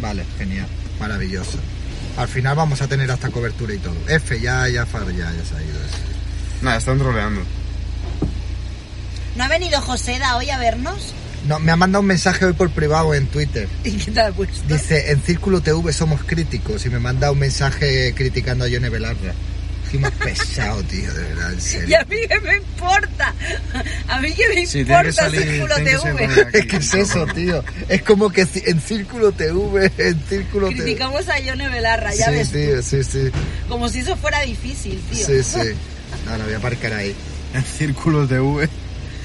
Vale, 0.00 0.24
genial, 0.38 0.66
maravilloso. 1.00 1.58
Al 2.16 2.28
final 2.28 2.56
vamos 2.56 2.82
a 2.82 2.88
tener 2.88 3.10
hasta 3.10 3.30
cobertura 3.30 3.74
y 3.74 3.78
todo. 3.78 3.96
F, 4.08 4.40
ya, 4.40 4.68
ya, 4.68 4.86
far, 4.86 5.06
ya, 5.06 5.32
ya 5.32 5.44
se 5.44 5.56
ha 5.56 5.62
ido 5.62 5.78
eso. 5.84 5.98
Nada, 6.62 6.76
están 6.78 6.98
troleando. 6.98 7.42
¿No 9.36 9.44
ha 9.44 9.48
venido 9.48 9.80
Joseda 9.80 10.36
hoy 10.36 10.50
a 10.50 10.58
vernos? 10.58 11.14
No, 11.46 11.60
me 11.60 11.70
ha 11.70 11.76
mandado 11.76 12.00
un 12.00 12.08
mensaje 12.08 12.44
hoy 12.44 12.54
por 12.54 12.70
privado 12.70 13.14
en 13.14 13.26
Twitter. 13.28 13.68
¿Y 13.84 13.92
qué 13.92 14.10
te 14.10 14.20
ha 14.20 14.32
puesto? 14.32 14.60
Dice, 14.66 15.12
en 15.12 15.22
Círculo 15.22 15.60
TV 15.60 15.92
somos 15.92 16.22
críticos 16.24 16.84
y 16.86 16.90
me 16.90 16.98
manda 16.98 17.30
un 17.30 17.38
mensaje 17.38 18.12
criticando 18.16 18.64
a 18.64 18.68
Yone 18.68 18.88
Belarra. 18.88 19.34
Qué 19.90 19.98
más 19.98 20.10
pesado, 20.12 20.82
tío, 20.84 21.12
de 21.14 21.22
verdad, 21.22 21.52
en 21.52 21.58
¿Y 21.58 21.60
serio. 21.62 21.98
a 22.00 22.04
mí 22.04 22.16
qué 22.28 22.40
me 22.40 22.56
importa? 22.56 23.34
A 24.08 24.20
mí 24.20 24.32
qué 24.34 24.48
me 24.54 24.66
Sí, 24.66 24.72
que 24.72 24.78
importa 24.92 25.12
salir- 25.12 25.42
Círculo 25.48 25.74
que 25.76 25.82
TV. 25.84 26.28
la- 26.28 26.48
Es 26.58 26.66
que 26.66 26.76
es 26.76 26.94
eso, 26.94 27.26
tío. 27.34 27.64
Es 27.88 28.02
como 28.02 28.30
que 28.30 28.46
en 28.66 28.80
Círculo 28.80 29.32
TV, 29.32 29.90
en 29.98 30.22
Círculo 30.28 30.68
TV. 30.68 30.82
Criticamos 30.82 31.28
a 31.28 31.38
Yone 31.40 31.68
Belarra, 31.70 32.14
ya 32.14 32.26
Sí, 32.26 32.30
ves. 32.32 32.50
tío, 32.52 32.82
sí, 32.82 33.02
sí. 33.04 33.30
Como 33.68 33.88
si 33.88 34.00
eso 34.00 34.16
fuera 34.16 34.40
difícil, 34.42 35.00
tío. 35.10 35.26
Sí, 35.26 35.42
sí. 35.42 35.72
Ahora 36.30 36.44
voy 36.44 36.54
a 36.54 36.58
aparcar 36.58 36.92
ahí. 36.92 37.14
En 37.54 37.64
círculos 37.64 38.28
de 38.28 38.40
V. 38.40 38.68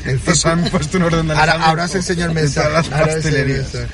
En 0.06 0.20
Nos 0.26 0.46
han 0.46 0.64
puesto 0.66 0.98
un 0.98 1.04
orden 1.04 1.28
de 1.28 1.34
Ahora, 1.34 1.54
ahora 1.54 1.86
os 1.86 1.96
enseño 1.96 2.26
el 2.26 2.32
mensaje. 2.34 2.70
las 2.72 2.92
Ahora 2.92 3.06
pastelerías. 3.16 3.74
mensaje. 3.74 3.88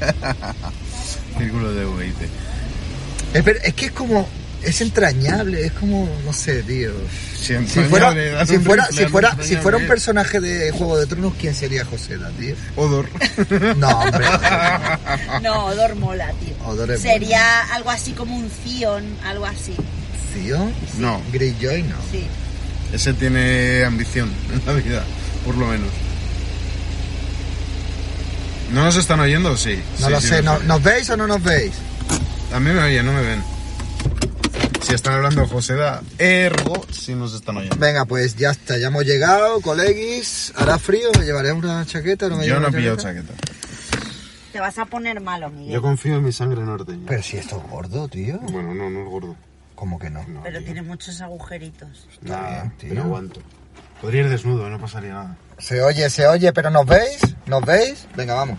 Círculos 1.38 1.74
de 1.74 1.84
V, 1.86 2.04
dice. 2.04 2.28
Es, 3.34 3.46
es 3.64 3.74
que 3.74 3.86
es 3.86 3.92
como. 3.92 4.28
Es 4.64 4.80
entrañable, 4.80 5.66
es 5.66 5.72
como. 5.72 6.08
No 6.24 6.32
sé, 6.32 6.62
tío. 6.62 6.90
Si, 7.38 7.54
Si 7.66 7.80
fuera, 7.82 8.12
si 8.46 8.56
un 8.56 8.64
fuera, 8.64 8.86
si 8.90 9.04
fuera, 9.06 9.30
si 9.42 9.56
fuera 9.56 9.76
un 9.76 9.82
entrañable. 9.82 9.86
personaje 9.88 10.40
de 10.40 10.70
Juego 10.70 10.96
de 10.98 11.06
Tronos, 11.06 11.34
¿quién 11.38 11.54
sería 11.54 11.84
Joseda, 11.84 12.30
tío? 12.38 12.54
Odor. 12.76 13.06
No, 13.76 13.88
hombre. 14.00 14.24
No, 15.42 15.66
Odor 15.66 15.94
mola, 15.96 16.32
tío. 16.40 16.54
Odor 16.66 16.90
es 16.92 17.00
Sería 17.02 17.60
algo 17.74 17.90
así 17.90 18.12
como 18.12 18.36
un 18.36 18.50
Zion, 18.50 19.04
algo 19.26 19.44
así. 19.46 19.74
¿Tío? 20.34 20.70
No, 20.98 21.20
Greyjoy, 21.32 21.82
no. 21.82 21.96
Sí. 22.10 22.26
ese 22.92 23.12
tiene 23.14 23.84
ambición 23.84 24.32
en 24.52 24.66
la 24.66 24.72
vida, 24.80 25.04
por 25.44 25.54
lo 25.56 25.66
menos. 25.66 25.88
¿No 28.72 28.84
nos 28.84 28.96
están 28.96 29.20
oyendo? 29.20 29.56
Sí. 29.56 29.78
No 30.00 30.06
Sí, 30.06 30.12
lo 30.12 30.20
sí 30.20 30.28
sé, 30.28 30.42
nos 30.42 30.60
¿no-. 30.62 30.74
¿nos 30.74 30.82
veis 30.82 31.08
o 31.10 31.16
no 31.16 31.26
nos 31.26 31.42
veis? 31.42 31.72
A 32.52 32.58
mí 32.60 32.70
me 32.70 32.82
oyen, 32.82 33.04
no 33.06 33.12
me 33.12 33.20
ven. 33.22 33.42
Si 34.82 34.92
están 34.94 35.14
hablando 35.14 35.46
José 35.46 35.74
da 35.74 36.02
ergo, 36.18 36.84
si 36.90 37.14
nos 37.14 37.34
están 37.34 37.56
oyendo. 37.56 37.76
Venga, 37.78 38.04
pues 38.04 38.36
ya 38.36 38.50
está, 38.50 38.76
ya 38.76 38.88
hemos 38.88 39.04
llegado, 39.04 39.60
coleguis. 39.60 40.52
¿Hará 40.56 40.78
frío? 40.78 41.08
¿Me 41.18 41.24
llevaré 41.24 41.52
una 41.52 41.84
chaqueta 41.86 42.28
no 42.28 42.36
me 42.36 42.46
Yo 42.46 42.60
no 42.60 42.66
he 42.66 42.68
una 42.68 42.76
pillado 42.78 42.96
chaqueta? 42.96 43.32
chaqueta. 43.34 43.52
Te 44.52 44.60
vas 44.60 44.78
a 44.78 44.84
poner 44.84 45.20
malo, 45.20 45.48
Miguel. 45.50 45.72
Yo 45.72 45.82
confío 45.82 46.16
en 46.16 46.24
mi 46.24 46.32
sangre 46.32 46.60
norteña. 46.62 47.06
Pero 47.08 47.22
si 47.22 47.38
esto 47.38 47.56
es 47.64 47.70
gordo, 47.70 48.06
tío. 48.08 48.38
Bueno, 48.40 48.72
no, 48.74 48.88
no 48.90 49.00
es 49.02 49.08
gordo. 49.08 49.34
¿Cómo 49.74 49.98
que 49.98 50.10
no? 50.10 50.22
No, 50.28 50.42
Pero 50.44 50.58
tío. 50.58 50.66
tiene 50.66 50.82
muchos 50.82 51.20
agujeritos. 51.20 52.06
Está 52.12 52.40
Nah, 52.40 52.48
bien, 52.50 52.72
tío. 52.78 52.88
pero 52.90 53.02
aguanto. 53.02 53.40
Podría 54.00 54.20
ir 54.20 54.28
desnudo, 54.28 54.68
no 54.70 54.78
pasaría 54.78 55.14
nada. 55.14 55.36
Se 55.58 55.82
oye, 55.82 56.08
se 56.10 56.26
oye, 56.28 56.52
pero 56.52 56.70
¿nos 56.70 56.86
veis? 56.86 57.20
¿Nos 57.46 57.64
veis? 57.64 58.06
Venga, 58.14 58.34
vamos. 58.34 58.58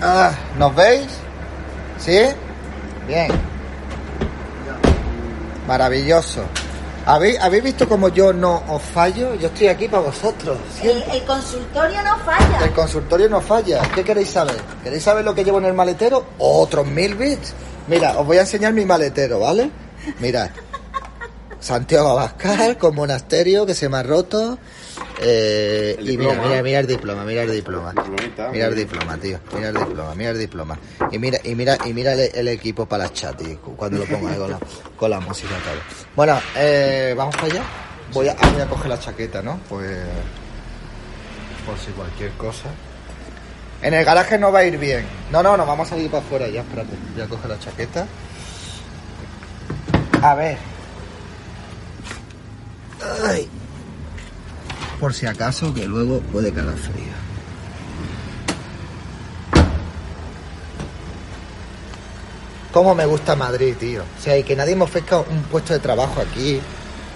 Ah, 0.00 0.32
¿Nos 0.58 0.74
veis? 0.74 1.06
¿Sí? 1.98 2.18
Bien. 3.06 3.28
Maravilloso. 5.66 6.42
¿Habéis, 7.06 7.38
¿Habéis 7.40 7.62
visto 7.62 7.88
como 7.88 8.08
yo 8.08 8.32
no 8.32 8.64
os 8.68 8.82
fallo? 8.82 9.34
Yo 9.36 9.46
estoy 9.46 9.68
aquí 9.68 9.86
para 9.86 10.02
vosotros. 10.02 10.58
El 10.82 11.22
consultorio 11.24 12.02
no 12.02 12.18
falla. 12.18 12.64
El 12.64 12.72
consultorio 12.72 13.28
no 13.28 13.40
falla. 13.40 13.82
¿Qué 13.94 14.02
queréis 14.02 14.30
saber? 14.30 14.56
¿Queréis 14.82 15.04
saber 15.04 15.24
lo 15.24 15.32
que 15.32 15.44
llevo 15.44 15.58
en 15.58 15.66
el 15.66 15.72
maletero? 15.72 16.24
Otros 16.38 16.84
mil 16.86 17.14
bits. 17.14 17.54
Mira, 17.86 18.18
os 18.18 18.26
voy 18.26 18.38
a 18.38 18.40
enseñar 18.40 18.72
mi 18.72 18.84
maletero, 18.84 19.38
¿vale? 19.38 19.70
Mirad. 20.18 20.50
Santiago 21.60 22.10
Abascal 22.10 22.76
con 22.76 22.94
monasterio 22.94 23.66
que 23.66 23.74
se 23.74 23.88
me 23.88 23.98
ha 23.98 24.02
roto. 24.02 24.58
Eh, 25.20 25.96
y 26.00 26.16
mira, 26.16 26.34
mira, 26.42 26.62
mira 26.62 26.80
el 26.80 26.86
diploma, 26.86 27.24
mira 27.24 27.42
el 27.42 27.52
diploma. 27.52 27.92
Diplomita, 27.92 28.50
Mira 28.50 28.66
el 28.66 28.76
diploma, 28.76 29.16
tío. 29.18 29.38
Mira 29.54 29.68
el 29.68 29.74
diploma, 29.76 30.14
mira 30.14 30.30
el 30.30 30.38
diploma. 30.38 30.78
Y 31.10 31.18
mira, 31.18 31.38
y 31.44 31.54
mira, 31.54 31.78
y 31.84 31.92
mira 31.92 32.12
el, 32.12 32.30
el 32.34 32.48
equipo 32.48 32.86
para 32.86 33.04
la 33.04 33.12
chat, 33.12 33.36
tío, 33.36 33.58
cuando 33.60 33.98
lo 33.98 34.04
pongo 34.06 34.28
ahí 34.28 34.36
con 34.36 34.50
la, 34.50 34.58
con 34.96 35.10
la 35.10 35.20
música 35.20 35.50
y 35.58 35.62
todo. 35.62 36.06
Bueno, 36.14 36.38
eh, 36.56 37.14
vamos 37.16 37.34
para 37.36 37.46
allá. 37.48 37.62
Voy 38.12 38.28
a, 38.28 38.36
ah, 38.38 38.50
voy 38.50 38.62
a 38.62 38.66
coger 38.68 38.88
la 38.88 38.98
chaqueta, 38.98 39.42
¿no? 39.42 39.60
Pues 39.68 39.98
por 41.66 41.76
si 41.78 41.90
cualquier 41.92 42.30
cosa. 42.32 42.68
En 43.82 43.92
el 43.92 44.04
garaje 44.04 44.38
no 44.38 44.52
va 44.52 44.60
a 44.60 44.64
ir 44.64 44.78
bien. 44.78 45.04
No, 45.30 45.42
no, 45.42 45.56
nos 45.56 45.66
vamos 45.66 45.90
a 45.92 45.96
ir 45.98 46.10
para 46.10 46.22
afuera 46.22 46.48
ya, 46.48 46.60
espérate. 46.60 46.96
Voy 47.14 47.22
a 47.22 47.26
coger 47.26 47.50
la 47.50 47.58
chaqueta. 47.58 48.06
A 50.22 50.34
ver. 50.34 50.56
Ay. 53.24 53.48
Por 55.00 55.12
si 55.12 55.26
acaso, 55.26 55.74
que 55.74 55.86
luego 55.86 56.20
puede 56.32 56.52
quedar 56.52 56.76
frío. 56.76 57.12
Cómo 62.72 62.94
me 62.94 63.06
gusta 63.06 63.34
Madrid, 63.34 63.74
tío. 63.78 64.02
O 64.02 64.22
sea, 64.22 64.36
y 64.36 64.42
que 64.42 64.54
nadie 64.54 64.76
me 64.76 64.84
ofrezca 64.84 65.20
un 65.20 65.42
puesto 65.44 65.72
de 65.72 65.78
trabajo 65.78 66.20
aquí. 66.20 66.60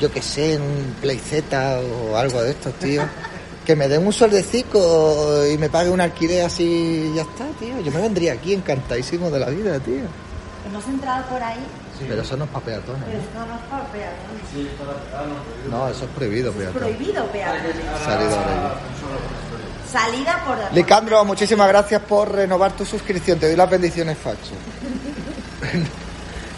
Yo 0.01 0.11
que 0.11 0.23
sé, 0.23 0.55
en 0.55 0.63
un 0.63 0.97
Playzeta 1.01 1.81
o 1.81 2.17
algo 2.17 2.43
de 2.43 2.51
estos, 2.51 2.73
tío. 2.75 3.03
Que 3.67 3.77
me 3.77 3.87
den 3.87 4.05
un 4.05 4.13
sueldecico 4.13 5.47
y 5.47 5.57
me 5.59 5.69
pague 5.69 5.91
un 5.91 6.01
alquiler 6.01 6.47
así 6.47 7.11
y 7.13 7.15
ya 7.15 7.23
está, 7.23 7.45
tío. 7.61 7.79
Yo 7.83 7.93
me 7.93 8.01
vendría 8.01 8.33
aquí 8.33 8.55
encantadísimo 8.55 9.31
de 9.31 9.39
la 9.39 9.51
vida, 9.51 9.79
tío. 9.79 10.07
Hemos 10.67 10.89
entrado 10.89 11.27
por 11.29 11.41
ahí, 11.43 11.61
Pero 12.09 12.23
eso 12.23 12.37
no 12.37 12.45
es 12.45 12.51
para 12.51 12.65
peatones. 12.65 13.03
pero 13.05 13.19
¿no? 13.19 13.25
esto 13.25 13.39
no 13.47 13.55
es 13.55 13.61
para 13.71 13.85
peatones. 13.93 15.71
No, 15.71 15.89
eso 15.89 16.05
es 16.05 16.11
prohibido, 16.11 16.53
peatón. 16.53 16.81
Prohibido 16.81 17.27
peatones. 17.27 17.77
Salido 18.05 18.37
ahora 18.37 18.75
Salida 19.91 20.45
por... 20.47 20.57
Licandro, 20.73 21.25
muchísimas 21.25 21.67
gracias 21.69 22.01
por 22.03 22.33
renovar 22.33 22.73
tu 22.73 22.85
suscripción. 22.85 23.39
Te 23.41 23.49
doy 23.49 23.57
las 23.57 23.69
bendiciones, 23.69 24.17
Facho. 24.19 24.53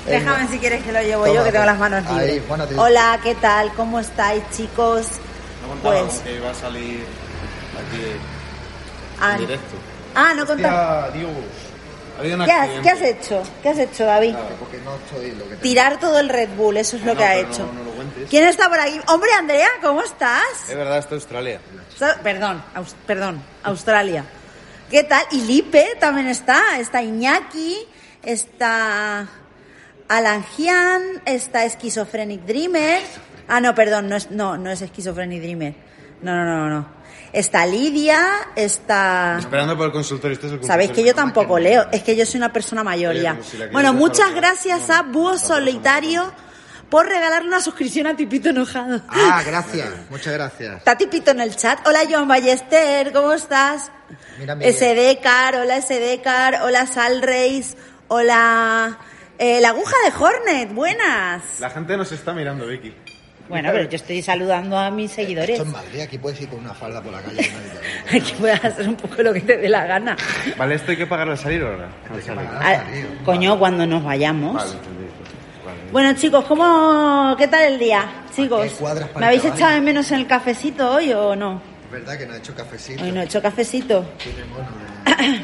Déjame 0.06 0.48
si 0.48 0.58
quieres 0.58 0.82
que 0.82 0.92
lo 0.92 1.00
llevo 1.00 1.24
Toma, 1.24 1.36
yo, 1.36 1.44
que 1.44 1.52
tengo 1.52 1.64
las 1.64 1.78
manos 1.78 2.04
Ahí, 2.08 2.26
libres. 2.26 2.48
bueno, 2.48 2.66
te- 2.66 2.78
Hola, 2.78 3.20
¿qué 3.22 3.34
tal? 3.36 3.72
¿Cómo 3.74 4.00
estáis, 4.00 4.42
chicos? 4.54 5.06
Pues, 5.82 6.18
que 6.20 6.36
iba 6.36 6.50
a 6.50 6.54
salir 6.54 7.04
aquí 7.78 8.02
ah, 9.20 9.32
en 9.32 9.38
directo. 9.38 9.76
ah, 10.14 10.32
no 10.36 10.44
contamos. 10.46 11.06
Hostia, 11.06 11.20
Dios. 11.20 11.30
¿Qué 12.20 12.32
has, 12.32 12.40
accidente. 12.40 12.82
¿Qué 12.82 12.90
has 12.90 13.00
hecho? 13.02 13.42
¿Qué 13.62 13.68
has 13.70 13.78
hecho, 13.78 14.04
David? 14.04 14.34
Porque 14.58 14.78
no 14.78 14.96
estoy 14.96 15.30
lo 15.32 15.44
que 15.48 15.56
te... 15.56 15.62
Tirar 15.62 15.98
todo 15.98 16.18
el 16.20 16.28
Red 16.28 16.50
Bull, 16.56 16.76
eso 16.76 16.96
es 16.96 17.02
lo 17.04 17.12
No, 17.14 17.18
que 17.18 17.24
ha 17.24 17.36
hecho. 17.36 17.66
No, 17.72 17.84
lo. 17.84 17.92
¿Quién 18.28 18.44
está 18.44 18.68
por 18.68 18.78
aquí? 18.80 19.00
Hombre, 19.08 19.30
Andrea, 19.32 19.68
¿cómo 19.80 20.02
estás? 20.02 20.68
Es 20.68 20.76
verdad, 20.76 20.98
está 20.98 21.14
Australia. 21.14 21.60
Perdón, 22.22 22.62
Aus- 22.74 22.94
perdón, 23.06 23.42
Australia. 23.62 24.24
¿Qué 24.90 25.04
tal? 25.04 25.24
Y 25.30 25.40
Lipe 25.42 25.96
también 25.98 26.26
está. 26.28 26.78
Está 26.78 27.02
Iñaki, 27.02 27.76
está 28.22 29.26
Alan 30.08 30.44
Gian, 30.56 31.02
está 31.24 31.68
Schizophrenic 31.68 32.42
Dreamer. 32.42 33.00
Ah, 33.48 33.60
no, 33.60 33.74
perdón, 33.74 34.08
no 34.08 34.16
es, 34.16 34.30
no, 34.30 34.56
no 34.56 34.70
es 34.70 34.80
Schizophrenic 34.80 35.40
Dreamer. 35.42 35.74
No, 36.22 36.34
no, 36.34 36.44
no, 36.44 36.68
no. 36.70 36.88
Está 37.32 37.64
Lidia, 37.64 38.20
está... 38.56 39.36
Esperando 39.38 39.76
por 39.76 39.86
el 39.86 39.92
consultorio. 39.92 40.34
Este 40.34 40.48
es 40.48 40.52
el 40.52 40.64
Sabéis 40.64 40.90
que 40.90 41.02
yo 41.02 41.14
tampoco 41.14 41.58
leo, 41.58 41.86
es 41.90 42.02
que 42.02 42.14
yo 42.14 42.26
soy 42.26 42.38
una 42.38 42.52
persona 42.52 42.84
mayor 42.84 43.14
ya. 43.16 43.38
si 43.42 43.56
Bueno, 43.72 43.94
muchas 43.94 44.34
gracias 44.34 44.90
a 44.90 45.02
Búho 45.02 45.38
Solitario 45.38 46.30
por 46.90 47.06
regalarle 47.06 47.48
una 47.48 47.62
suscripción 47.62 48.06
a 48.06 48.14
Tipito 48.14 48.50
Enojado. 48.50 49.00
Ah, 49.08 49.42
gracias. 49.46 49.88
Muchas 50.10 50.34
gracias. 50.34 50.76
Está 50.76 50.98
Tipito 50.98 51.30
en 51.30 51.40
el 51.40 51.56
chat. 51.56 51.78
Hola 51.88 52.00
Joan 52.08 52.28
Ballester, 52.28 53.14
¿cómo 53.14 53.32
estás? 53.32 53.90
Mira, 54.38 54.54
Miguel. 54.54 54.74
SDcar, 54.74 55.54
hola 55.54 55.80
SDcar, 55.80 56.60
hola 56.64 56.86
Sal 56.86 57.22
Reis, 57.22 57.78
hola... 58.08 58.98
eh, 59.38 59.58
la 59.62 59.70
aguja 59.70 59.94
de 60.04 60.22
Hornet, 60.22 60.74
buenas. 60.74 61.60
La 61.60 61.70
gente 61.70 61.96
nos 61.96 62.12
está 62.12 62.34
mirando, 62.34 62.66
Vicky. 62.66 62.94
Bueno, 63.48 63.68
pero 63.72 63.88
yo 63.88 63.96
estoy 63.96 64.22
saludando 64.22 64.78
a 64.78 64.90
mis 64.90 65.10
seguidores. 65.10 65.50
Esto 65.58 65.64
en 65.64 65.72
Madrid, 65.72 66.00
aquí 66.00 66.16
puedes 66.16 66.40
ir 66.40 66.48
con 66.48 66.60
una 66.60 66.72
falda 66.72 67.02
por 67.02 67.12
la 67.12 67.20
calle. 67.20 67.38
que. 67.38 68.16
Aquí 68.18 68.32
puedes 68.38 68.64
hacer 68.64 68.88
un 68.88 68.94
poco 68.96 69.22
lo 69.22 69.32
que 69.34 69.40
te 69.40 69.56
dé 69.58 69.68
la 69.68 69.84
gana. 69.86 70.16
Vale, 70.56 70.74
¿esto 70.76 70.90
hay 70.92 70.96
que 70.96 71.06
pagarlo 71.06 71.32
al 71.32 71.38
salir 71.38 71.62
o 71.62 71.76
no? 71.76 71.84
Al 72.14 72.22
salir. 72.22 72.48
Ah, 72.50 72.82
coño, 73.24 73.58
cuando 73.58 73.86
nos 73.86 74.02
vayamos. 74.04 74.54
Vale, 74.54 74.70
entendido. 74.72 75.12
Vale. 75.64 75.78
Bueno, 75.92 76.12
chicos, 76.14 76.44
¿cómo, 76.46 77.34
¿qué 77.36 77.46
tal 77.48 77.64
el 77.74 77.78
día? 77.78 78.04
Chicos, 78.34 78.62
qué 78.64 78.70
cuadras 78.70 79.08
para 79.08 79.20
¿me 79.20 79.26
habéis 79.26 79.44
echado 79.44 79.72
de 79.74 79.80
menos 79.80 80.10
en 80.12 80.20
el 80.20 80.26
cafecito 80.26 80.90
hoy 80.90 81.12
o 81.12 81.36
no? 81.36 81.60
¿Verdad 81.90 82.16
que 82.16 82.26
no 82.26 82.32
ha 82.34 82.38
hecho 82.38 82.54
cafecito? 82.54 83.04
Hoy 83.04 83.12
no 83.12 83.20
he 83.20 83.24
hecho 83.24 83.42
cafecito. 83.42 84.04
Tiene 84.22 84.44
mono 84.46 84.64
de- 85.28 85.42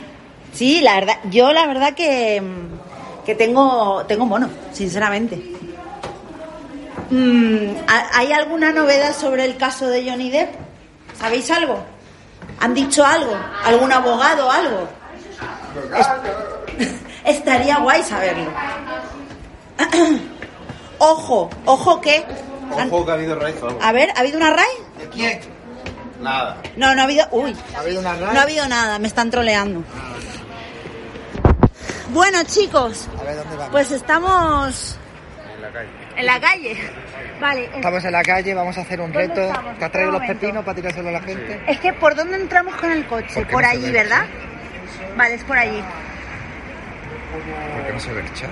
Sí, 0.52 0.80
la 0.80 0.94
verdad, 0.94 1.16
yo 1.30 1.52
la 1.52 1.66
verdad 1.66 1.94
que, 1.94 2.42
que 3.26 3.34
tengo, 3.34 4.04
tengo 4.08 4.24
mono, 4.24 4.48
sinceramente. 4.72 5.38
Mm, 7.10 7.76
¿ha- 7.88 8.18
¿Hay 8.18 8.32
alguna 8.32 8.72
novedad 8.72 9.14
sobre 9.14 9.44
el 9.44 9.56
caso 9.56 9.86
de 9.88 10.08
Johnny 10.08 10.30
Depp? 10.30 10.54
¿Sabéis 11.18 11.50
algo? 11.50 11.82
¿Han 12.60 12.74
dicho 12.74 13.04
algo? 13.04 13.34
¿Algún 13.64 13.92
abogado 13.92 14.50
algo? 14.50 14.88
Es- 16.78 16.90
Estaría 17.24 17.78
guay 17.78 18.02
saberlo. 18.02 18.50
ojo, 20.98 21.50
ojo 21.66 22.00
que... 22.00 22.24
Ojo 22.70 23.04
que 23.04 23.10
ha 23.10 23.14
habido 23.14 23.34
raíz. 23.36 23.56
A 23.80 23.92
ver, 23.92 24.10
¿ha 24.14 24.20
habido 24.20 24.36
una 24.38 24.50
raid? 24.50 24.78
¿De 24.98 25.08
quién? 25.08 25.40
Nada. 26.20 26.56
No, 26.76 26.94
no 26.94 27.00
ha 27.00 27.04
habido... 27.04 27.26
Uy, 27.30 27.56
¿Ha 27.76 27.80
habido 27.80 28.00
una 28.00 28.14
raid? 28.14 28.32
no 28.32 28.38
ha 28.40 28.42
habido 28.42 28.68
nada, 28.68 28.98
me 28.98 29.08
están 29.08 29.30
troleando. 29.30 29.82
Bueno, 32.10 32.42
chicos, 32.44 33.06
A 33.18 33.22
ver, 33.22 33.36
¿dónde 33.36 33.56
vamos? 33.56 33.70
pues 33.72 33.90
estamos 33.92 34.98
En 35.54 35.62
la 35.62 35.70
calle. 35.70 35.88
En 36.18 36.26
la 36.26 36.38
calle. 36.40 36.76
Vale, 37.40 37.64
es- 37.66 37.74
Estamos 37.76 38.04
en 38.04 38.12
la 38.12 38.22
calle, 38.22 38.52
vamos 38.54 38.76
a 38.76 38.80
hacer 38.82 39.00
un 39.00 39.12
¿Dónde 39.12 39.28
reto. 39.28 39.40
estamos? 39.42 39.78
¿Te 39.78 39.84
has 39.84 39.92
traído 39.92 40.10
los 40.12 40.22
pepinos 40.22 40.64
para 40.64 40.74
tirárselo 40.74 41.08
a 41.08 41.12
la 41.12 41.20
gente? 41.20 41.60
es 41.66 41.78
que 41.80 41.92
¿por 41.94 42.14
dónde 42.14 42.36
entramos 42.36 42.74
con 42.76 42.90
el 42.90 43.06
coche? 43.06 43.44
¿Por 43.46 43.62
no 43.62 43.68
allí, 43.68 43.86
ve? 43.86 43.92
¿verdad? 43.92 44.26
Vale, 45.16 45.34
es 45.34 45.44
por 45.44 45.56
allí. 45.56 45.82
¿Por 47.74 47.86
qué 47.86 47.92
no 47.92 48.00
se 48.00 48.12
ve 48.12 48.20
el 48.20 48.32
chat? 48.34 48.50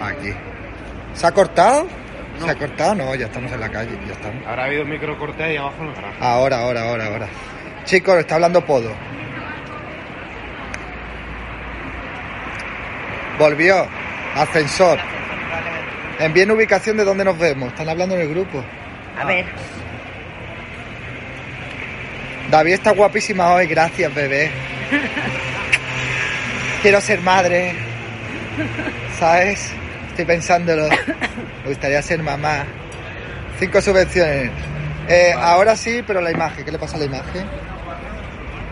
Aquí. 0.00 0.32
¿Se 1.14 1.26
ha 1.26 1.32
cortado? 1.32 1.86
¿Se 2.44 2.50
ha 2.50 2.54
cortado? 2.56 2.94
No, 2.96 3.14
ya 3.14 3.26
estamos 3.26 3.50
en 3.52 3.60
la 3.60 3.68
calle, 3.70 3.98
ya 4.06 4.12
estamos. 4.12 4.46
Ahora 4.46 4.62
ha 4.62 4.66
habido 4.66 4.84
micro 4.84 5.16
corte 5.18 5.42
ahí 5.42 5.56
abajo 5.56 5.76
en 5.82 5.88
el 5.88 5.94
garaje. 5.94 6.16
Ahora, 6.20 6.58
ahora, 6.60 6.82
ahora, 6.82 7.06
ahora. 7.06 7.26
Chicos, 7.84 8.16
está 8.18 8.34
hablando 8.36 8.64
Podo. 8.64 8.92
Volvió. 13.38 13.86
Ascensor. 14.36 14.98
Envíen 16.18 16.50
ubicación 16.50 16.96
de 16.96 17.04
dónde 17.04 17.24
nos 17.24 17.38
vemos. 17.38 17.68
Están 17.68 17.88
hablando 17.88 18.14
en 18.14 18.22
el 18.22 18.28
grupo. 18.28 18.64
A 19.20 19.24
ver. 19.24 19.46
David 22.50 22.74
está 22.74 22.92
guapísima 22.92 23.52
hoy, 23.54 23.66
gracias, 23.66 24.14
bebé. 24.14 24.50
Quiero 26.82 27.00
ser 27.00 27.20
madre. 27.20 27.74
¿Sabes? 29.18 29.72
Estoy 30.10 30.24
pensándolo. 30.24 30.88
Me 30.88 31.68
gustaría 31.70 32.00
ser 32.02 32.22
mamá. 32.22 32.64
Cinco 33.58 33.80
subvenciones. 33.80 34.50
Eh, 35.08 35.34
Ahora 35.36 35.76
sí, 35.76 36.02
pero 36.06 36.20
la 36.20 36.30
imagen. 36.30 36.64
¿Qué 36.64 36.70
le 36.72 36.78
pasa 36.78 36.96
a 36.96 37.00
la 37.00 37.06
imagen? 37.06 37.44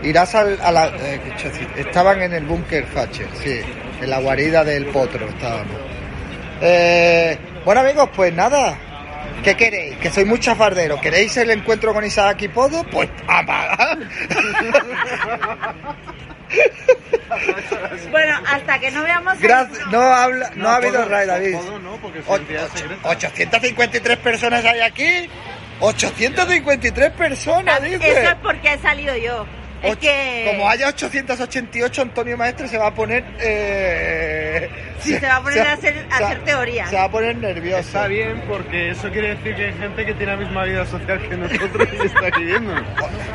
Irás 0.03 0.35
al, 0.35 0.59
a 0.61 0.71
la... 0.71 0.87
eh, 0.87 1.19
estaban 1.77 2.21
en 2.21 2.33
el 2.33 2.43
búnker 2.45 2.85
Thatcher, 2.87 3.27
sí. 3.41 3.59
En 4.01 4.09
la 4.09 4.19
guarida 4.19 4.63
del 4.63 4.85
potro 4.87 5.27
estábamos. 5.27 5.77
Eh, 6.61 7.37
bueno 7.65 7.81
amigos, 7.81 8.09
pues 8.15 8.33
nada. 8.33 8.77
¿Qué 9.43 9.55
queréis? 9.57 9.97
Que 9.97 10.09
soy 10.09 10.23
muy 10.25 10.39
chafardero. 10.39 10.99
¿Queréis 11.01 11.35
el 11.37 11.51
encuentro 11.51 11.93
con 11.93 12.05
Isaac 12.05 12.41
y 12.43 12.47
Podo? 12.47 12.83
Pues 12.85 13.09
apaga. 13.27 13.97
Bueno, 18.11 18.37
hasta 18.47 18.77
que 18.79 18.91
no 18.91 19.03
veamos... 19.03 19.39
Gracias. 19.39 19.79
No, 19.91 19.99
habla, 20.01 20.51
no, 20.55 20.69
ha 20.69 20.75
habido 20.75 21.03
raid, 21.05 21.27
David. 21.27 21.55
Podo 21.55 21.79
no, 21.79 21.95
porque 21.97 22.19
es 22.19 22.25
O- 22.27 22.35
identidad 22.37 22.65
ocho- 22.65 22.77
secreta. 22.77 23.09
853 23.09 24.17
personas 24.19 24.63
hay 24.65 24.79
aquí. 24.81 25.29
853 25.79 27.11
personas, 27.13 27.81
Eso 27.83 27.93
es 27.95 27.99
dice. 27.99 28.35
porque 28.43 28.73
he 28.73 28.77
salido 28.77 29.15
yo. 29.17 29.45
Es 29.83 29.97
que... 29.97 30.45
Como 30.49 30.69
haya 30.69 30.87
888, 30.87 32.01
Antonio 32.01 32.37
Maestre 32.37 32.67
se 32.67 32.77
va 32.77 32.87
a 32.87 32.93
poner. 32.95 33.23
Eh, 33.39 34.69
Sí, 34.99 35.17
se 35.19 35.27
va 35.27 35.35
a 35.35 35.43
poner 35.43 35.67
a 35.67 35.73
hacer- 35.73 36.07
a 36.09 36.17
se- 36.17 36.23
hacer 36.23 36.43
teorías. 36.45 36.89
Se 36.89 36.95
va 36.95 37.03
a 37.03 37.11
poner 37.11 37.35
nervioso. 37.35 37.79
Está 37.79 38.07
bien, 38.07 38.41
porque 38.47 38.91
eso 38.91 39.09
quiere 39.11 39.35
decir 39.35 39.53
que 39.53 39.65
hay 39.65 39.73
gente 39.73 40.05
que 40.05 40.13
tiene 40.13 40.31
la 40.31 40.37
misma 40.37 40.63
vida 40.63 40.85
social 40.85 41.19
que 41.27 41.35
nosotros 41.35 41.89
y 42.01 42.05
está 42.05 42.27
aquí 42.27 42.43
viéndonos. 42.45 42.83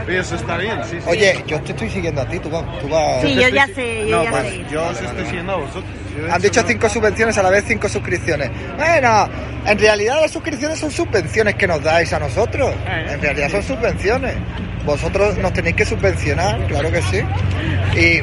Oye, 0.06 0.18
eso 0.18 0.36
está 0.36 0.56
bien, 0.56 0.78
sí, 0.84 0.96
sí. 0.98 1.06
Oye, 1.06 1.44
yo 1.46 1.60
te 1.60 1.72
estoy 1.72 1.90
siguiendo 1.90 2.22
a 2.22 2.26
ti, 2.26 2.38
tú 2.38 2.48
vas. 2.48 2.64
Tú 2.80 2.88
vas 2.88 3.20
Sí, 3.20 3.34
yo 3.34 3.48
ya 3.48 3.66
sé, 3.66 4.08
yo 4.08 4.16
no, 4.16 4.24
ya 4.24 4.30
pues 4.30 4.42
sé. 4.48 4.64
yo 4.70 4.82
os 4.82 5.00
estoy 5.02 5.24
siguiendo 5.26 5.52
a 5.52 5.56
vosotros. 5.56 5.84
Yo 6.16 6.32
Han 6.34 6.40
dicho 6.40 6.62
no. 6.62 6.68
cinco 6.68 6.88
subvenciones, 6.88 7.36
a 7.36 7.42
la 7.42 7.50
vez 7.50 7.64
cinco 7.68 7.86
suscripciones. 7.90 8.50
Bueno, 8.78 9.28
en 9.66 9.78
realidad 9.78 10.20
las 10.22 10.30
suscripciones 10.30 10.78
son 10.78 10.90
subvenciones 10.90 11.54
que 11.56 11.66
nos 11.66 11.82
dais 11.82 12.10
a 12.14 12.18
nosotros. 12.18 12.74
Eh, 12.86 13.06
En 13.12 13.20
realidad 13.20 13.50
son 13.50 13.62
subvenciones. 13.62 14.34
Vosotros 14.88 15.36
nos 15.36 15.52
tenéis 15.52 15.76
que 15.76 15.84
subvencionar, 15.84 16.66
claro 16.66 16.90
que 16.90 17.02
sí. 17.02 17.20
Y 17.94 18.22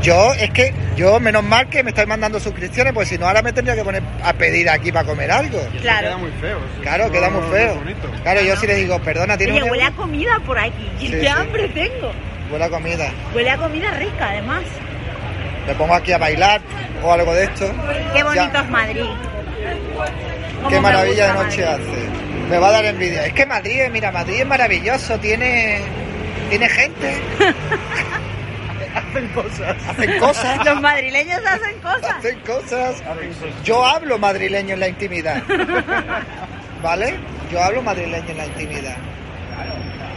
yo, 0.00 0.32
es 0.32 0.48
que, 0.52 0.72
yo 0.96 1.20
menos 1.20 1.44
mal 1.44 1.68
que 1.68 1.82
me 1.82 1.90
estáis 1.90 2.08
mandando 2.08 2.40
suscripciones, 2.40 2.94
pues 2.94 3.10
si 3.10 3.18
no 3.18 3.26
ahora 3.26 3.42
me 3.42 3.52
tendría 3.52 3.76
que 3.76 3.84
poner 3.84 4.02
a 4.24 4.32
pedir 4.32 4.70
aquí 4.70 4.90
para 4.90 5.04
comer 5.06 5.30
algo. 5.30 5.58
Queda 5.70 5.80
Claro. 5.82 6.18
muy 6.18 6.30
feo. 6.40 6.58
Claro, 6.80 7.06
No, 7.08 7.12
queda 7.12 7.28
muy 7.28 7.42
feo. 7.54 7.74
bonito. 7.74 8.10
Claro, 8.22 8.40
yo 8.40 8.56
si 8.56 8.66
le 8.66 8.76
digo, 8.76 8.98
perdona, 9.00 9.36
tiene 9.36 9.52
Oye, 9.52 9.62
un 9.64 9.70
huele 9.70 9.84
a 9.84 9.90
comida 9.90 10.40
por 10.46 10.58
aquí. 10.58 10.90
Sí, 10.98 11.10
¡Qué 11.10 11.20
sí. 11.20 11.26
hambre 11.26 11.68
tengo! 11.68 12.10
Huele 12.50 12.64
a 12.64 12.70
comida. 12.70 13.10
Huele 13.34 13.50
a 13.50 13.56
comida 13.58 13.90
rica, 13.90 14.30
además. 14.30 14.62
Me 15.66 15.74
pongo 15.74 15.92
aquí 15.94 16.12
a 16.12 16.16
bailar 16.18 16.62
o 17.04 17.12
algo 17.12 17.34
de 17.34 17.44
esto. 17.44 17.70
Qué 18.14 18.22
bonito 18.22 18.50
Ya. 18.54 18.60
es 18.62 18.70
Madrid. 18.70 19.04
Qué 20.70 20.80
maravilla 20.80 21.26
de 21.26 21.32
noche 21.34 21.66
Madrid. 21.66 21.84
hace. 21.86 22.17
Me 22.48 22.58
va 22.58 22.68
a 22.68 22.72
dar 22.72 22.84
envidia. 22.86 23.26
Es 23.26 23.32
que 23.34 23.44
Madrid, 23.46 23.82
mira, 23.92 24.10
Madrid 24.10 24.40
es 24.40 24.46
maravilloso, 24.46 25.18
tiene, 25.18 25.80
tiene 26.48 26.68
gente, 26.68 27.14
Hacen 28.94 29.28
cosas. 29.28 29.76
hacen 29.88 30.18
cosas, 30.18 30.64
Los 30.64 30.80
madrileños 30.80 31.40
hacen 31.46 31.78
cosas. 31.80 32.16
hacen 32.18 32.38
cosas. 32.40 33.02
Yo 33.64 33.84
hablo 33.84 34.18
madrileño 34.18 34.74
en 34.74 34.80
la 34.80 34.88
intimidad, 34.88 35.42
¿vale? 36.82 37.14
Yo 37.52 37.62
hablo 37.62 37.82
madrileño 37.82 38.28
en 38.30 38.36
la 38.38 38.46
intimidad. 38.46 38.96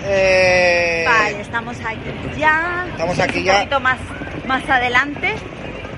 Eh, 0.04 1.06
Vale, 1.08 1.42
estamos 1.42 1.78
aquí 1.86 2.00
ya. 2.40 2.86
Estamos 2.92 3.20
aquí 3.20 3.40
un 3.40 3.46
ya. 3.46 3.54
poquito 3.58 3.80
más, 3.82 3.98
más 4.48 4.68
adelante 4.70 5.36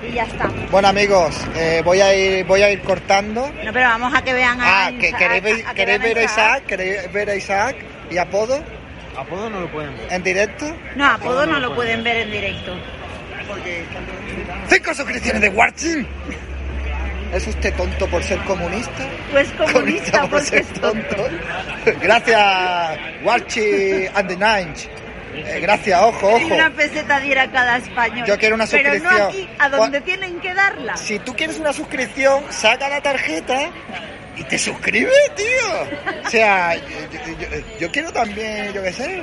y 0.08 0.12
ya 0.14 0.24
está. 0.24 0.48
Bueno 0.70 0.88
amigos, 0.88 1.34
eh, 1.56 1.82
voy 1.84 2.00
a 2.00 2.14
ir, 2.14 2.44
voy 2.44 2.62
a 2.62 2.70
ir 2.70 2.80
cortando. 2.80 3.50
No, 3.64 3.72
pero 3.72 3.86
vamos 3.88 4.14
a 4.14 4.22
que 4.22 4.32
vean 4.32 4.60
a 4.60 4.86
Ah, 4.86 4.90
que 4.90 5.12
queréis, 5.12 5.42
a- 5.42 5.44
ver- 5.44 5.66
a 5.66 5.68
que 5.70 5.74
queréis 5.74 6.00
vean 6.00 6.14
ver 6.14 6.18
a 6.18 6.22
Isaac, 6.24 6.66
queréis 6.66 7.12
ver 7.12 7.30
a 7.30 7.34
Isaac 7.36 7.76
y 8.10 8.18
a 8.18 8.24
Podo 8.28 8.62
Apodo 9.16 9.48
no 9.48 9.60
lo 9.60 9.70
pueden 9.70 9.96
ver. 9.96 10.12
en 10.12 10.22
directo. 10.24 10.76
No, 10.96 11.06
a 11.06 11.18
Podo 11.18 11.46
no 11.46 11.60
lo 11.60 11.74
pueden 11.74 12.02
ver 12.02 12.16
en 12.16 12.30
directo. 12.32 12.74
Cinco 14.68 14.94
suscripciones 14.94 15.40
de 15.42 15.48
Warchin. 15.50 16.06
¿Es 17.32 17.46
usted 17.48 17.74
tonto 17.74 18.06
por 18.08 18.22
ser 18.22 18.38
comunista? 18.44 19.08
Pues 19.32 19.50
comunista 19.72 20.20
por 20.22 20.30
porque 20.30 20.44
ser 20.46 20.64
tonto. 20.80 21.16
Gracias, 22.00 22.98
Warchi 23.24 24.06
and 24.14 24.28
the 24.28 24.36
Ninja. 24.36 24.88
Eh, 25.34 25.58
gracias, 25.60 26.00
ojo, 26.00 26.28
ojo. 26.28 26.54
una 26.54 26.70
peseta 26.70 27.20
diera 27.20 27.50
cada 27.50 27.76
español. 27.78 28.26
Yo 28.26 28.38
quiero 28.38 28.54
una 28.54 28.66
Pero 28.66 28.90
suscripción. 28.92 29.18
no 29.22 29.28
aquí, 29.28 29.48
a 29.58 29.68
donde 29.68 30.00
Gua- 30.00 30.04
tienen 30.04 30.40
que 30.40 30.54
darla. 30.54 30.96
Si 30.96 31.18
tú 31.18 31.34
quieres 31.34 31.58
una 31.58 31.72
suscripción, 31.72 32.44
saca 32.50 32.88
la 32.88 33.00
tarjeta 33.00 33.70
y 34.36 34.44
te 34.44 34.58
suscribes, 34.58 35.12
tío. 35.36 36.24
O 36.26 36.30
sea, 36.30 36.74
yo, 36.76 36.82
yo- 37.40 37.78
yo- 37.80 37.90
quiero 37.90 38.12
también, 38.12 38.72
yo 38.72 38.82
qué 38.82 38.92
sé. 38.92 39.22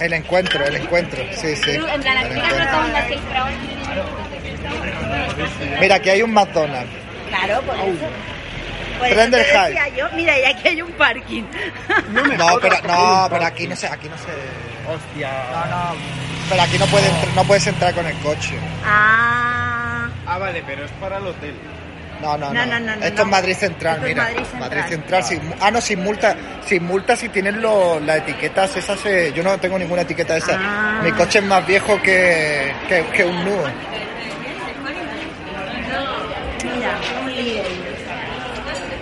El 0.00 0.12
encuentro, 0.14 0.64
el 0.64 0.76
encuentro, 0.76 1.22
sí, 1.32 1.54
sí. 1.54 1.70
el 1.70 1.84
encuentro. 1.84 2.78
Mira, 5.80 5.96
aquí 5.96 6.10
hay 6.10 6.22
un 6.22 6.32
McDonald's. 6.32 6.90
Claro, 7.28 7.62
por 7.62 7.74
eso. 7.76 8.08
Por 9.02 9.06
eso 9.08 9.16
Trender 9.16 9.44
te 9.46 9.58
decía 9.58 9.88
yo, 9.96 10.06
mira, 10.14 10.38
y 10.38 10.44
aquí 10.44 10.68
hay 10.68 10.82
un 10.82 10.92
parking. 10.92 11.42
No, 12.38 12.58
pero, 12.60 12.76
no, 12.86 13.26
pero 13.30 13.44
aquí 13.46 13.66
no 13.66 13.76
se, 13.76 13.86
aquí 13.86 14.08
no 14.08 14.16
se. 14.18 14.92
Hostia. 14.92 15.30
No, 15.52 15.64
no. 15.76 15.94
Pero 16.48 16.62
aquí 16.62 16.78
no 16.78 16.86
puedes, 16.86 17.08
entr- 17.10 17.34
no 17.34 17.44
puedes 17.44 17.66
entrar 17.66 17.94
con 17.94 18.06
el 18.06 18.16
coche. 18.18 18.54
Ah, 18.84 20.08
Ah, 20.26 20.38
vale, 20.38 20.62
pero 20.66 20.84
es 20.84 20.90
para 20.92 21.18
el 21.18 21.26
hotel. 21.26 21.54
No, 22.20 22.36
no, 22.38 22.52
No, 22.52 22.64
no. 22.64 22.66
no, 22.66 22.80
no, 22.80 22.96
no, 22.96 23.04
Esto 23.04 23.16
no. 23.16 23.22
es 23.22 23.28
Madrid 23.28 23.56
Central, 23.56 23.94
Esto 23.96 24.06
es 24.06 24.14
mira. 24.14 24.22
Madrid 24.24 24.44
Central. 24.50 24.88
Central, 24.88 25.24
sin 25.24 25.54
ah, 25.60 25.70
no, 25.72 25.80
sin 25.80 26.02
multa. 26.02 26.36
Sin 26.64 26.84
multa 26.84 27.16
si 27.16 27.28
tienen 27.30 27.60
lo- 27.60 27.98
las 28.00 28.18
etiquetas 28.18 28.76
esas. 28.76 29.04
eh, 29.06 29.32
yo 29.34 29.42
no 29.42 29.58
tengo 29.58 29.78
ninguna 29.78 30.02
etiqueta 30.02 30.34
de 30.34 30.38
esas. 30.38 30.56
Ah. 30.60 31.00
Mi 31.02 31.10
coche 31.12 31.40
es 31.40 31.44
más 31.44 31.66
viejo 31.66 32.00
que, 32.00 32.72
que, 32.88 33.04
que 33.14 33.24
un 33.24 33.44
nudo. 33.44 33.64
mira, 36.64 36.98
un 37.22 37.34
líder. 37.34 37.64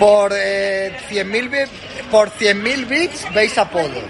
Por 0.00 0.32
eh, 0.34 0.96
100.000 1.10 1.50
bits, 1.50 1.70
por 2.10 2.30
100.000 2.30 2.86
bits 2.88 3.26
veis 3.34 3.56
Apolo. 3.58 4.00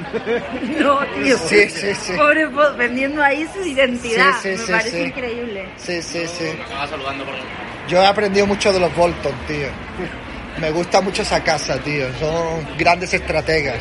No, 0.79 1.01
tío. 1.23 1.37
Sí, 1.37 1.69
sí, 1.69 1.93
sí. 1.95 2.13
Pobre 2.17 2.47
po- 2.49 2.73
vendiendo 2.77 3.23
ahí 3.23 3.47
su 3.53 3.63
identidad. 3.67 4.33
Sí, 4.41 4.51
sí, 4.55 4.57
Me 4.57 4.59
sí, 4.67 4.73
parece 4.73 4.91
sí. 4.91 5.03
increíble. 5.03 5.69
Sí, 5.77 6.01
sí, 6.03 6.27
sí. 6.29 6.45
Yo 7.89 8.01
he 8.03 8.07
aprendido 8.07 8.47
mucho 8.47 8.73
de 8.73 8.81
los 8.81 8.95
Bolton, 8.95 9.35
tío. 9.49 9.67
Me 10.61 10.71
gusta 10.71 11.01
mucho 11.01 11.23
esa 11.23 11.43
casa, 11.43 11.77
tío. 11.79 12.07
Son 12.21 12.77
grandes 12.79 13.13
estrategas. 13.13 13.79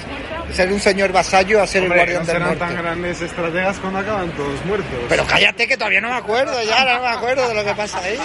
Ser 0.52 0.72
un 0.72 0.80
señor 0.80 1.12
vasallo 1.12 1.62
a 1.62 1.68
ser 1.68 1.84
Hombre, 1.84 2.02
el 2.04 2.06
guardián 2.14 2.22
no 2.22 2.26
del 2.26 2.36
serán 2.36 2.48
norte. 2.60 2.74
tan 2.76 2.84
grandes 2.84 3.22
estrategas 3.22 3.78
cuando 3.80 4.00
acaban 4.00 4.32
todos 4.32 4.66
muertos. 4.66 4.88
Pero 5.08 5.24
cállate 5.28 5.68
que 5.68 5.78
todavía 5.78 6.02
no 6.02 6.10
me 6.10 6.16
acuerdo, 6.16 6.60
ya 6.64 6.86
no 6.96 7.02
me 7.04 7.08
acuerdo 7.08 7.48
de 7.48 7.54
lo 7.54 7.64
que 7.64 7.74
pasa 7.76 8.00
ahí. 8.00 8.18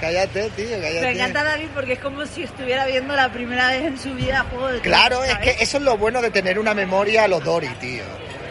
Cállate, 0.00 0.50
tío, 0.50 0.68
cállate. 0.80 1.00
Me 1.00 1.12
encanta 1.12 1.44
David 1.44 1.68
porque 1.74 1.94
es 1.94 1.98
como 2.00 2.24
si 2.26 2.42
estuviera 2.42 2.86
viendo 2.86 3.14
la 3.16 3.30
primera 3.32 3.68
vez 3.68 3.84
en 3.84 3.98
su 3.98 4.12
vida 4.14 4.44
Juego 4.50 4.68
de 4.68 4.80
Claro, 4.80 5.22
es 5.24 5.30
que 5.38 5.50
¿sabes? 5.52 5.62
eso 5.62 5.76
es 5.78 5.82
lo 5.84 5.96
bueno 5.96 6.20
de 6.22 6.30
tener 6.30 6.58
una 6.58 6.74
memoria 6.74 7.24
a 7.24 7.28
los 7.28 7.42
Dory, 7.42 7.68
tío. 7.80 8.04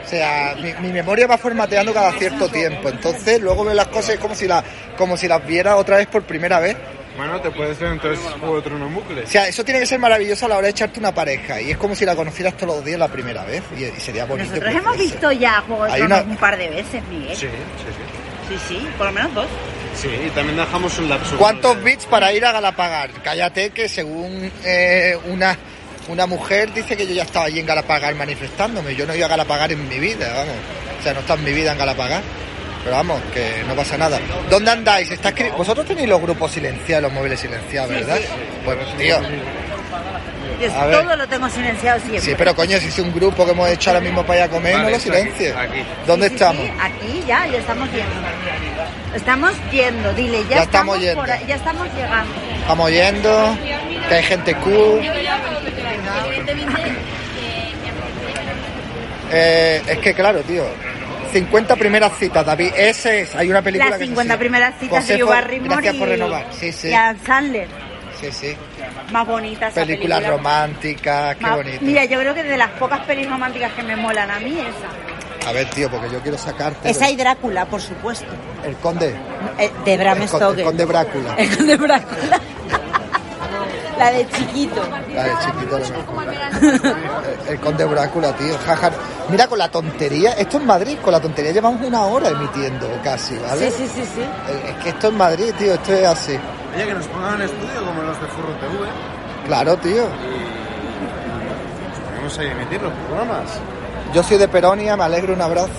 O 0.03 0.07
sea, 0.07 0.55
mi, 0.61 0.71
mi 0.87 0.93
memoria 0.93 1.25
va 1.27 1.37
formateando 1.37 1.93
cada 1.93 2.11
cierto 2.13 2.47
tiempo. 2.49 2.89
Entonces, 2.89 3.41
luego 3.41 3.65
veo 3.65 3.73
las 3.73 3.87
cosas 3.87 4.17
como 4.17 4.35
si, 4.35 4.47
la, 4.47 4.63
como 4.97 5.17
si 5.17 5.27
las 5.27 5.45
viera 5.45 5.75
otra 5.77 5.97
vez 5.97 6.07
por 6.07 6.23
primera 6.23 6.59
vez. 6.59 6.77
Bueno, 7.17 7.39
te 7.41 7.49
puedes 7.49 7.79
ver 7.79 7.93
entonces 7.93 8.19
Juego 8.39 8.57
de 8.57 8.61
Tronos 8.63 8.93
bucle. 8.93 9.23
O 9.23 9.27
sea, 9.27 9.47
eso 9.47 9.63
tiene 9.63 9.79
que 9.79 9.85
ser 9.85 9.97
maravilloso 9.99 10.45
a 10.45 10.49
la 10.49 10.57
hora 10.57 10.65
de 10.65 10.71
echarte 10.71 10.99
una 10.99 11.13
pareja. 11.13 11.59
Y 11.61 11.71
es 11.71 11.77
como 11.77 11.95
si 11.95 12.05
la 12.05 12.15
conocieras 12.15 12.55
todos 12.57 12.75
los 12.75 12.85
días 12.85 12.99
la 12.99 13.07
primera 13.07 13.43
vez. 13.45 13.63
Y, 13.77 13.85
y 13.85 13.91
sería 13.99 14.25
bonito. 14.25 14.49
Nosotros 14.49 14.75
hemos 14.75 14.97
visto 14.97 15.31
ya 15.31 15.61
Juego 15.61 15.85
de 15.85 15.91
Tronos 15.93 16.21
una- 16.21 16.31
un 16.31 16.37
par 16.37 16.57
de 16.57 16.67
veces, 16.69 17.01
Miguel. 17.09 17.35
Sí, 17.35 17.47
sí, 17.47 17.47
sí, 17.47 18.14
sí, 18.67 18.87
por 18.97 19.07
lo 19.07 19.11
menos 19.13 19.33
dos. 19.33 19.45
sí. 19.95 20.07
Sí, 20.09 20.09
y 20.27 20.29
también 20.31 20.57
dejamos 20.57 20.97
un 20.99 21.07
lapso. 21.09 21.37
¿Cuántos 21.37 21.81
bits 21.81 22.05
para 22.07 22.33
ir 22.33 22.45
a 22.45 22.51
Galapagar? 22.51 23.11
Cállate 23.23 23.69
que 23.69 23.87
según 23.87 24.51
eh, 24.65 25.17
una, 25.27 25.57
una 26.09 26.25
mujer 26.27 26.73
dice 26.73 26.97
que 26.97 27.07
yo 27.07 27.13
ya 27.13 27.23
estaba 27.23 27.45
allí 27.45 27.59
en 27.61 27.65
Galapagar 27.65 28.13
manifestándome. 28.13 28.93
Yo 28.93 29.05
no 29.07 29.13
he 29.13 29.17
ido 29.17 29.25
a 29.25 29.29
Galapagar 29.29 29.71
en 29.71 29.87
mi 29.87 29.97
vida, 29.99 30.27
vamos. 30.33 30.53
O 30.99 31.03
sea, 31.03 31.13
no 31.13 31.21
está 31.21 31.35
en 31.35 31.43
mi 31.45 31.53
vida 31.53 31.71
en 31.71 31.77
Galapagar. 31.77 32.21
Pero 32.83 32.97
vamos, 32.97 33.19
que 33.33 33.63
no 33.67 33.73
pasa 33.73 33.97
nada. 33.97 34.19
¿Dónde 34.49 34.69
andáis? 34.69 35.09
¿Está 35.09 35.33
escri- 35.33 35.55
Vosotros 35.55 35.85
tenéis 35.87 36.07
los 36.09 36.21
grupos 36.21 36.51
silenciados, 36.51 37.03
los 37.03 37.13
móviles 37.13 37.39
silenciados, 37.39 37.89
¿verdad? 37.89 38.19
Pues, 38.65 38.77
tío, 38.97 39.17
Yo 40.61 40.73
A 40.79 40.85
ver. 40.85 41.01
todo 41.03 41.15
lo 41.15 41.27
tengo 41.27 41.49
silenciado 41.49 41.99
siempre. 41.99 42.21
sí, 42.21 42.33
pero 42.37 42.55
coño, 42.55 42.77
si 42.79 42.87
es 42.87 42.99
un 42.99 43.13
grupo 43.13 43.45
que 43.45 43.51
hemos 43.51 43.69
hecho 43.69 43.89
ahora 43.89 43.99
mismo 44.01 44.23
para 44.25 44.39
ir 44.39 44.43
a 44.45 44.49
comer, 44.49 44.73
Vale, 44.73 44.83
no 44.85 44.89
lo 44.91 44.95
aquí, 44.95 45.03
silencies. 45.05 45.55
aquí. 45.55 45.83
¿Dónde 46.07 46.27
Sí, 46.27 46.29
sí, 46.29 46.35
estamos? 46.35 46.63
sí, 46.63 46.71
aquí 46.79 47.23
ya, 47.27 47.47
ya 47.47 47.57
estamos 47.57 47.89
yendo. 47.91 48.11
Estamos 49.15 49.51
yendo, 49.71 50.13
dile, 50.13 50.43
ya, 50.49 50.55
Ya 50.57 50.63
estamos 50.63 50.99
yendo. 50.99 51.15
por 51.21 51.27
ya 51.47 51.55
estamos 51.55 51.87
llegando. 51.93 52.33
Estamos 52.61 52.91
yendo, 52.91 53.57
que 54.09 54.15
hay 54.15 54.23
gente 54.23 54.55
cool. 54.55 55.01
Eh, 59.31 59.81
es 59.87 59.97
que 59.99 60.13
claro, 60.13 60.41
tío. 60.41 60.63
50 61.33 61.75
primeras 61.75 62.17
citas, 62.17 62.45
David. 62.45 62.71
Ese 62.77 63.21
es. 63.21 63.35
Hay 63.35 63.49
una 63.49 63.61
película 63.61 63.89
Las 63.89 63.97
que 63.97 64.03
es 64.05 64.09
50 64.09 64.33
así. 64.33 64.39
primeras 64.39 64.73
citas 64.79 65.07
de 65.07 65.13
Josefo, 65.15 65.29
Barrymore 65.29 65.69
Gracias 65.73 65.95
y, 65.95 65.99
por 65.99 66.07
renovar. 66.09 66.45
Sí, 66.57 66.71
sí. 66.71 66.87
y 66.89 66.93
Adam 66.93 67.17
Sandler. 67.25 67.67
Sí, 68.21 68.27
sí. 68.31 68.55
Más 69.11 69.27
bonita 69.27 69.67
esa 69.67 69.81
Películas 69.81 70.19
película. 70.19 70.37
románticas, 70.37 71.35
qué 71.35 71.41
Más- 71.43 71.55
bonito. 71.55 71.77
Mira, 71.81 72.05
yo 72.05 72.19
creo 72.19 72.33
que 72.33 72.43
de 72.43 72.57
las 72.57 72.71
pocas 72.71 72.99
pelis 73.01 73.29
románticas 73.29 73.71
que 73.73 73.83
me 73.83 73.95
molan 73.95 74.31
a 74.31 74.39
mí, 74.39 74.57
esa. 74.59 75.49
A 75.49 75.51
ver, 75.51 75.69
tío, 75.69 75.89
porque 75.91 76.09
yo 76.09 76.19
quiero 76.21 76.37
sacarte. 76.37 76.89
Esa 76.89 77.09
y 77.09 77.15
Drácula, 77.15 77.65
por 77.65 77.79
supuesto. 77.81 78.25
El 78.65 78.75
conde. 78.77 79.15
Eh, 79.59 79.71
de 79.85 79.97
Bram 79.97 80.21
El, 80.21 80.29
con- 80.29 80.57
el 80.59 80.65
conde 80.65 80.85
Brácula. 80.85 81.35
El 81.37 81.55
conde 81.55 81.77
Drácula. 81.77 82.41
La 83.99 84.11
de 84.11 84.27
chiquito. 84.29 84.81
La 85.13 85.23
de 85.23 85.31
chiquito. 85.45 85.79
El, 87.47 87.59
conde 87.59 87.85
Brácula, 87.85 88.33
tío. 88.35 88.57
Jaja. 88.65 88.91
Mira, 89.29 89.47
con 89.47 89.57
la 89.57 89.69
tontería. 89.69 90.33
Esto 90.33 90.57
en 90.57 90.65
Madrid, 90.65 90.97
con 91.01 91.13
la 91.13 91.21
tontería 91.21 91.51
llevamos 91.53 91.81
una 91.85 92.01
hora 92.03 92.27
emitiendo 92.29 92.89
casi, 93.03 93.37
¿vale? 93.37 93.71
Sí, 93.71 93.85
sí, 93.85 93.91
sí, 93.95 94.01
sí. 94.15 94.21
Eh, 94.21 94.73
Es 94.77 94.83
que 94.83 94.89
esto 94.89 95.07
en 95.07 95.17
Madrid, 95.17 95.53
tío, 95.57 95.73
esto 95.75 95.93
es 95.93 96.05
así. 96.05 96.37
Oye, 96.75 96.85
que 96.87 96.93
nos 96.93 97.07
pongan 97.07 97.35
en 97.35 97.41
estudio 97.43 97.85
como 97.85 98.01
los 98.01 98.19
de 98.21 98.27
Furro 98.27 98.53
TV. 98.59 98.87
Claro, 99.47 99.77
tío. 99.77 100.03
Vamos 102.17 102.37
a 102.39 102.43
emitir 102.43 102.81
los 102.81 102.91
programas. 103.07 103.51
Yo 104.13 104.23
soy 104.23 104.37
de 104.37 104.47
Peronia, 104.47 104.97
me 104.97 105.03
alegro, 105.03 105.33
un 105.33 105.41
abrazo. 105.41 105.69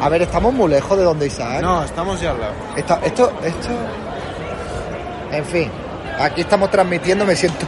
A 0.00 0.08
ver, 0.08 0.22
estamos 0.22 0.52
muy 0.52 0.68
lejos 0.70 0.96
de 0.98 1.04
donde 1.04 1.26
Isaac. 1.26 1.60
No, 1.62 1.84
estamos 1.84 2.20
ya 2.20 2.30
al 2.32 2.40
lado. 2.40 2.52
Esta- 2.76 3.00
esto, 3.04 3.32
esto. 3.44 3.68
En 5.32 5.44
fin, 5.44 5.70
aquí 6.18 6.40
estamos 6.40 6.70
transmitiendo, 6.70 7.24
me 7.24 7.36
siento 7.36 7.66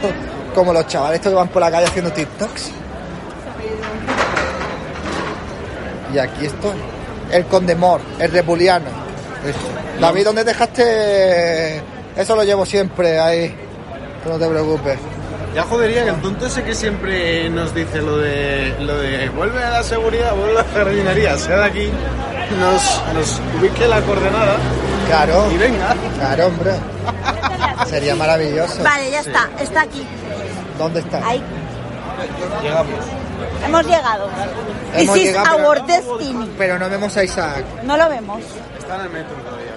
como 0.53 0.73
los 0.73 0.85
chavales 0.87 1.15
estos 1.17 1.31
que 1.31 1.35
van 1.37 1.47
por 1.47 1.61
la 1.61 1.71
calle 1.71 1.85
haciendo 1.87 2.11
TikToks. 2.11 2.71
Y 6.13 6.17
aquí 6.19 6.45
estoy. 6.45 6.75
El 7.31 7.45
Condemor, 7.45 8.01
el 8.19 8.31
Repuliano. 8.31 8.85
David, 9.99 10.25
¿dónde 10.25 10.43
dejaste? 10.43 11.81
Eso 12.15 12.35
lo 12.35 12.43
llevo 12.43 12.65
siempre 12.65 13.19
ahí. 13.19 13.55
No 14.25 14.37
te 14.37 14.47
preocupes. 14.47 14.99
Ya 15.53 15.63
jodería 15.63 16.03
que 16.03 16.09
el 16.09 16.21
tonto 16.21 16.47
ese 16.47 16.63
que 16.63 16.73
siempre 16.73 17.47
nos 17.49 17.75
dice 17.75 18.01
lo 18.01 18.17
de 18.17 18.75
lo 18.79 18.97
de 18.97 19.29
vuelve 19.29 19.63
a 19.63 19.69
la 19.69 19.83
seguridad, 19.83 20.33
vuelve 20.35 20.59
a 20.59 20.63
la 20.63 20.69
jardinería, 20.69 21.37
sea 21.37 21.57
de 21.57 21.63
aquí, 21.65 21.89
nos, 22.59 23.01
nos 23.13 23.39
ubique 23.59 23.87
la 23.87 24.01
coordenada 24.01 24.55
Claro, 25.07 25.51
y 25.51 25.57
venga. 25.57 25.95
claro, 26.17 26.47
hombre. 26.47 26.71
Sería 27.87 28.15
maravilloso. 28.15 28.81
Vale, 28.83 29.11
ya 29.11 29.19
está. 29.19 29.49
Está 29.59 29.81
aquí. 29.83 30.03
¿Dónde 30.79 31.01
está? 31.01 31.23
Ahí. 31.27 31.43
Llegamos. 32.63 32.99
Hemos 33.65 33.85
llegado. 33.85 34.29
Hemos 34.95 35.13
This 35.15 35.23
is 35.23 35.29
llegado, 35.29 35.55
pero- 35.57 35.67
our 35.69 35.85
destiny. 35.85 36.49
Pero 36.57 36.79
no 36.79 36.89
vemos 36.89 37.15
a 37.17 37.23
Isaac. 37.23 37.63
No 37.83 37.95
lo 37.97 38.09
vemos. 38.09 38.39
Está 38.79 38.95
en 38.95 39.01
el 39.01 39.09
metro 39.09 39.35
todavía. 39.35 39.73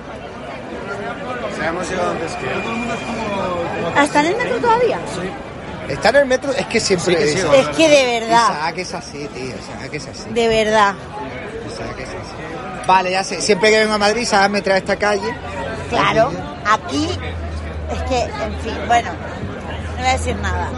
O 1.67 1.69
sea, 1.69 1.71
hemos 1.71 1.91
llegado 1.91 2.11
antes 2.13 2.33
que 2.37 2.45
él. 2.47 4.05
¿Está 4.05 4.21
en 4.21 4.27
el 4.27 4.37
metro 4.37 4.57
todavía? 4.59 4.99
Está 5.89 6.09
en 6.11 6.17
el 6.17 6.27
metro, 6.27 6.53
es 6.53 6.67
que 6.67 6.79
siempre. 6.81 7.17
Sí 7.17 7.21
que 7.23 7.29
sí, 7.33 7.39
Isaac- 7.39 7.55
Es 7.55 7.69
que 7.77 7.89
de 7.89 8.21
verdad. 8.21 8.51
Isaac 8.51 8.79
es 8.79 8.95
así, 8.95 9.29
tío. 9.35 9.45
Isaac 9.47 9.91
es 9.93 10.07
así. 10.07 10.31
De 10.31 10.49
verdad. 10.49 10.95
Isaac 11.67 11.99
es 11.99 12.09
así. 12.09 12.87
Vale, 12.87 13.11
ya 13.11 13.25
sé. 13.25 13.41
Siempre 13.41 13.71
que 13.71 13.81
vengo 13.81 13.95
a 13.95 13.99
Madrid, 13.99 14.23
Isaac 14.23 14.49
me 14.51 14.63
trae 14.63 14.77
a 14.77 14.79
esta 14.79 14.97
calle. 14.97 15.35
Claro. 15.91 16.31
Aquí. 16.71 17.09
Es 17.93 18.03
que, 18.09 18.21
en 18.23 18.61
fin, 18.63 18.75
bueno. 18.87 19.11
No 19.11 19.97
voy 20.03 20.07
a 20.07 20.13
decir 20.13 20.37
nada. 20.37 20.69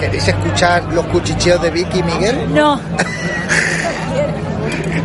¿Queréis 0.00 0.28
escuchar 0.28 0.82
los 0.92 1.06
cuchicheos 1.06 1.60
de 1.62 1.70
Vicky 1.70 1.98
y 2.00 2.02
Miguel? 2.02 2.52
No. 2.54 2.80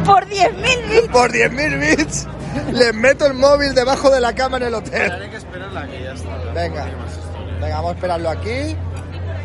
Por 0.05 0.25
10.000 0.27 0.89
bits. 0.89 1.07
Por 1.09 1.31
10.000 1.31 1.79
bits, 1.97 2.27
les 2.73 2.93
meto 2.93 3.25
el 3.25 3.33
móvil 3.33 3.73
debajo 3.73 4.09
de 4.09 4.19
la 4.19 4.33
cama 4.33 4.57
en 4.57 4.63
el 4.63 4.73
hotel. 4.73 5.11
Hay 5.11 5.29
que 5.29 5.37
esperarla 5.37 5.87
que 5.87 6.03
ya 6.03 6.13
está. 6.13 6.37
Venga, 6.53 6.85
venga, 7.61 7.75
vamos 7.75 7.91
a 7.91 7.95
esperarlo 7.95 8.29
aquí. 8.29 8.75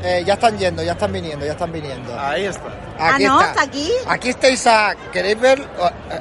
Eh, 0.02 0.22
ya 0.26 0.34
están 0.34 0.56
yendo, 0.58 0.82
ya 0.82 0.92
están 0.92 1.12
viniendo, 1.12 1.44
ya 1.44 1.52
están 1.52 1.72
viniendo. 1.72 2.18
Ahí 2.18 2.44
está. 2.44 2.62
Ah, 2.98 3.18
no, 3.20 3.40
¿está 3.42 3.62
aquí? 3.62 3.90
Aquí 4.06 4.28
está 4.30 4.48
Isaac. 4.48 4.98
¿Queréis 5.12 5.40
ver? 5.40 5.60
Oh, 5.78 5.86
eh, 5.88 6.20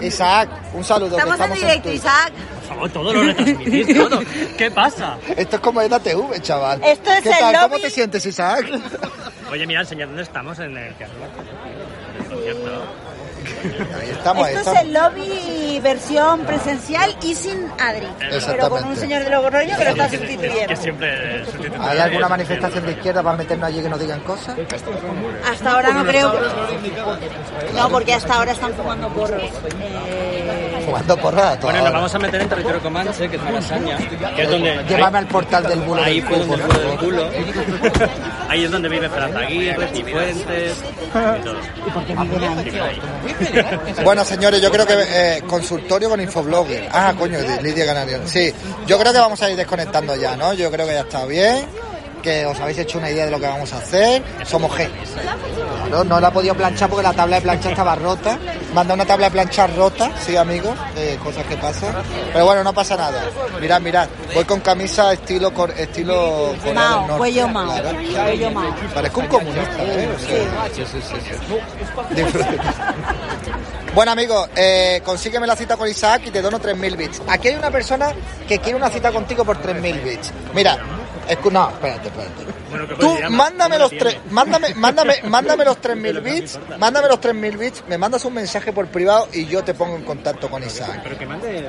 eh. 0.00 0.06
Isaac, 0.06 0.48
un 0.74 0.82
saludo. 0.84 1.16
que 1.16 1.22
Estamos 1.22 1.40
en 1.40 1.54
directo. 1.54 1.92
Isaac. 1.92 2.32
Por 2.32 2.68
favor, 2.68 2.90
todo 2.90 3.12
lo 3.12 3.22
retransmitís, 3.22 3.96
todo. 4.08 4.20
¿Qué 4.56 4.70
pasa? 4.70 5.18
Esto 5.36 5.56
es 5.56 5.62
como 5.62 5.80
EDATV, 5.82 6.40
chaval. 6.40 6.82
Esto 6.82 7.12
es 7.12 7.22
¿Qué 7.22 7.28
el 7.30 7.38
tal? 7.38 7.54
¿Cómo 7.54 7.68
lobby. 7.76 7.82
te 7.82 7.90
sientes, 7.90 8.24
Isaac? 8.26 8.64
Oye, 9.50 9.66
mira, 9.66 9.80
enseñad 9.82 10.06
dónde 10.06 10.22
estamos 10.22 10.58
en 10.58 10.76
el 10.76 10.94
teatro. 10.94 11.18
En 12.16 12.22
el 12.24 12.28
concierto. 12.30 12.84
Ahí 14.00 14.10
estamos, 14.10 14.46
ahí 14.46 14.54
Esto 14.54 14.70
estamos. 14.70 14.78
es 14.80 14.86
el 14.86 14.92
lobby 14.92 15.80
versión 15.80 16.40
presencial 16.40 17.16
y 17.22 17.34
sin 17.34 17.70
Adri. 17.78 18.06
Pero 18.46 18.68
con 18.70 18.84
un 18.84 18.96
señor 18.96 19.24
de 19.24 19.30
Logroño 19.30 19.76
que 19.76 19.84
lo 19.84 19.90
está 19.90 20.08
Que 20.08 20.18
sustituyendo. 20.18 20.76
siempre. 20.76 21.44
¿Hay 21.80 21.98
alguna 21.98 22.28
manifestación 22.28 22.86
de 22.86 22.92
izquierda 22.92 23.22
para 23.22 23.36
meternos 23.36 23.68
allí 23.68 23.82
que 23.82 23.88
nos 23.88 24.00
digan 24.00 24.20
cosas? 24.20 24.56
Hasta 25.50 25.70
ahora 25.72 25.92
no 25.92 26.04
creo. 26.04 26.32
No, 27.76 27.88
porque 27.90 28.14
hasta 28.14 28.34
ahora 28.34 28.52
están 28.52 28.72
fumando 28.74 29.08
porros. 29.08 29.42
Eh, 30.06 30.71
Fumando 30.84 31.16
porras. 31.16 31.44
a 31.44 31.60
toda 31.60 31.72
Bueno, 31.72 31.84
nos 31.84 31.92
vamos 31.92 32.14
a 32.14 32.18
meter 32.18 32.40
en 32.42 32.48
territorio 32.48 32.80
comanche, 32.80 33.28
que 33.28 33.36
es 33.36 33.42
Malasaña, 33.42 33.96
que 34.36 34.42
es 34.42 34.50
donde... 34.50 34.84
Llévame 34.88 35.18
al 35.18 35.26
portal 35.26 35.62
del 35.64 35.80
bulo 35.80 36.02
Ahí 36.02 36.20
del 36.20 36.28
fue 36.28 36.38
donde 36.38 36.56
fue 36.58 36.84
del 36.84 36.98
por. 36.98 38.10
Ahí 38.48 38.64
es 38.64 38.70
donde 38.70 38.88
vive 38.88 39.06
Esperanza 39.06 39.38
Aguirre, 39.38 39.88
Cifuentes 39.88 40.84
y 41.04 41.42
todo. 41.42 41.56
Viven 42.24 42.82
ahí. 42.82 43.00
Bueno, 44.04 44.24
señores, 44.24 44.60
yo 44.60 44.70
creo 44.70 44.86
que 44.86 44.94
eh, 44.98 45.42
consultorio 45.46 46.08
con 46.08 46.20
infoblogger. 46.20 46.88
Ah, 46.92 47.14
coño, 47.18 47.38
Lidia 47.62 47.86
Canario. 47.86 48.20
Sí, 48.26 48.52
yo 48.86 48.98
creo 48.98 49.12
que 49.12 49.18
vamos 49.18 49.40
a 49.42 49.50
ir 49.50 49.56
desconectando 49.56 50.14
ya, 50.16 50.36
¿no? 50.36 50.52
Yo 50.54 50.70
creo 50.70 50.86
que 50.86 50.92
ya 50.94 51.00
está 51.00 51.24
bien, 51.24 51.64
que 52.22 52.46
os 52.46 52.58
habéis 52.60 52.78
hecho 52.78 52.98
una 52.98 53.10
idea 53.10 53.24
de 53.24 53.30
lo 53.30 53.40
que 53.40 53.46
vamos 53.46 53.72
a 53.72 53.78
hacer. 53.78 54.22
Somos 54.44 54.74
genios. 54.74 55.08
Claro, 55.88 56.04
no 56.04 56.20
la 56.20 56.28
he 56.28 56.32
podido 56.32 56.54
planchar 56.54 56.88
porque 56.88 57.02
la 57.02 57.12
tabla 57.12 57.36
de 57.36 57.42
planchar 57.42 57.72
estaba 57.72 57.94
rota. 57.94 58.38
Manda 58.74 58.94
una 58.94 59.04
tabla 59.04 59.26
de 59.26 59.32
planchar 59.32 59.74
rota, 59.76 60.10
sí, 60.24 60.34
amigos, 60.36 60.74
eh, 60.96 61.18
cosas 61.22 61.44
que 61.46 61.56
pasan. 61.56 61.94
Pero 62.32 62.46
bueno, 62.46 62.64
no 62.64 62.72
pasa 62.72 62.96
nada. 62.96 63.22
Mirad, 63.60 63.80
mirad, 63.82 64.08
voy 64.34 64.44
con 64.44 64.60
camisa 64.60 65.12
estilo 65.12 65.52
cor- 65.52 65.74
estilo 65.76 66.54
Corea 66.58 66.64
del 66.64 66.74
Mao, 66.74 67.00
Norte, 67.02 67.16
cuello 67.18 67.48
Mao. 67.48 67.66
claro. 67.80 67.98
Cuello 67.98 68.50
Mao. 68.50 68.74
Parezco 68.94 69.20
un 69.20 69.26
comunista, 69.26 69.76
¿eh? 69.82 70.08
O 70.16 70.18
sea, 70.18 70.68
sí, 70.74 70.84
sí, 70.90 71.16
sí. 71.20 72.22
Bueno 73.94 74.12
amigos, 74.12 74.48
eh, 74.56 75.02
consígueme 75.04 75.46
la 75.46 75.54
cita 75.54 75.76
con 75.76 75.86
Isaac 75.86 76.22
y 76.24 76.30
te 76.30 76.40
dono 76.40 76.58
3.000 76.58 76.96
bits. 76.96 77.20
Aquí 77.28 77.48
hay 77.48 77.56
una 77.56 77.70
persona 77.70 78.10
que 78.48 78.58
quiere 78.58 78.74
una 78.78 78.88
cita 78.88 79.12
contigo 79.12 79.44
por 79.44 79.60
3.000 79.60 80.02
bits. 80.02 80.32
Mira, 80.54 80.78
escu- 81.28 81.52
no, 81.52 81.68
espérate, 81.68 82.08
espérate. 82.08 82.61
Bueno, 82.72 82.88
¿qué 82.88 82.94
Tú 82.94 83.16
mándame 83.30 83.76
¿Cómo 83.76 83.88
los 83.90 83.98
tres, 83.98 84.18
mándame, 84.30 84.74
mándame, 84.74 85.14
mándame 85.24 85.64
los 85.64 85.80
3.000 85.80 86.22
bits, 86.22 86.58
mándame 86.78 87.08
los 87.08 87.20
3.000 87.20 87.58
bits, 87.58 87.84
me 87.86 87.98
mandas 87.98 88.24
un 88.24 88.34
mensaje 88.34 88.72
por 88.72 88.86
privado 88.88 89.28
y 89.32 89.46
yo 89.46 89.62
te 89.62 89.74
pongo 89.74 89.96
en 89.96 90.04
contacto 90.04 90.50
con 90.50 90.62
Isaac. 90.62 91.00
Pero 91.02 91.18
que 91.18 91.26
mande... 91.26 91.68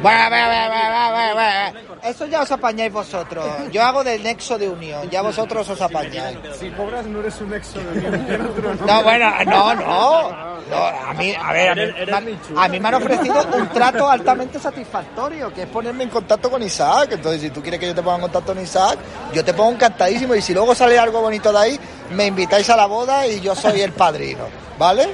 Eso 2.04 2.26
ya 2.26 2.42
os 2.42 2.52
apañáis 2.52 2.92
vosotros. 2.92 3.46
Yo 3.72 3.84
hago 3.84 4.04
del 4.04 4.24
nexo 4.24 4.58
de 4.58 4.70
unión, 4.70 5.10
ya 5.10 5.22
vosotros 5.22 5.68
os 5.70 5.82
apañáis. 5.82 6.38
Si 6.60 6.70
cobras 6.72 7.06
no 7.06 7.20
eres 7.20 7.40
un 7.42 7.54
exo 7.54 7.80
de 7.80 8.36
otro, 8.36 8.86
No, 8.86 9.04
bueno, 9.04 9.32
no, 9.46 9.76
no. 9.76 10.54
No, 10.70 10.78
a 10.78 11.14
mí, 11.14 11.34
a 11.38 11.52
ver, 11.52 11.70
a 12.14 12.22
mí, 12.22 12.38
a 12.56 12.68
mí 12.70 12.80
me 12.80 12.88
han 12.88 12.94
ofrecido 12.94 13.46
un 13.54 13.68
trato 13.70 14.10
altamente 14.10 14.60
satisfactorio, 14.60 15.54
que 15.54 15.64
es 15.64 15.68
ponerme 15.68 16.04
en 16.04 16.10
contacto 16.10 16.50
con 16.50 16.64
Isaac. 16.64 17.10
Entonces, 17.12 17.42
si 17.42 17.50
tú 17.50 17.62
quieres 17.62 17.80
que 17.80 17.88
yo 17.88 17.96
te 17.96 18.02
ponga 18.02 18.16
en 18.16 18.22
contacto 18.22 18.54
con 18.54 18.64
Isaac, 18.64 18.98
yo 19.34 19.44
te 19.44 19.54
pongo 19.54 19.72
encantadísimo. 19.72 20.36
Y 20.36 20.42
si 20.42 20.54
luego 20.54 20.74
sale 20.74 20.93
algo 20.98 21.22
bonito 21.22 21.52
de 21.52 21.60
ahí, 21.60 21.80
me 22.12 22.28
invitáis 22.28 22.70
a 22.70 22.76
la 22.76 22.86
boda 22.86 23.28
y 23.28 23.40
yo 23.40 23.56
soy 23.56 23.82
el 23.82 23.92
padrino, 23.92 24.46
¿vale? 24.78 25.14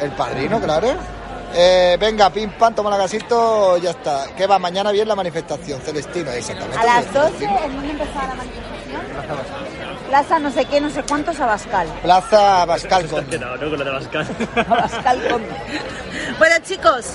El 0.00 0.10
padrino, 0.12 0.60
claro. 0.60 0.94
Eh, 1.54 1.96
venga, 1.98 2.28
pim 2.30 2.50
pam, 2.50 2.74
toma 2.74 2.90
la 2.90 2.98
casito, 2.98 3.78
ya 3.78 3.90
está. 3.90 4.26
¿Qué 4.36 4.46
va? 4.46 4.58
Mañana 4.58 4.92
viene 4.92 5.06
la 5.06 5.16
manifestación, 5.16 5.80
Celestino, 5.80 6.30
exactamente. 6.30 6.78
A 6.78 6.84
las 6.84 7.12
12, 7.12 7.28
Celestino. 7.38 7.58
¿en 7.64 7.76
dónde 7.76 7.90
empezaba 7.92 8.26
la 8.28 8.34
manifestación? 8.34 8.78
Plaza 10.08 10.38
no 10.38 10.50
sé 10.50 10.64
qué, 10.66 10.80
no 10.80 10.90
sé 10.90 11.02
cuántos 11.02 11.38
Abascal. 11.40 11.88
Plaza 12.02 12.64
Bascal 12.66 13.00
Te 13.00 13.06
has 13.06 13.12
Conde. 13.12 13.38
quedado, 13.38 13.56
¿no? 13.56 13.70
Con 13.70 13.78
lo 13.78 13.84
de 13.84 13.90
Bascal. 13.90 14.26
Abascal 14.68 15.28
Conde. 15.28 15.56
Bueno 16.38 16.54
chicos, 16.64 17.06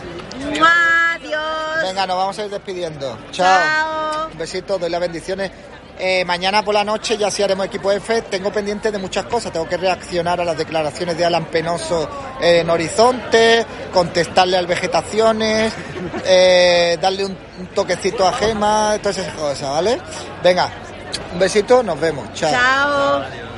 ¡mua! 0.59 1.13
adiós. 1.13 1.83
Venga, 1.83 2.05
nos 2.07 2.17
vamos 2.17 2.39
a 2.39 2.45
ir 2.45 2.49
despidiendo. 2.51 3.17
Chao. 3.31 3.47
Chao. 3.61 4.27
Un 4.31 4.37
besito, 4.37 4.77
doy 4.79 4.89
las 4.89 5.01
bendiciones. 5.01 5.51
Eh, 5.99 6.25
mañana 6.25 6.63
por 6.63 6.73
la 6.73 6.83
noche 6.83 7.17
ya 7.17 7.29
sí 7.29 7.43
haremos 7.43 7.65
equipo 7.65 7.91
F. 7.91 8.23
Tengo 8.23 8.51
pendiente 8.51 8.91
de 8.91 8.97
muchas 8.97 9.25
cosas. 9.25 9.51
Tengo 9.51 9.67
que 9.67 9.77
reaccionar 9.77 10.41
a 10.41 10.45
las 10.45 10.57
declaraciones 10.57 11.17
de 11.17 11.25
Alan 11.25 11.45
Penoso 11.45 12.09
en 12.41 12.69
Horizonte, 12.69 13.65
contestarle 13.93 14.57
al 14.57 14.67
Vegetaciones, 14.67 15.73
eh, 16.25 16.97
darle 17.01 17.25
un, 17.25 17.37
un 17.59 17.67
toquecito 17.67 18.27
a 18.27 18.33
Gema, 18.33 18.97
todas 19.01 19.19
esas 19.19 19.33
cosas, 19.35 19.69
¿vale? 19.69 19.99
Venga, 20.43 20.69
un 21.33 21.39
besito, 21.39 21.83
nos 21.83 21.99
vemos. 21.99 22.33
Chao. 22.33 22.51
Chao. 22.51 23.52